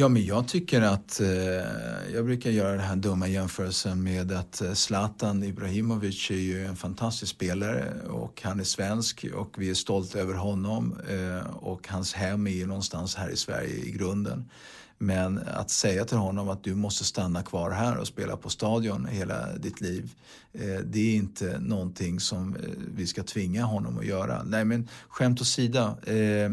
Ja, 0.00 0.08
men 0.08 0.24
jag 0.24 0.48
tycker 0.48 0.82
att, 0.82 1.20
eh, 1.20 1.28
jag 2.14 2.24
brukar 2.24 2.50
göra 2.50 2.70
den 2.70 2.80
här 2.80 2.96
dumma 2.96 3.28
jämförelsen 3.28 4.02
med 4.02 4.32
att 4.32 4.60
eh, 4.60 4.72
Zlatan 4.72 5.44
Ibrahimovic 5.44 6.30
är 6.30 6.34
ju 6.34 6.66
en 6.66 6.76
fantastisk 6.76 7.34
spelare 7.34 7.92
och 8.08 8.42
han 8.44 8.60
är 8.60 8.64
svensk 8.64 9.26
och 9.34 9.54
vi 9.58 9.70
är 9.70 9.74
stolta 9.74 10.18
över 10.18 10.34
honom 10.34 10.96
eh, 11.10 11.56
och 11.56 11.88
hans 11.88 12.14
hem 12.14 12.46
är 12.46 12.50
ju 12.50 12.66
någonstans 12.66 13.14
här 13.14 13.30
i 13.30 13.36
Sverige 13.36 13.74
i 13.74 13.90
grunden. 13.90 14.50
Men 14.98 15.38
att 15.38 15.70
säga 15.70 16.04
till 16.04 16.18
honom 16.18 16.48
att 16.48 16.64
du 16.64 16.74
måste 16.74 17.04
stanna 17.04 17.42
kvar 17.42 17.70
här 17.70 17.96
och 17.96 18.06
spela 18.06 18.36
på 18.36 18.50
stadion 18.50 19.06
hela 19.06 19.56
ditt 19.56 19.80
liv, 19.80 20.10
eh, 20.52 20.80
det 20.84 21.00
är 21.00 21.14
inte 21.14 21.58
någonting 21.60 22.20
som 22.20 22.56
eh, 22.56 22.62
vi 22.94 23.06
ska 23.06 23.22
tvinga 23.22 23.64
honom 23.64 23.98
att 23.98 24.06
göra. 24.06 24.42
Nej 24.42 24.64
men 24.64 24.88
skämt 25.08 25.40
åsida, 25.40 25.96
eh, 26.06 26.50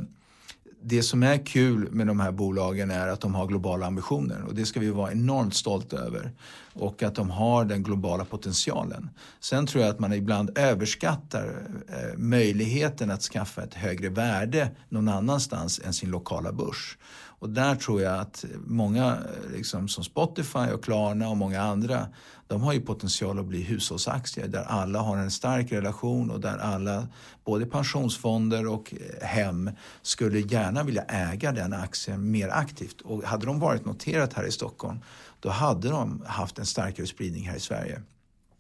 det 0.87 1.03
som 1.03 1.23
är 1.23 1.45
kul 1.45 1.91
med 1.91 2.07
de 2.07 2.19
här 2.19 2.31
bolagen 2.31 2.91
är 2.91 3.07
att 3.07 3.21
de 3.21 3.35
har 3.35 3.47
globala 3.47 3.85
ambitioner 3.85 4.43
och 4.47 4.55
det 4.55 4.65
ska 4.65 4.79
vi 4.79 4.89
vara 4.89 5.11
enormt 5.11 5.55
stolta 5.55 5.97
över. 5.97 6.31
Och 6.73 7.03
att 7.03 7.15
de 7.15 7.29
har 7.29 7.65
den 7.65 7.83
globala 7.83 8.25
potentialen. 8.25 9.09
Sen 9.39 9.67
tror 9.67 9.83
jag 9.83 9.91
att 9.91 9.99
man 9.99 10.13
ibland 10.13 10.57
överskattar 10.57 11.67
eh, 11.87 12.17
möjligheten 12.17 13.11
att 13.11 13.21
skaffa 13.21 13.63
ett 13.63 13.73
högre 13.73 14.09
värde 14.09 14.69
någon 14.89 15.07
annanstans 15.07 15.81
än 15.85 15.93
sin 15.93 16.11
lokala 16.11 16.51
börs. 16.51 16.97
Och 17.39 17.49
där 17.49 17.75
tror 17.75 18.01
jag 18.01 18.19
att 18.19 18.45
många, 18.65 19.05
eh, 19.05 19.55
liksom, 19.55 19.87
som 19.87 20.03
Spotify 20.03 20.71
och 20.73 20.83
Klarna 20.83 21.29
och 21.29 21.37
många 21.37 21.61
andra, 21.61 22.07
de 22.47 22.61
har 22.61 22.73
ju 22.73 22.81
potential 22.81 23.39
att 23.39 23.45
bli 23.45 23.61
hushållsaktier 23.61 24.47
där 24.47 24.63
alla 24.63 24.99
har 24.99 25.17
en 25.17 25.31
stark 25.31 25.71
relation 25.71 26.31
och 26.31 26.39
där 26.39 26.57
alla, 26.57 27.07
både 27.45 27.65
pensionsfonder 27.65 28.67
och 28.67 28.93
eh, 28.93 29.27
hem, 29.27 29.71
skulle 30.01 30.39
gärna 30.39 30.83
vilja 30.83 31.03
äga 31.03 31.51
den 31.51 31.73
aktien 31.73 32.31
mer 32.31 32.49
aktivt. 32.49 33.01
Och 33.01 33.23
hade 33.23 33.45
de 33.45 33.59
varit 33.59 33.85
noterat 33.85 34.33
här 34.33 34.47
i 34.47 34.51
Stockholm, 34.51 34.99
då 35.39 35.49
hade 35.49 35.89
de 35.89 36.23
haft 36.27 36.59
en 36.59 36.65
starkare 36.65 37.07
spridning 37.07 37.47
här 37.47 37.55
i 37.55 37.59
Sverige. 37.59 38.01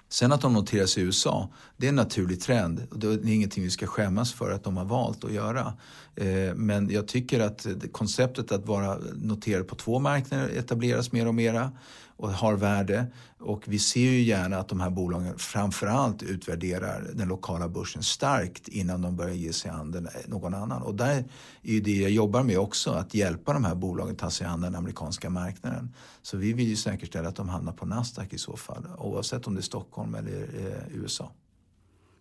Sen 0.09 0.31
att 0.31 0.41
de 0.41 0.53
noteras 0.53 0.97
i 0.97 1.01
USA, 1.01 1.49
det 1.77 1.87
är 1.87 1.89
en 1.89 1.95
naturlig 1.95 2.41
trend. 2.41 2.87
Det 2.91 3.07
är 3.07 3.27
ingenting 3.27 3.63
vi 3.63 3.69
ska 3.69 3.87
skämmas 3.87 4.33
för 4.33 4.51
att 4.51 4.63
de 4.63 4.77
har 4.77 4.85
valt 4.85 5.23
att 5.23 5.31
göra. 5.31 5.73
Eh, 6.15 6.55
men 6.55 6.89
jag 6.89 7.07
tycker 7.07 7.39
att 7.39 7.65
eh, 7.65 7.73
konceptet 7.91 8.51
att 8.51 8.65
vara 8.65 8.97
noterad 9.15 9.67
på 9.67 9.75
två 9.75 9.99
marknader 9.99 10.49
etableras 10.57 11.11
mer 11.11 11.27
och 11.27 11.35
mera 11.35 11.71
och 12.17 12.29
har 12.29 12.53
värde. 12.53 13.05
Och 13.39 13.63
vi 13.65 13.79
ser 13.79 13.99
ju 13.99 14.21
gärna 14.21 14.57
att 14.57 14.67
de 14.67 14.79
här 14.79 14.89
bolagen 14.89 15.37
framförallt 15.37 16.23
utvärderar 16.23 17.11
den 17.13 17.27
lokala 17.27 17.69
börsen 17.69 18.03
starkt 18.03 18.67
innan 18.67 19.01
de 19.01 19.15
börjar 19.15 19.33
ge 19.33 19.53
sig 19.53 19.71
an 19.71 19.95
eh, 19.95 20.21
någon 20.27 20.53
annan. 20.53 20.81
Och 20.81 20.95
där 20.95 21.23
är 21.61 21.73
ju 21.73 21.79
det 21.81 21.95
jag 21.95 22.11
jobbar 22.11 22.43
med 22.43 22.59
också, 22.59 22.91
att 22.91 23.13
hjälpa 23.13 23.53
de 23.53 23.63
här 23.63 23.75
bolagen 23.75 24.11
att 24.13 24.19
ta 24.19 24.29
sig 24.29 24.47
an 24.47 24.61
den 24.61 24.75
amerikanska 24.75 25.29
marknaden. 25.29 25.93
Så 26.21 26.37
vi 26.37 26.53
vill 26.53 26.67
ju 26.67 26.75
säkerställa 26.75 27.29
att 27.29 27.35
de 27.35 27.49
hamnar 27.49 27.73
på 27.73 27.85
Nasdaq 27.85 28.33
i 28.33 28.37
så 28.37 28.57
fall, 28.57 28.87
oavsett 28.97 29.47
om 29.47 29.55
det 29.55 29.59
är 29.59 29.61
Stockholm 29.61 30.15
eller 30.15 30.41
eh, 30.41 30.97
USA. 30.97 31.31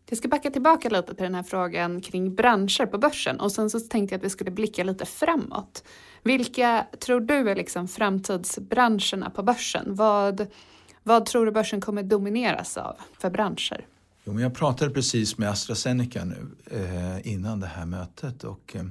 Jag 0.08 0.18
ska 0.18 0.28
backa 0.28 0.50
tillbaka 0.50 0.88
lite 0.88 1.14
till 1.14 1.24
den 1.24 1.34
här 1.34 1.42
frågan 1.42 2.00
kring 2.00 2.34
branscher 2.34 2.86
på 2.86 2.98
börsen 2.98 3.40
och 3.40 3.52
sen 3.52 3.70
så 3.70 3.80
tänkte 3.80 4.14
jag 4.14 4.18
att 4.18 4.24
vi 4.24 4.30
skulle 4.30 4.50
blicka 4.50 4.84
lite 4.84 5.06
framåt. 5.06 5.84
Vilka 6.24 6.86
tror 7.00 7.20
du 7.20 7.50
är 7.50 7.56
liksom 7.56 7.88
framtidsbranscherna 7.88 9.30
på 9.30 9.42
börsen? 9.42 9.94
Vad, 9.94 10.46
vad 11.02 11.26
tror 11.26 11.46
du 11.46 11.52
börsen 11.52 11.80
kommer 11.80 12.02
domineras 12.02 12.76
av 12.76 12.96
för 13.18 13.30
branscher? 13.30 13.86
Jo, 14.24 14.32
men 14.32 14.42
jag 14.42 14.54
pratade 14.54 14.90
precis 14.90 15.38
med 15.38 15.50
AstraZeneca 15.50 16.24
nu 16.24 16.46
eh, 16.70 17.32
innan 17.32 17.60
det 17.60 17.66
här 17.66 17.86
mötet 17.86 18.44
och 18.44 18.76
eh, 18.76 18.84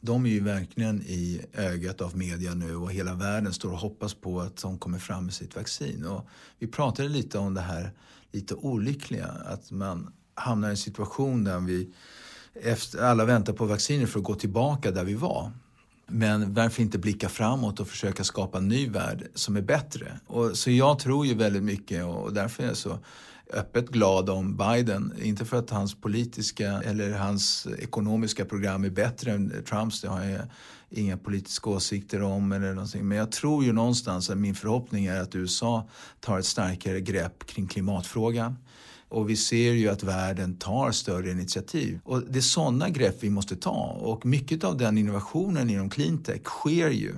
de 0.00 0.26
är 0.26 0.30
ju 0.30 0.40
verkligen 0.40 1.02
i 1.02 1.40
ögat 1.52 2.00
av 2.00 2.16
media 2.16 2.54
nu 2.54 2.76
och 2.76 2.92
hela 2.92 3.14
världen 3.14 3.52
står 3.52 3.72
och 3.72 3.78
hoppas 3.78 4.14
på 4.14 4.40
att 4.40 4.62
de 4.62 4.78
kommer 4.78 4.98
fram 4.98 5.24
med 5.24 5.34
sitt 5.34 5.56
vaccin. 5.56 6.06
Och 6.06 6.28
vi 6.58 6.66
pratade 6.66 7.08
lite 7.08 7.38
om 7.38 7.54
det 7.54 7.60
här 7.60 7.90
lite 8.32 8.54
olyckliga, 8.54 9.26
att 9.26 9.70
man 9.70 10.12
hamnar 10.34 10.68
i 10.68 10.70
en 10.70 10.76
situation 10.76 11.44
där 11.44 11.60
vi 11.60 11.94
efter, 12.62 13.02
alla 13.02 13.24
väntar 13.24 13.52
på 13.52 13.64
vacciner 13.64 14.06
för 14.06 14.18
att 14.18 14.24
gå 14.24 14.34
tillbaka 14.34 14.90
där 14.90 15.04
vi 15.04 15.14
var. 15.14 15.52
Men 16.08 16.54
varför 16.54 16.82
inte 16.82 16.98
blicka 16.98 17.28
framåt 17.28 17.80
och 17.80 17.88
försöka 17.88 18.24
skapa 18.24 18.58
en 18.58 18.68
ny 18.68 18.88
värld 18.88 19.28
som 19.34 19.56
är 19.56 19.62
bättre? 19.62 20.20
Och, 20.26 20.56
så 20.56 20.70
jag 20.70 20.98
tror 20.98 21.26
ju 21.26 21.34
väldigt 21.34 21.62
mycket 21.62 22.04
och 22.04 22.32
därför 22.32 22.62
är 22.62 22.66
jag 22.66 22.76
så 22.76 22.98
öppet 23.52 23.88
glad 23.88 24.30
om 24.30 24.56
Biden. 24.56 25.12
Inte 25.22 25.44
för 25.44 25.56
att 25.56 25.70
hans 25.70 25.94
politiska 25.94 26.82
eller 26.82 27.12
hans 27.12 27.66
ekonomiska 27.78 28.44
program 28.44 28.84
är 28.84 28.90
bättre 28.90 29.32
än 29.32 29.64
Trumps, 29.68 30.00
det 30.00 30.08
har 30.08 30.24
jag 30.24 30.40
inga 30.90 31.16
politiska 31.16 31.70
åsikter 31.70 32.22
om 32.22 32.52
eller 32.52 32.74
någonting. 32.74 33.08
Men 33.08 33.18
jag 33.18 33.32
tror 33.32 33.64
ju 33.64 33.72
någonstans 33.72 34.30
att 34.30 34.38
min 34.38 34.54
förhoppning 34.54 35.06
är 35.06 35.20
att 35.20 35.34
USA 35.34 35.88
tar 36.20 36.38
ett 36.38 36.46
starkare 36.46 37.00
grepp 37.00 37.46
kring 37.46 37.66
klimatfrågan. 37.66 38.56
Och 39.08 39.30
vi 39.30 39.36
ser 39.36 39.72
ju 39.72 39.88
att 39.88 40.02
världen 40.02 40.56
tar 40.56 40.92
större 40.92 41.30
initiativ. 41.30 42.00
Och 42.04 42.22
det 42.22 42.38
är 42.38 42.42
sådana 42.42 42.88
grepp 42.88 43.16
vi 43.20 43.30
måste 43.30 43.56
ta. 43.56 43.98
Och 44.00 44.26
mycket 44.26 44.64
av 44.64 44.76
den 44.76 44.98
innovationen 44.98 45.70
inom 45.70 45.90
cleantech 45.90 46.44
sker 46.44 46.90
ju 46.90 47.14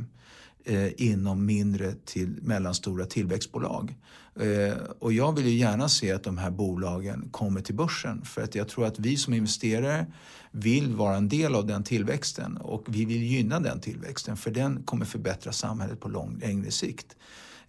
eh, 0.65 0.91
inom 0.97 1.47
mindre 1.47 1.95
till 2.05 2.39
mellanstora 2.43 3.05
tillväxtbolag. 3.05 3.95
Eh, 4.41 4.77
och 4.99 5.13
jag 5.13 5.37
vill 5.37 5.47
ju 5.47 5.59
gärna 5.59 5.89
se 5.89 6.13
att 6.13 6.23
de 6.23 6.39
här 6.39 6.51
bolagen 6.51 7.29
kommer 7.31 7.61
till 7.61 7.75
börsen 7.75 8.25
för 8.25 8.43
att 8.43 8.55
jag 8.55 8.69
tror 8.69 8.87
att 8.87 8.99
vi 8.99 9.17
som 9.17 9.35
investerare 9.35 10.07
vill 10.51 10.95
vara 10.95 11.17
en 11.17 11.29
del 11.29 11.55
av 11.55 11.67
den 11.67 11.85
tillväxten 11.85 12.57
och 12.57 12.85
vi 12.89 13.05
vill 13.05 13.23
gynna 13.23 13.61
den 13.61 13.81
tillväxten 13.81 14.37
för 14.37 14.51
den 14.51 14.83
kommer 14.83 15.05
förbättra 15.05 15.53
samhället 15.53 16.01
på 16.01 16.09
lång, 16.09 16.39
längre 16.39 16.71
sikt. 16.71 17.17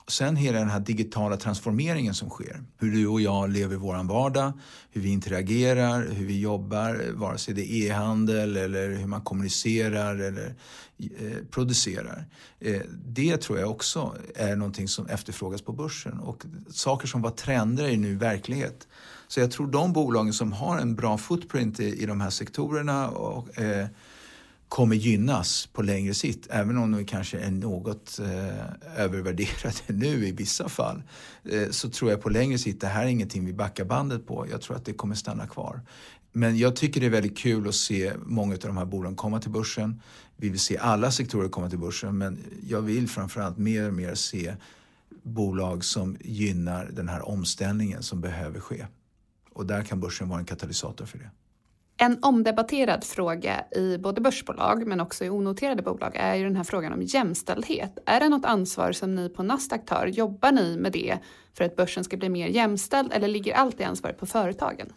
Sen 0.10 0.36
hela 0.36 0.60
den 0.60 0.70
här 0.70 0.80
digitala 0.80 1.38
transformeringen 1.38 2.14
som 2.14 2.30
sker. 2.30 2.64
Hur 2.78 2.92
du 2.92 3.08
och 3.08 3.22
jag 3.22 3.50
lever 3.50 3.76
vår 3.76 4.04
vardag, 4.04 4.54
hur 4.92 5.02
vi 5.02 5.10
interagerar, 5.10 6.08
hur 6.12 6.26
vi 6.26 6.40
jobbar, 6.40 7.12
vare 7.14 7.38
sig 7.38 7.54
det 7.54 7.72
är 7.72 7.88
e-handel 7.88 8.58
eller 8.58 8.90
hur 8.90 9.08
man 9.08 9.22
kommunicerar 9.22 10.16
eller 10.16 10.56
eh, 10.98 11.38
producerar. 11.50 12.26
Eh, 12.60 12.82
det 13.06 13.38
tror 13.38 13.60
jag 13.60 13.72
också 13.72 14.16
är 14.36 14.56
någonting 14.56 14.88
som 14.88 15.08
efterfrågas 15.08 15.62
på 15.62 15.72
börsen. 15.72 16.20
Och 16.20 16.46
saker 16.70 17.08
som 17.08 17.22
var 17.22 17.32
trender 17.32 17.84
är 17.84 17.98
nu 17.98 18.16
verklighet. 18.16 18.88
Så 19.28 19.40
jag 19.40 19.52
tror 19.52 19.68
de 19.68 19.94
bolagen 19.94 20.34
som 20.34 20.52
har 20.52 20.80
en 20.80 20.96
bra 20.96 21.18
footprint 21.18 21.80
i, 21.80 22.04
i 22.04 22.06
de 22.06 22.22
här 22.22 22.30
sektorerna 22.30 23.10
och, 23.10 23.60
eh, 23.60 23.88
kommer 24.70 24.96
gynnas 24.96 25.70
på 25.74 25.82
längre 25.82 26.14
sikt. 26.14 26.48
Även 26.50 26.78
om 26.78 26.92
de 26.92 27.06
kanske 27.06 27.40
är 27.40 27.52
något 27.52 28.20
eh, 28.20 29.04
övervärderade 29.04 29.78
nu 29.88 30.28
i 30.28 30.32
vissa 30.32 30.70
fall. 30.70 31.04
Eh, 31.44 31.70
så 31.70 31.90
tror 31.90 32.12
jag 32.12 32.22
på 32.22 32.30
längre 32.30 32.58
sikt, 32.58 32.82
det 32.82 32.88
här 32.88 33.06
är 33.06 33.08
ingenting 33.08 33.46
vi 33.46 33.54
backar 33.54 33.86
bandet 33.86 34.28
på. 34.28 34.48
Jag 34.52 34.62
tror 34.62 34.78
att 34.78 34.86
det 34.86 34.94
kommer 34.94 35.16
stanna 35.16 35.48
kvar. 35.48 35.82
Men 36.32 36.58
jag 36.58 36.76
tycker 36.76 37.00
det 37.02 37.06
är 37.06 37.12
väldigt 37.12 37.38
kul 37.38 37.68
att 37.68 37.76
se 37.76 38.14
många 38.26 38.54
av 38.54 38.60
de 38.60 38.78
här 38.78 38.86
bolagen 38.86 39.16
komma 39.16 39.40
till 39.40 39.52
börsen. 39.52 40.02
Vi 40.38 40.50
vill 40.50 40.60
se 40.60 40.78
alla 40.78 41.12
sektorer 41.12 41.50
komma 41.50 41.70
till 41.70 41.80
börsen 41.80 42.18
men 42.18 42.38
jag 42.68 42.82
vill 42.82 43.08
framförallt 43.08 43.58
mer 43.58 43.88
och 43.88 43.94
mer 43.94 44.16
se 44.16 44.56
bolag 45.24 45.86
som 45.86 46.18
gynnar 46.22 46.90
den 46.94 47.10
här 47.10 47.28
omställningen 47.28 48.04
som 48.04 48.22
behöver 48.22 48.60
ske. 48.60 48.86
Och 49.54 49.66
där 49.66 49.84
kan 49.84 50.00
börsen 50.00 50.30
vara 50.30 50.40
en 50.40 50.46
katalysator 50.46 51.06
för 51.06 51.18
det. 51.18 51.30
En 52.02 52.18
omdebatterad 52.22 53.04
fråga 53.04 53.64
i 53.76 53.98
både 53.98 54.22
börsbolag 54.22 54.88
men 54.88 55.00
också 55.00 55.26
i 55.26 55.30
onoterade 55.30 55.82
bolag 55.82 56.16
är 56.16 56.36
ju 56.36 56.44
den 56.44 56.56
här 56.56 56.64
frågan 56.64 56.94
om 56.94 57.02
jämställdhet. 57.02 57.98
Är 58.06 58.20
det 58.20 58.30
något 58.30 58.46
ansvar 58.46 58.92
som 58.92 59.16
ni 59.16 59.30
på 59.30 59.44
Nasdaq 59.44 59.86
tar? 59.86 60.08
Jobbar 60.08 60.52
ni 60.52 60.78
med 60.78 60.92
det 60.92 61.18
för 61.54 61.66
att 61.66 61.76
börsen 61.76 62.04
ska 62.04 62.18
bli 62.18 62.30
mer 62.30 62.48
jämställd 62.48 63.14
eller 63.14 63.28
ligger 63.28 63.54
allt 63.54 63.78
det 63.78 63.84
ansvaret 63.84 64.20
på 64.20 64.26
företagen? 64.26 64.94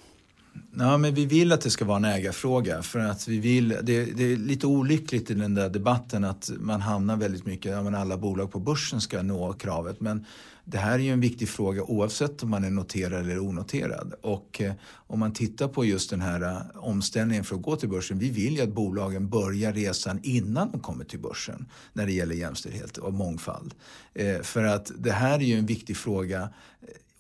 Ja, 0.76 0.98
men 0.98 1.14
vi 1.14 1.26
vill 1.26 1.52
att 1.52 1.60
det 1.60 1.70
ska 1.70 1.84
vara 1.84 1.96
en 1.96 2.04
ägarfråga. 2.04 2.82
För 2.82 2.98
att 2.98 3.28
vi 3.28 3.38
vill, 3.38 3.68
det, 3.68 4.04
det 4.04 4.32
är 4.32 4.36
lite 4.36 4.66
olyckligt 4.66 5.30
i 5.30 5.34
den 5.34 5.54
där 5.54 5.68
debatten 5.68 6.24
att 6.24 6.50
man 6.60 6.80
hamnar 6.80 7.16
väldigt 7.16 7.46
mycket, 7.46 7.72
ja, 7.72 7.82
men 7.82 7.94
alla 7.94 8.16
bolag 8.16 8.52
på 8.52 8.58
börsen 8.58 9.00
ska 9.00 9.22
nå 9.22 9.52
kravet. 9.52 10.00
Men 10.00 10.26
det 10.64 10.79
här 10.79 10.94
är 10.94 11.03
ju 11.03 11.12
en 11.12 11.20
viktig 11.20 11.48
fråga 11.48 11.83
oavsett 11.83 12.42
om 12.42 12.51
man 12.51 12.64
är 12.64 12.70
noterad 12.70 13.20
eller 13.20 13.38
onoterad. 13.38 14.14
Och 14.22 14.61
eh, 14.61 14.72
om 15.07 15.20
man 15.20 15.33
tittar 15.33 15.68
på 15.68 15.85
just 15.85 16.11
den 16.11 16.20
här 16.20 16.42
eh, 16.42 16.59
omställningen 16.75 17.44
för 17.44 17.57
att 17.57 17.62
gå 17.62 17.77
till 17.77 17.88
börsen. 17.88 18.18
Vi 18.18 18.31
vill 18.31 18.57
ju 18.57 18.62
att 18.62 18.75
bolagen 18.75 19.29
börjar 19.29 19.72
resan 19.72 20.20
innan 20.22 20.70
de 20.70 20.81
kommer 20.81 21.05
till 21.05 21.18
börsen 21.18 21.68
när 21.92 22.07
det 22.07 22.12
gäller 22.12 22.35
jämställdhet 22.35 22.96
och 22.96 23.12
mångfald. 23.12 23.75
Eh, 24.14 24.40
för 24.40 24.64
att 24.64 24.92
det 24.98 25.12
här 25.12 25.35
är 25.35 25.44
ju 25.44 25.59
en 25.59 25.66
viktig 25.66 25.96
fråga 25.96 26.48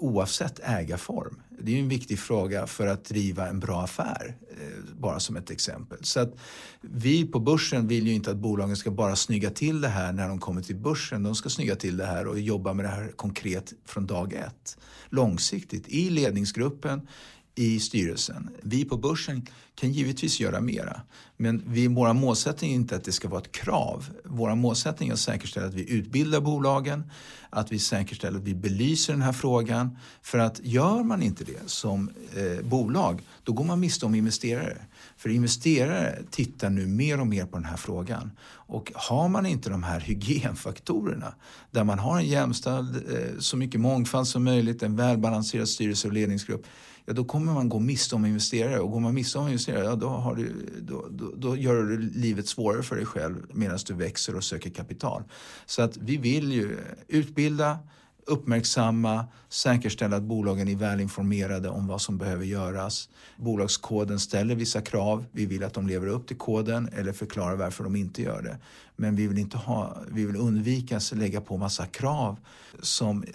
oavsett 0.02 0.60
ägarform. 0.62 1.42
Det 1.58 1.74
är 1.74 1.80
en 1.80 1.88
viktig 1.88 2.18
fråga 2.18 2.66
för 2.66 2.86
att 2.86 3.04
driva 3.04 3.48
en 3.48 3.60
bra 3.60 3.82
affär, 3.82 4.36
eh, 4.50 4.94
bara 4.98 5.20
som 5.20 5.36
ett 5.36 5.50
exempel. 5.50 5.98
Så 6.04 6.20
att 6.20 6.34
vi 6.80 7.26
på 7.26 7.40
börsen 7.40 7.88
vill 7.88 8.06
ju 8.06 8.14
inte 8.14 8.30
att 8.30 8.36
bolagen 8.36 8.76
ska 8.76 8.90
bara 8.90 9.16
snygga 9.16 9.50
till 9.50 9.80
det 9.80 9.88
här 9.88 10.12
när 10.12 10.28
de 10.28 10.38
kommer 10.38 10.62
till 10.62 10.76
börsen. 10.76 11.22
De 11.22 11.34
ska 11.34 11.48
snygga 11.48 11.76
till 11.76 11.96
det 11.96 12.06
här 12.06 12.26
och 12.26 12.40
jobba 12.40 12.72
med 12.72 12.84
det 12.84 12.88
här 12.88 13.12
konkret 13.16 13.72
från 13.84 14.06
dag 14.06 14.32
ett. 14.32 14.78
Långsiktigt 15.08 15.88
i 15.88 16.10
ledningsgruppen, 16.10 17.08
i 17.54 17.80
styrelsen. 17.80 18.50
Vi 18.62 18.84
på 18.84 18.96
börsen 18.96 19.46
kan 19.74 19.92
givetvis 19.92 20.40
göra 20.40 20.60
mera. 20.60 21.00
Men 21.36 21.62
vi, 21.66 21.86
våra 21.86 22.12
målsättning 22.12 22.70
är 22.70 22.74
inte 22.74 22.96
att 22.96 23.04
det 23.04 23.12
ska 23.12 23.28
vara 23.28 23.40
ett 23.40 23.52
krav. 23.52 24.06
Våra 24.24 24.54
målsättning 24.54 25.08
är 25.08 25.12
att 25.12 25.18
säkerställa 25.18 25.66
att 25.66 25.74
vi 25.74 25.90
utbildar 25.90 26.40
bolagen, 26.40 27.10
att 27.50 27.72
vi 27.72 27.78
säkerställer 27.78 28.38
att 28.38 28.44
vi 28.44 28.54
belyser 28.54 29.12
den 29.12 29.22
här 29.22 29.32
frågan. 29.32 29.98
För 30.22 30.38
att 30.38 30.60
gör 30.62 31.02
man 31.02 31.22
inte 31.22 31.44
det 31.44 31.70
som 31.70 32.10
eh, 32.36 32.64
bolag, 32.64 33.22
då 33.42 33.52
går 33.52 33.64
man 33.64 33.80
miste 33.80 34.06
om 34.06 34.14
investerare. 34.14 34.78
För 35.16 35.28
investerare 35.28 36.22
tittar 36.30 36.70
nu 36.70 36.86
mer 36.86 37.20
och 37.20 37.26
mer 37.26 37.46
på 37.46 37.56
den 37.56 37.66
här 37.66 37.76
frågan. 37.76 38.30
Och 38.44 38.92
har 38.94 39.28
man 39.28 39.46
inte 39.46 39.70
de 39.70 39.82
här 39.82 40.00
hygienfaktorerna, 40.00 41.34
där 41.70 41.84
man 41.84 41.98
har 41.98 42.18
en 42.18 42.26
jämställd, 42.26 42.96
eh, 42.96 43.38
så 43.38 43.56
mycket 43.56 43.80
mångfald 43.80 44.26
som 44.26 44.44
möjligt, 44.44 44.82
en 44.82 44.96
välbalanserad 44.96 45.68
styrelse 45.68 46.08
och 46.08 46.14
ledningsgrupp, 46.14 46.66
ja 47.06 47.12
då 47.12 47.24
kommer 47.24 47.52
man 47.52 47.68
gå 47.68 47.78
miste 47.78 48.14
om 48.14 48.26
investerare. 48.26 48.80
Och 48.80 48.90
går 48.90 49.00
man 49.00 49.14
miste 49.14 49.38
om 49.38 49.46
investerare, 49.46 49.84
ja, 49.84 49.94
då, 49.94 50.08
har 50.08 50.34
du, 50.34 50.52
då, 50.80 51.06
då, 51.10 51.32
då 51.36 51.56
gör 51.56 51.82
du 51.82 51.98
livet 51.98 52.48
svårare 52.48 52.82
för 52.82 52.96
dig 52.96 53.06
själv 53.06 53.36
medan 53.52 53.78
du 53.86 53.94
växer 53.94 54.36
och 54.36 54.44
söker 54.44 54.70
kapital. 54.70 55.22
Så 55.66 55.82
att 55.82 55.96
vi 55.96 56.16
vill 56.16 56.52
ju 56.52 56.78
utbilda, 57.08 57.78
uppmärksamma, 58.26 59.24
säkerställa 59.48 60.16
att 60.16 60.22
bolagen 60.22 60.68
är 60.68 60.76
välinformerade 60.76 61.68
om 61.68 61.86
vad 61.86 62.00
som 62.00 62.18
behöver 62.18 62.44
göras. 62.44 63.08
Bolagskoden 63.36 64.20
ställer 64.20 64.54
vissa 64.54 64.80
krav. 64.80 65.24
Vi 65.32 65.46
vill 65.46 65.64
att 65.64 65.74
de 65.74 65.86
lever 65.86 66.06
upp 66.06 66.26
till 66.26 66.36
koden 66.36 66.88
eller 66.92 67.12
förklarar 67.12 67.56
varför 67.56 67.84
de 67.84 67.96
inte 67.96 68.22
gör 68.22 68.42
det. 68.42 68.58
Men 68.96 69.16
vi 69.16 69.26
vill, 69.26 69.38
inte 69.38 69.56
ha, 69.56 69.96
vi 70.08 70.26
vill 70.26 70.36
undvika 70.36 70.96
att 70.96 71.12
lägga 71.12 71.40
på 71.40 71.56
massa 71.56 71.86
krav 71.86 72.36
som 72.80 73.22
eh, 73.22 73.28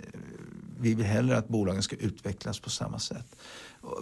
vi 0.80 0.94
vill 0.94 1.06
hellre 1.06 1.38
att 1.38 1.48
bolagen 1.48 1.84
ska 1.84 1.96
utvecklas 1.96 2.60
på 2.60 2.70
samma 2.70 3.00
sätt, 3.00 3.36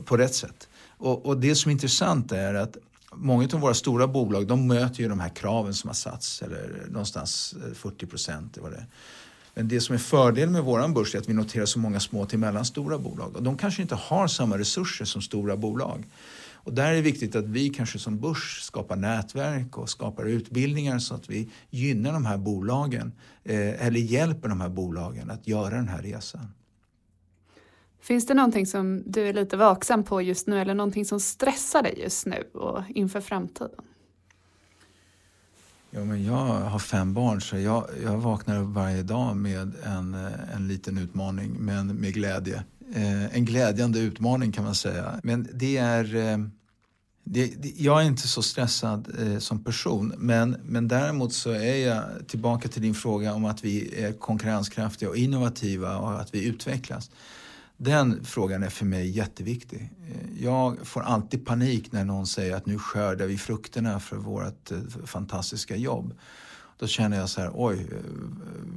på 0.06 0.18
rätt 0.18 0.36
sätt. 0.36 0.70
Och, 0.98 1.26
och 1.26 1.38
det 1.38 1.56
som 1.56 1.70
är 1.70 1.74
intressant 1.74 2.32
är 2.32 2.54
att 2.54 2.78
många 3.14 3.50
av 3.54 3.60
våra 3.60 3.74
stora 3.74 4.08
bolag 4.08 4.48
de 4.48 4.68
möter 4.68 5.02
ju 5.02 5.10
de 5.10 5.20
här 5.20 5.30
kraven 5.30 5.74
som 5.74 5.88
har 5.88 5.96
satts, 5.96 6.42
eller 6.42 6.86
någonstans 6.90 7.56
eh, 7.68 7.74
40 7.74 8.06
procent. 8.06 8.58
Men 9.54 9.68
det 9.68 9.82
som 9.82 9.96
är 9.96 10.00
fördelen 10.00 10.52
med 10.52 10.64
vår 10.64 10.88
börs 10.88 11.16
är 11.16 11.20
att 11.20 11.30
vi 11.30 11.34
noterar 11.34 11.66
så 11.66 11.80
många 11.80 12.00
små 12.00 12.26
till 12.26 12.40
mellanstora 12.40 12.98
bolag. 12.98 13.36
Och 13.36 13.44
de 13.44 13.58
kanske 13.58 13.82
inte 13.82 13.96
har 13.96 14.28
samma 14.28 14.58
resurser 14.58 15.06
som 15.06 15.22
stora 15.22 15.58
bolag. 15.58 16.04
Och 16.66 16.74
där 16.74 16.92
är 16.92 16.96
det 16.96 17.02
viktigt 17.02 17.36
att 17.36 17.46
vi 17.46 17.70
kanske 17.70 18.00
som 18.00 18.20
börs 18.20 18.62
skapar 18.62 18.96
nätverk 18.96 19.78
och 19.78 19.90
skapar 19.90 20.26
utbildningar 20.26 21.00
så 21.00 21.16
att 21.16 21.30
vi 21.30 21.50
gynnar 21.70 22.14
de 22.14 22.26
här 22.26 22.38
bolagen 22.38 23.12
eh, 23.44 23.86
eller 23.86 24.00
hjälper 24.00 24.50
de 24.50 24.62
här 24.62 24.70
bolagen 24.70 25.32
att 25.32 25.48
göra 25.48 25.76
den 25.76 25.88
här 25.88 26.02
resan. 26.02 26.48
Finns 28.06 28.26
det 28.26 28.34
någonting 28.34 28.66
som 28.66 29.04
du 29.06 29.28
är 29.28 29.34
lite 29.34 29.58
vaksam 29.58 30.04
på 30.04 30.22
just 30.22 30.48
nu 30.48 30.62
eller 30.62 30.74
någonting 30.74 31.06
som 31.06 31.20
stressar 31.20 31.84
dig 31.84 32.00
just 32.02 32.26
nu 32.26 32.44
och 32.54 32.84
inför 32.90 33.22
framtiden? 33.22 33.82
Ja, 35.90 36.06
men 36.06 36.26
jag 36.26 36.46
har 36.46 36.80
fem 36.80 37.14
barn 37.14 37.42
så 37.42 37.58
jag, 37.58 37.88
jag 38.04 38.18
vaknar 38.18 38.62
upp 38.62 38.70
varje 38.70 39.04
dag 39.04 39.38
med 39.38 39.74
en, 39.84 40.14
en 40.56 40.68
liten 40.68 40.98
utmaning 40.98 41.52
men 41.60 41.88
med 41.88 42.14
glädje. 42.14 42.64
Eh, 42.96 43.36
en 43.36 43.46
glädjande 43.46 44.00
utmaning 44.00 44.52
kan 44.52 44.64
man 44.64 44.76
säga. 44.76 45.20
Men 45.24 45.48
det 45.54 45.78
är... 45.78 46.16
Eh, 46.16 46.38
det, 47.24 47.46
det, 47.46 47.74
jag 47.78 48.02
är 48.02 48.06
inte 48.06 48.28
så 48.28 48.42
stressad 48.42 49.16
eh, 49.20 49.40
som 49.40 49.64
person 49.64 50.14
men, 50.18 50.58
men 50.64 50.88
däremot 50.88 51.34
så 51.34 51.52
är 51.52 51.88
jag 51.88 52.04
tillbaka 52.28 52.68
till 52.68 52.82
din 52.82 52.94
fråga 52.94 53.34
om 53.34 53.46
att 53.46 53.64
vi 53.64 54.04
är 54.04 54.12
konkurrenskraftiga 54.12 55.10
och 55.10 55.18
innovativa 55.18 55.98
och 55.98 56.22
att 56.22 56.34
vi 56.34 56.46
utvecklas 56.46 57.10
den 57.78 58.24
frågan 58.24 58.64
är 58.64 58.70
för 58.70 58.86
mig 58.86 59.10
jätteviktig. 59.10 59.92
Jag 60.40 60.88
får 60.88 61.02
alltid 61.02 61.46
panik 61.46 61.92
när 61.92 62.06
någon 62.06 62.28
säger 62.28 62.56
att 62.56 62.66
nu 62.66 62.80
skördar 62.80 63.26
vi 63.26 63.38
frukterna 63.38 64.00
för 64.00 64.18
vårt 64.18 64.72
eh, 64.72 64.78
fantastiska 65.06 65.76
jobb. 65.76 66.14
Då 66.78 66.88
känner 66.88 67.18
jag 67.18 67.30
så 67.30 67.42
här, 67.42 67.52
oj, 67.54 67.88
eh, 67.92 67.98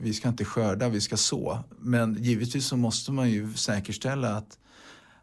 vi 0.03 0.15
ska 0.15 0.29
inte 0.29 0.45
skörda, 0.45 0.89
vi 0.89 1.01
ska 1.01 1.17
så. 1.17 1.59
Men 1.79 2.17
givetvis 2.23 2.67
så 2.67 2.77
måste 2.77 3.13
man 3.13 3.31
ju 3.31 3.55
säkerställa 3.55 4.37
att 4.37 4.59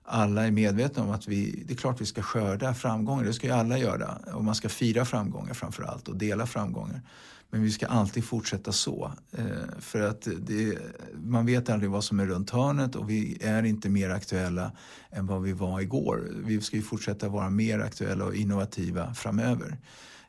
alla 0.04 0.48
är 0.48 0.52
medvetna 0.52 1.04
om 1.04 1.10
att 1.10 1.28
vi, 1.28 1.64
det 1.68 1.74
är 1.74 1.78
klart 1.78 2.02
vi 2.02 2.06
ska 2.06 2.22
skörda 2.22 2.74
framgångar, 2.74 3.24
det 3.24 3.34
ska 3.34 3.48
ju 3.48 3.54
alla 3.54 3.78
göra. 3.78 4.20
Och 4.34 4.44
man 4.44 4.56
ska 4.56 4.70
fira 4.70 5.06
framgångar 5.06 5.54
framför 5.54 5.84
allt 5.84 6.08
och 6.08 6.16
dela 6.16 6.46
framgångar. 6.46 7.02
Men 7.50 7.64
vi 7.64 7.72
ska 7.72 7.88
alltid 7.88 8.24
fortsätta 8.26 8.72
så. 8.72 9.12
Eh, 9.32 9.80
för 9.80 10.02
att 10.02 10.28
det, 10.40 10.78
man 11.14 11.46
vet 11.46 11.70
aldrig 11.70 11.92
vad 11.92 12.04
som 12.04 12.20
är 12.20 12.26
runt 12.26 12.50
hörnet 12.50 12.96
och 12.96 13.10
vi 13.10 13.38
är 13.42 13.64
inte 13.64 13.90
mer 13.90 14.10
aktuella 14.10 14.72
än 15.10 15.28
vad 15.28 15.42
vi 15.42 15.54
var 15.54 15.82
igår. 15.82 16.32
Vi 16.46 16.62
ska 16.62 16.76
ju 16.76 16.82
fortsätta 16.82 17.30
vara 17.30 17.50
mer 17.50 17.80
aktuella 17.80 18.26
och 18.26 18.36
innovativa 18.36 19.14
framöver. 19.14 19.78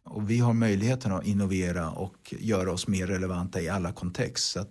Och 0.03 0.31
vi 0.31 0.39
har 0.39 0.53
möjligheten 0.53 1.12
att 1.12 1.27
innovera 1.27 1.91
och 1.91 2.35
göra 2.39 2.73
oss 2.73 2.89
mer 2.89 3.07
relevanta 3.07 3.61
i 3.61 3.69
alla 3.69 3.93
kontexter. 3.93 4.67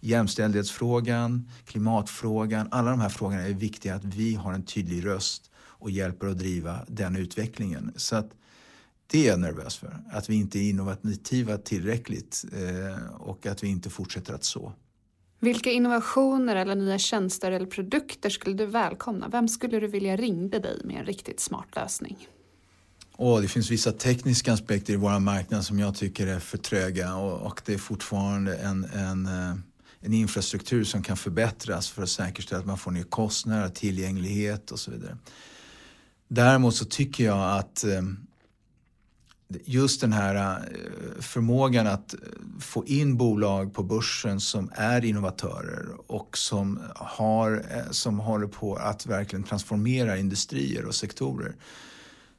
jämställdhetsfrågan, 0.00 1.48
klimatfrågan, 1.64 2.68
alla 2.70 2.90
de 2.90 3.00
här 3.00 3.08
frågorna 3.08 3.42
är 3.42 3.54
viktiga 3.54 3.94
att 3.94 4.04
vi 4.04 4.34
har 4.34 4.52
en 4.52 4.62
tydlig 4.62 5.06
röst 5.06 5.50
och 5.56 5.90
hjälper 5.90 6.26
att 6.26 6.38
driva 6.38 6.78
den 6.88 7.16
utvecklingen. 7.16 7.92
Så 7.96 8.16
att 8.16 8.30
det 9.10 9.26
är 9.26 9.30
jag 9.30 9.40
nervös 9.40 9.76
för. 9.76 9.96
Att 10.10 10.30
vi 10.30 10.34
inte 10.34 10.58
är 10.58 10.70
innovativa 10.70 11.58
tillräckligt 11.58 12.44
eh, 12.52 13.14
och 13.14 13.46
att 13.46 13.62
vi 13.62 13.68
inte 13.68 13.90
fortsätter 13.90 14.34
att 14.34 14.44
så. 14.44 14.72
Vilka 15.40 15.70
innovationer 15.70 16.56
eller 16.56 16.74
nya 16.74 16.98
tjänster 16.98 17.52
eller 17.52 17.66
produkter 17.66 18.30
skulle 18.30 18.56
du 18.56 18.66
välkomna? 18.66 19.28
Vem 19.28 19.48
skulle 19.48 19.80
du 19.80 19.86
vilja 19.86 20.16
ringde 20.16 20.58
dig 20.58 20.80
med 20.84 20.96
en 20.96 21.06
riktigt 21.06 21.40
smart 21.40 21.76
lösning? 21.76 22.28
Oh, 23.16 23.40
det 23.40 23.48
finns 23.48 23.70
vissa 23.70 23.92
tekniska 23.92 24.52
aspekter 24.52 24.92
i 24.92 24.96
vår 24.96 25.18
marknad 25.18 25.64
som 25.64 25.78
jag 25.78 25.94
tycker 25.94 26.26
är 26.26 26.38
för 26.38 26.58
tröga 26.58 27.16
och, 27.16 27.46
och 27.46 27.60
det 27.64 27.74
är 27.74 27.78
fortfarande 27.78 28.56
en, 28.56 28.84
en, 28.84 29.26
eh, 29.26 29.54
en, 30.00 30.12
infrastruktur 30.12 30.84
som 30.84 31.02
kan 31.02 31.16
förbättras 31.16 31.90
för 31.90 32.02
att 32.02 32.08
säkerställa 32.08 32.60
att 32.60 32.66
man 32.66 32.78
får 32.78 32.90
ner 32.90 33.02
kostnader, 33.02 33.68
tillgänglighet 33.68 34.70
och 34.70 34.78
så 34.78 34.90
vidare. 34.90 35.16
Däremot 36.28 36.74
så 36.74 36.84
tycker 36.84 37.24
jag 37.24 37.58
att 37.58 37.84
eh, 37.84 38.02
just 39.64 40.00
den 40.00 40.12
här 40.12 40.34
eh, 40.34 41.20
förmågan 41.20 41.86
att 41.86 42.14
eh, 42.14 42.20
få 42.60 42.86
in 42.86 43.16
bolag 43.16 43.74
på 43.74 43.82
börsen 43.82 44.40
som 44.40 44.70
är 44.74 45.04
innovatörer 45.04 45.86
och 46.06 46.38
som, 46.38 46.80
har, 46.94 47.64
eh, 47.70 47.90
som 47.90 48.18
håller 48.18 48.46
på 48.46 48.76
att 48.76 49.06
verkligen 49.06 49.42
transformera 49.42 50.18
industrier 50.18 50.84
och 50.84 50.94
sektorer. 50.94 51.54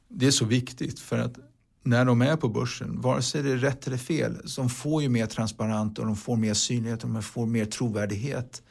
Det 0.08 0.26
är 0.26 0.30
så 0.30 0.44
viktigt 0.44 1.00
för 1.00 1.18
att 1.18 1.38
när 1.84 2.04
de 2.04 2.22
är 2.22 2.36
på 2.36 2.48
börsen, 2.48 3.00
vare 3.00 3.22
sig 3.22 3.42
det 3.42 3.52
är 3.52 3.56
rätt 3.56 3.86
eller 3.86 3.96
fel, 3.96 4.36
de 4.56 4.68
får 4.68 5.02
ju 5.02 5.08
mer 5.08 5.26
transparent 5.26 5.98
och 5.98 6.06
de 6.06 6.16
får 6.16 6.36
mer 6.36 6.54
synlighet 6.54 7.04
och 7.04 7.10
de 7.10 7.22
får 7.22 7.46
mer 7.46 7.64
trovärdighet 7.64 8.62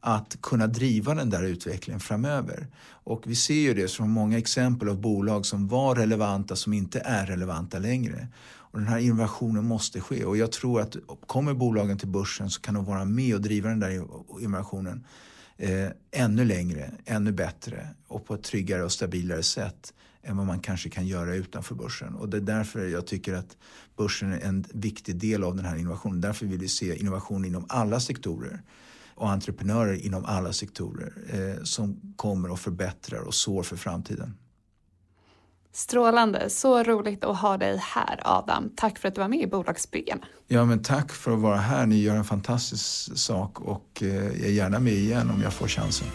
att 0.00 0.38
kunna 0.40 0.66
driva 0.66 1.14
den 1.14 1.30
där 1.30 1.42
utvecklingen 1.42 2.00
framöver. 2.00 2.66
Och 2.88 3.22
vi 3.26 3.34
ser 3.34 3.54
ju 3.54 3.74
det 3.74 3.88
som 3.88 4.10
många 4.10 4.38
exempel 4.38 4.88
av 4.88 5.00
bolag 5.00 5.46
som 5.46 5.68
var 5.68 5.94
relevanta 5.94 6.56
som 6.56 6.72
inte 6.72 7.00
är 7.00 7.26
relevanta 7.26 7.78
längre. 7.78 8.28
Och 8.70 8.78
den 8.78 8.88
här 8.88 8.98
innovationen 8.98 9.64
måste 9.64 10.00
ske 10.00 10.24
och 10.24 10.36
jag 10.36 10.52
tror 10.52 10.80
att 10.80 10.96
kommer 11.26 11.54
bolagen 11.54 11.98
till 11.98 12.08
börsen 12.08 12.50
så 12.50 12.60
kan 12.60 12.74
de 12.74 12.84
vara 12.84 13.04
med 13.04 13.34
och 13.34 13.40
driva 13.40 13.68
den 13.68 13.80
där 13.80 14.04
innovationen 14.40 15.06
eh, 15.56 15.88
ännu 16.10 16.44
längre, 16.44 16.90
ännu 17.04 17.32
bättre 17.32 17.88
och 18.08 18.26
på 18.26 18.34
ett 18.34 18.42
tryggare 18.42 18.84
och 18.84 18.92
stabilare 18.92 19.42
sätt 19.42 19.94
än 20.22 20.36
vad 20.36 20.46
man 20.46 20.60
kanske 20.60 20.90
kan 20.90 21.06
göra 21.06 21.34
utanför 21.34 21.74
börsen. 21.74 22.14
Och 22.14 22.28
det 22.28 22.36
är 22.36 22.40
därför 22.40 22.86
jag 22.86 23.06
tycker 23.06 23.34
att 23.34 23.56
börsen 23.96 24.32
är 24.32 24.40
en 24.40 24.64
viktig 24.72 25.16
del 25.16 25.44
av 25.44 25.56
den 25.56 25.64
här 25.64 25.76
innovationen. 25.76 26.20
Därför 26.20 26.46
vill 26.46 26.58
vi 26.58 26.68
se 26.68 27.00
innovation 27.00 27.44
inom 27.44 27.66
alla 27.68 28.00
sektorer 28.00 28.62
och 29.18 29.30
entreprenörer 29.30 30.06
inom 30.06 30.24
alla 30.24 30.52
sektorer 30.52 31.12
eh, 31.32 31.64
som 31.64 32.00
kommer 32.16 32.50
och 32.50 32.58
förbättrar 32.58 33.20
och 33.20 33.34
sår 33.34 33.62
för 33.62 33.76
framtiden. 33.76 34.36
Strålande, 35.72 36.50
så 36.50 36.82
roligt 36.82 37.24
att 37.24 37.38
ha 37.38 37.56
dig 37.56 37.76
här 37.82 38.20
Adam. 38.24 38.70
Tack 38.76 38.98
för 38.98 39.08
att 39.08 39.14
du 39.14 39.20
var 39.20 39.28
med 39.28 39.40
i 39.40 39.46
Bolagsbyggarna. 39.46 40.22
Ja, 40.46 40.64
men 40.64 40.82
tack 40.82 41.12
för 41.12 41.32
att 41.32 41.38
vara 41.38 41.56
här. 41.56 41.86
Ni 41.86 41.96
gör 41.96 42.16
en 42.16 42.24
fantastisk 42.24 43.18
sak 43.18 43.60
och 43.60 44.02
eh, 44.02 44.08
jag 44.08 44.40
är 44.40 44.52
gärna 44.52 44.78
med 44.78 44.92
igen 44.92 45.30
om 45.30 45.42
jag 45.42 45.52
får 45.52 45.68
chansen. 45.68 46.08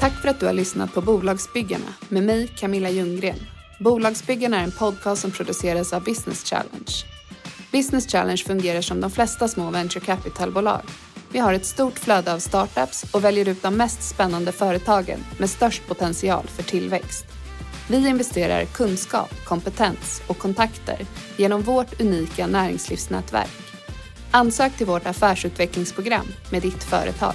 Tack 0.00 0.12
för 0.12 0.28
att 0.28 0.40
du 0.40 0.46
har 0.46 0.52
lyssnat 0.52 0.94
på 0.94 1.00
Bolagsbyggarna 1.00 1.94
med 2.08 2.22
mig 2.22 2.48
Camilla 2.56 2.90
Ljunggren. 2.90 3.38
Bolagsbyggarna 3.80 4.60
är 4.60 4.64
en 4.64 4.72
podcast 4.72 5.22
som 5.22 5.30
produceras 5.30 5.92
av 5.92 6.04
Business 6.04 6.44
Challenge. 6.44 7.11
Business 7.72 8.06
Challenge 8.06 8.44
fungerar 8.44 8.80
som 8.80 9.00
de 9.00 9.10
flesta 9.10 9.48
små 9.48 9.70
venture 9.70 10.04
capital-bolag. 10.04 10.82
Vi 11.30 11.38
har 11.38 11.52
ett 11.52 11.66
stort 11.66 11.98
flöde 11.98 12.34
av 12.34 12.38
startups 12.38 13.04
och 13.12 13.24
väljer 13.24 13.48
ut 13.48 13.62
de 13.62 13.76
mest 13.76 14.02
spännande 14.02 14.52
företagen 14.52 15.24
med 15.38 15.50
störst 15.50 15.86
potential 15.86 16.46
för 16.46 16.62
tillväxt. 16.62 17.24
Vi 17.88 18.08
investerar 18.08 18.64
kunskap, 18.64 19.34
kompetens 19.44 20.22
och 20.26 20.38
kontakter 20.38 21.06
genom 21.36 21.62
vårt 21.62 22.00
unika 22.00 22.46
näringslivsnätverk. 22.46 23.50
Ansök 24.30 24.76
till 24.76 24.86
vårt 24.86 25.06
affärsutvecklingsprogram 25.06 26.26
med 26.50 26.62
ditt 26.62 26.84
företag. 26.84 27.34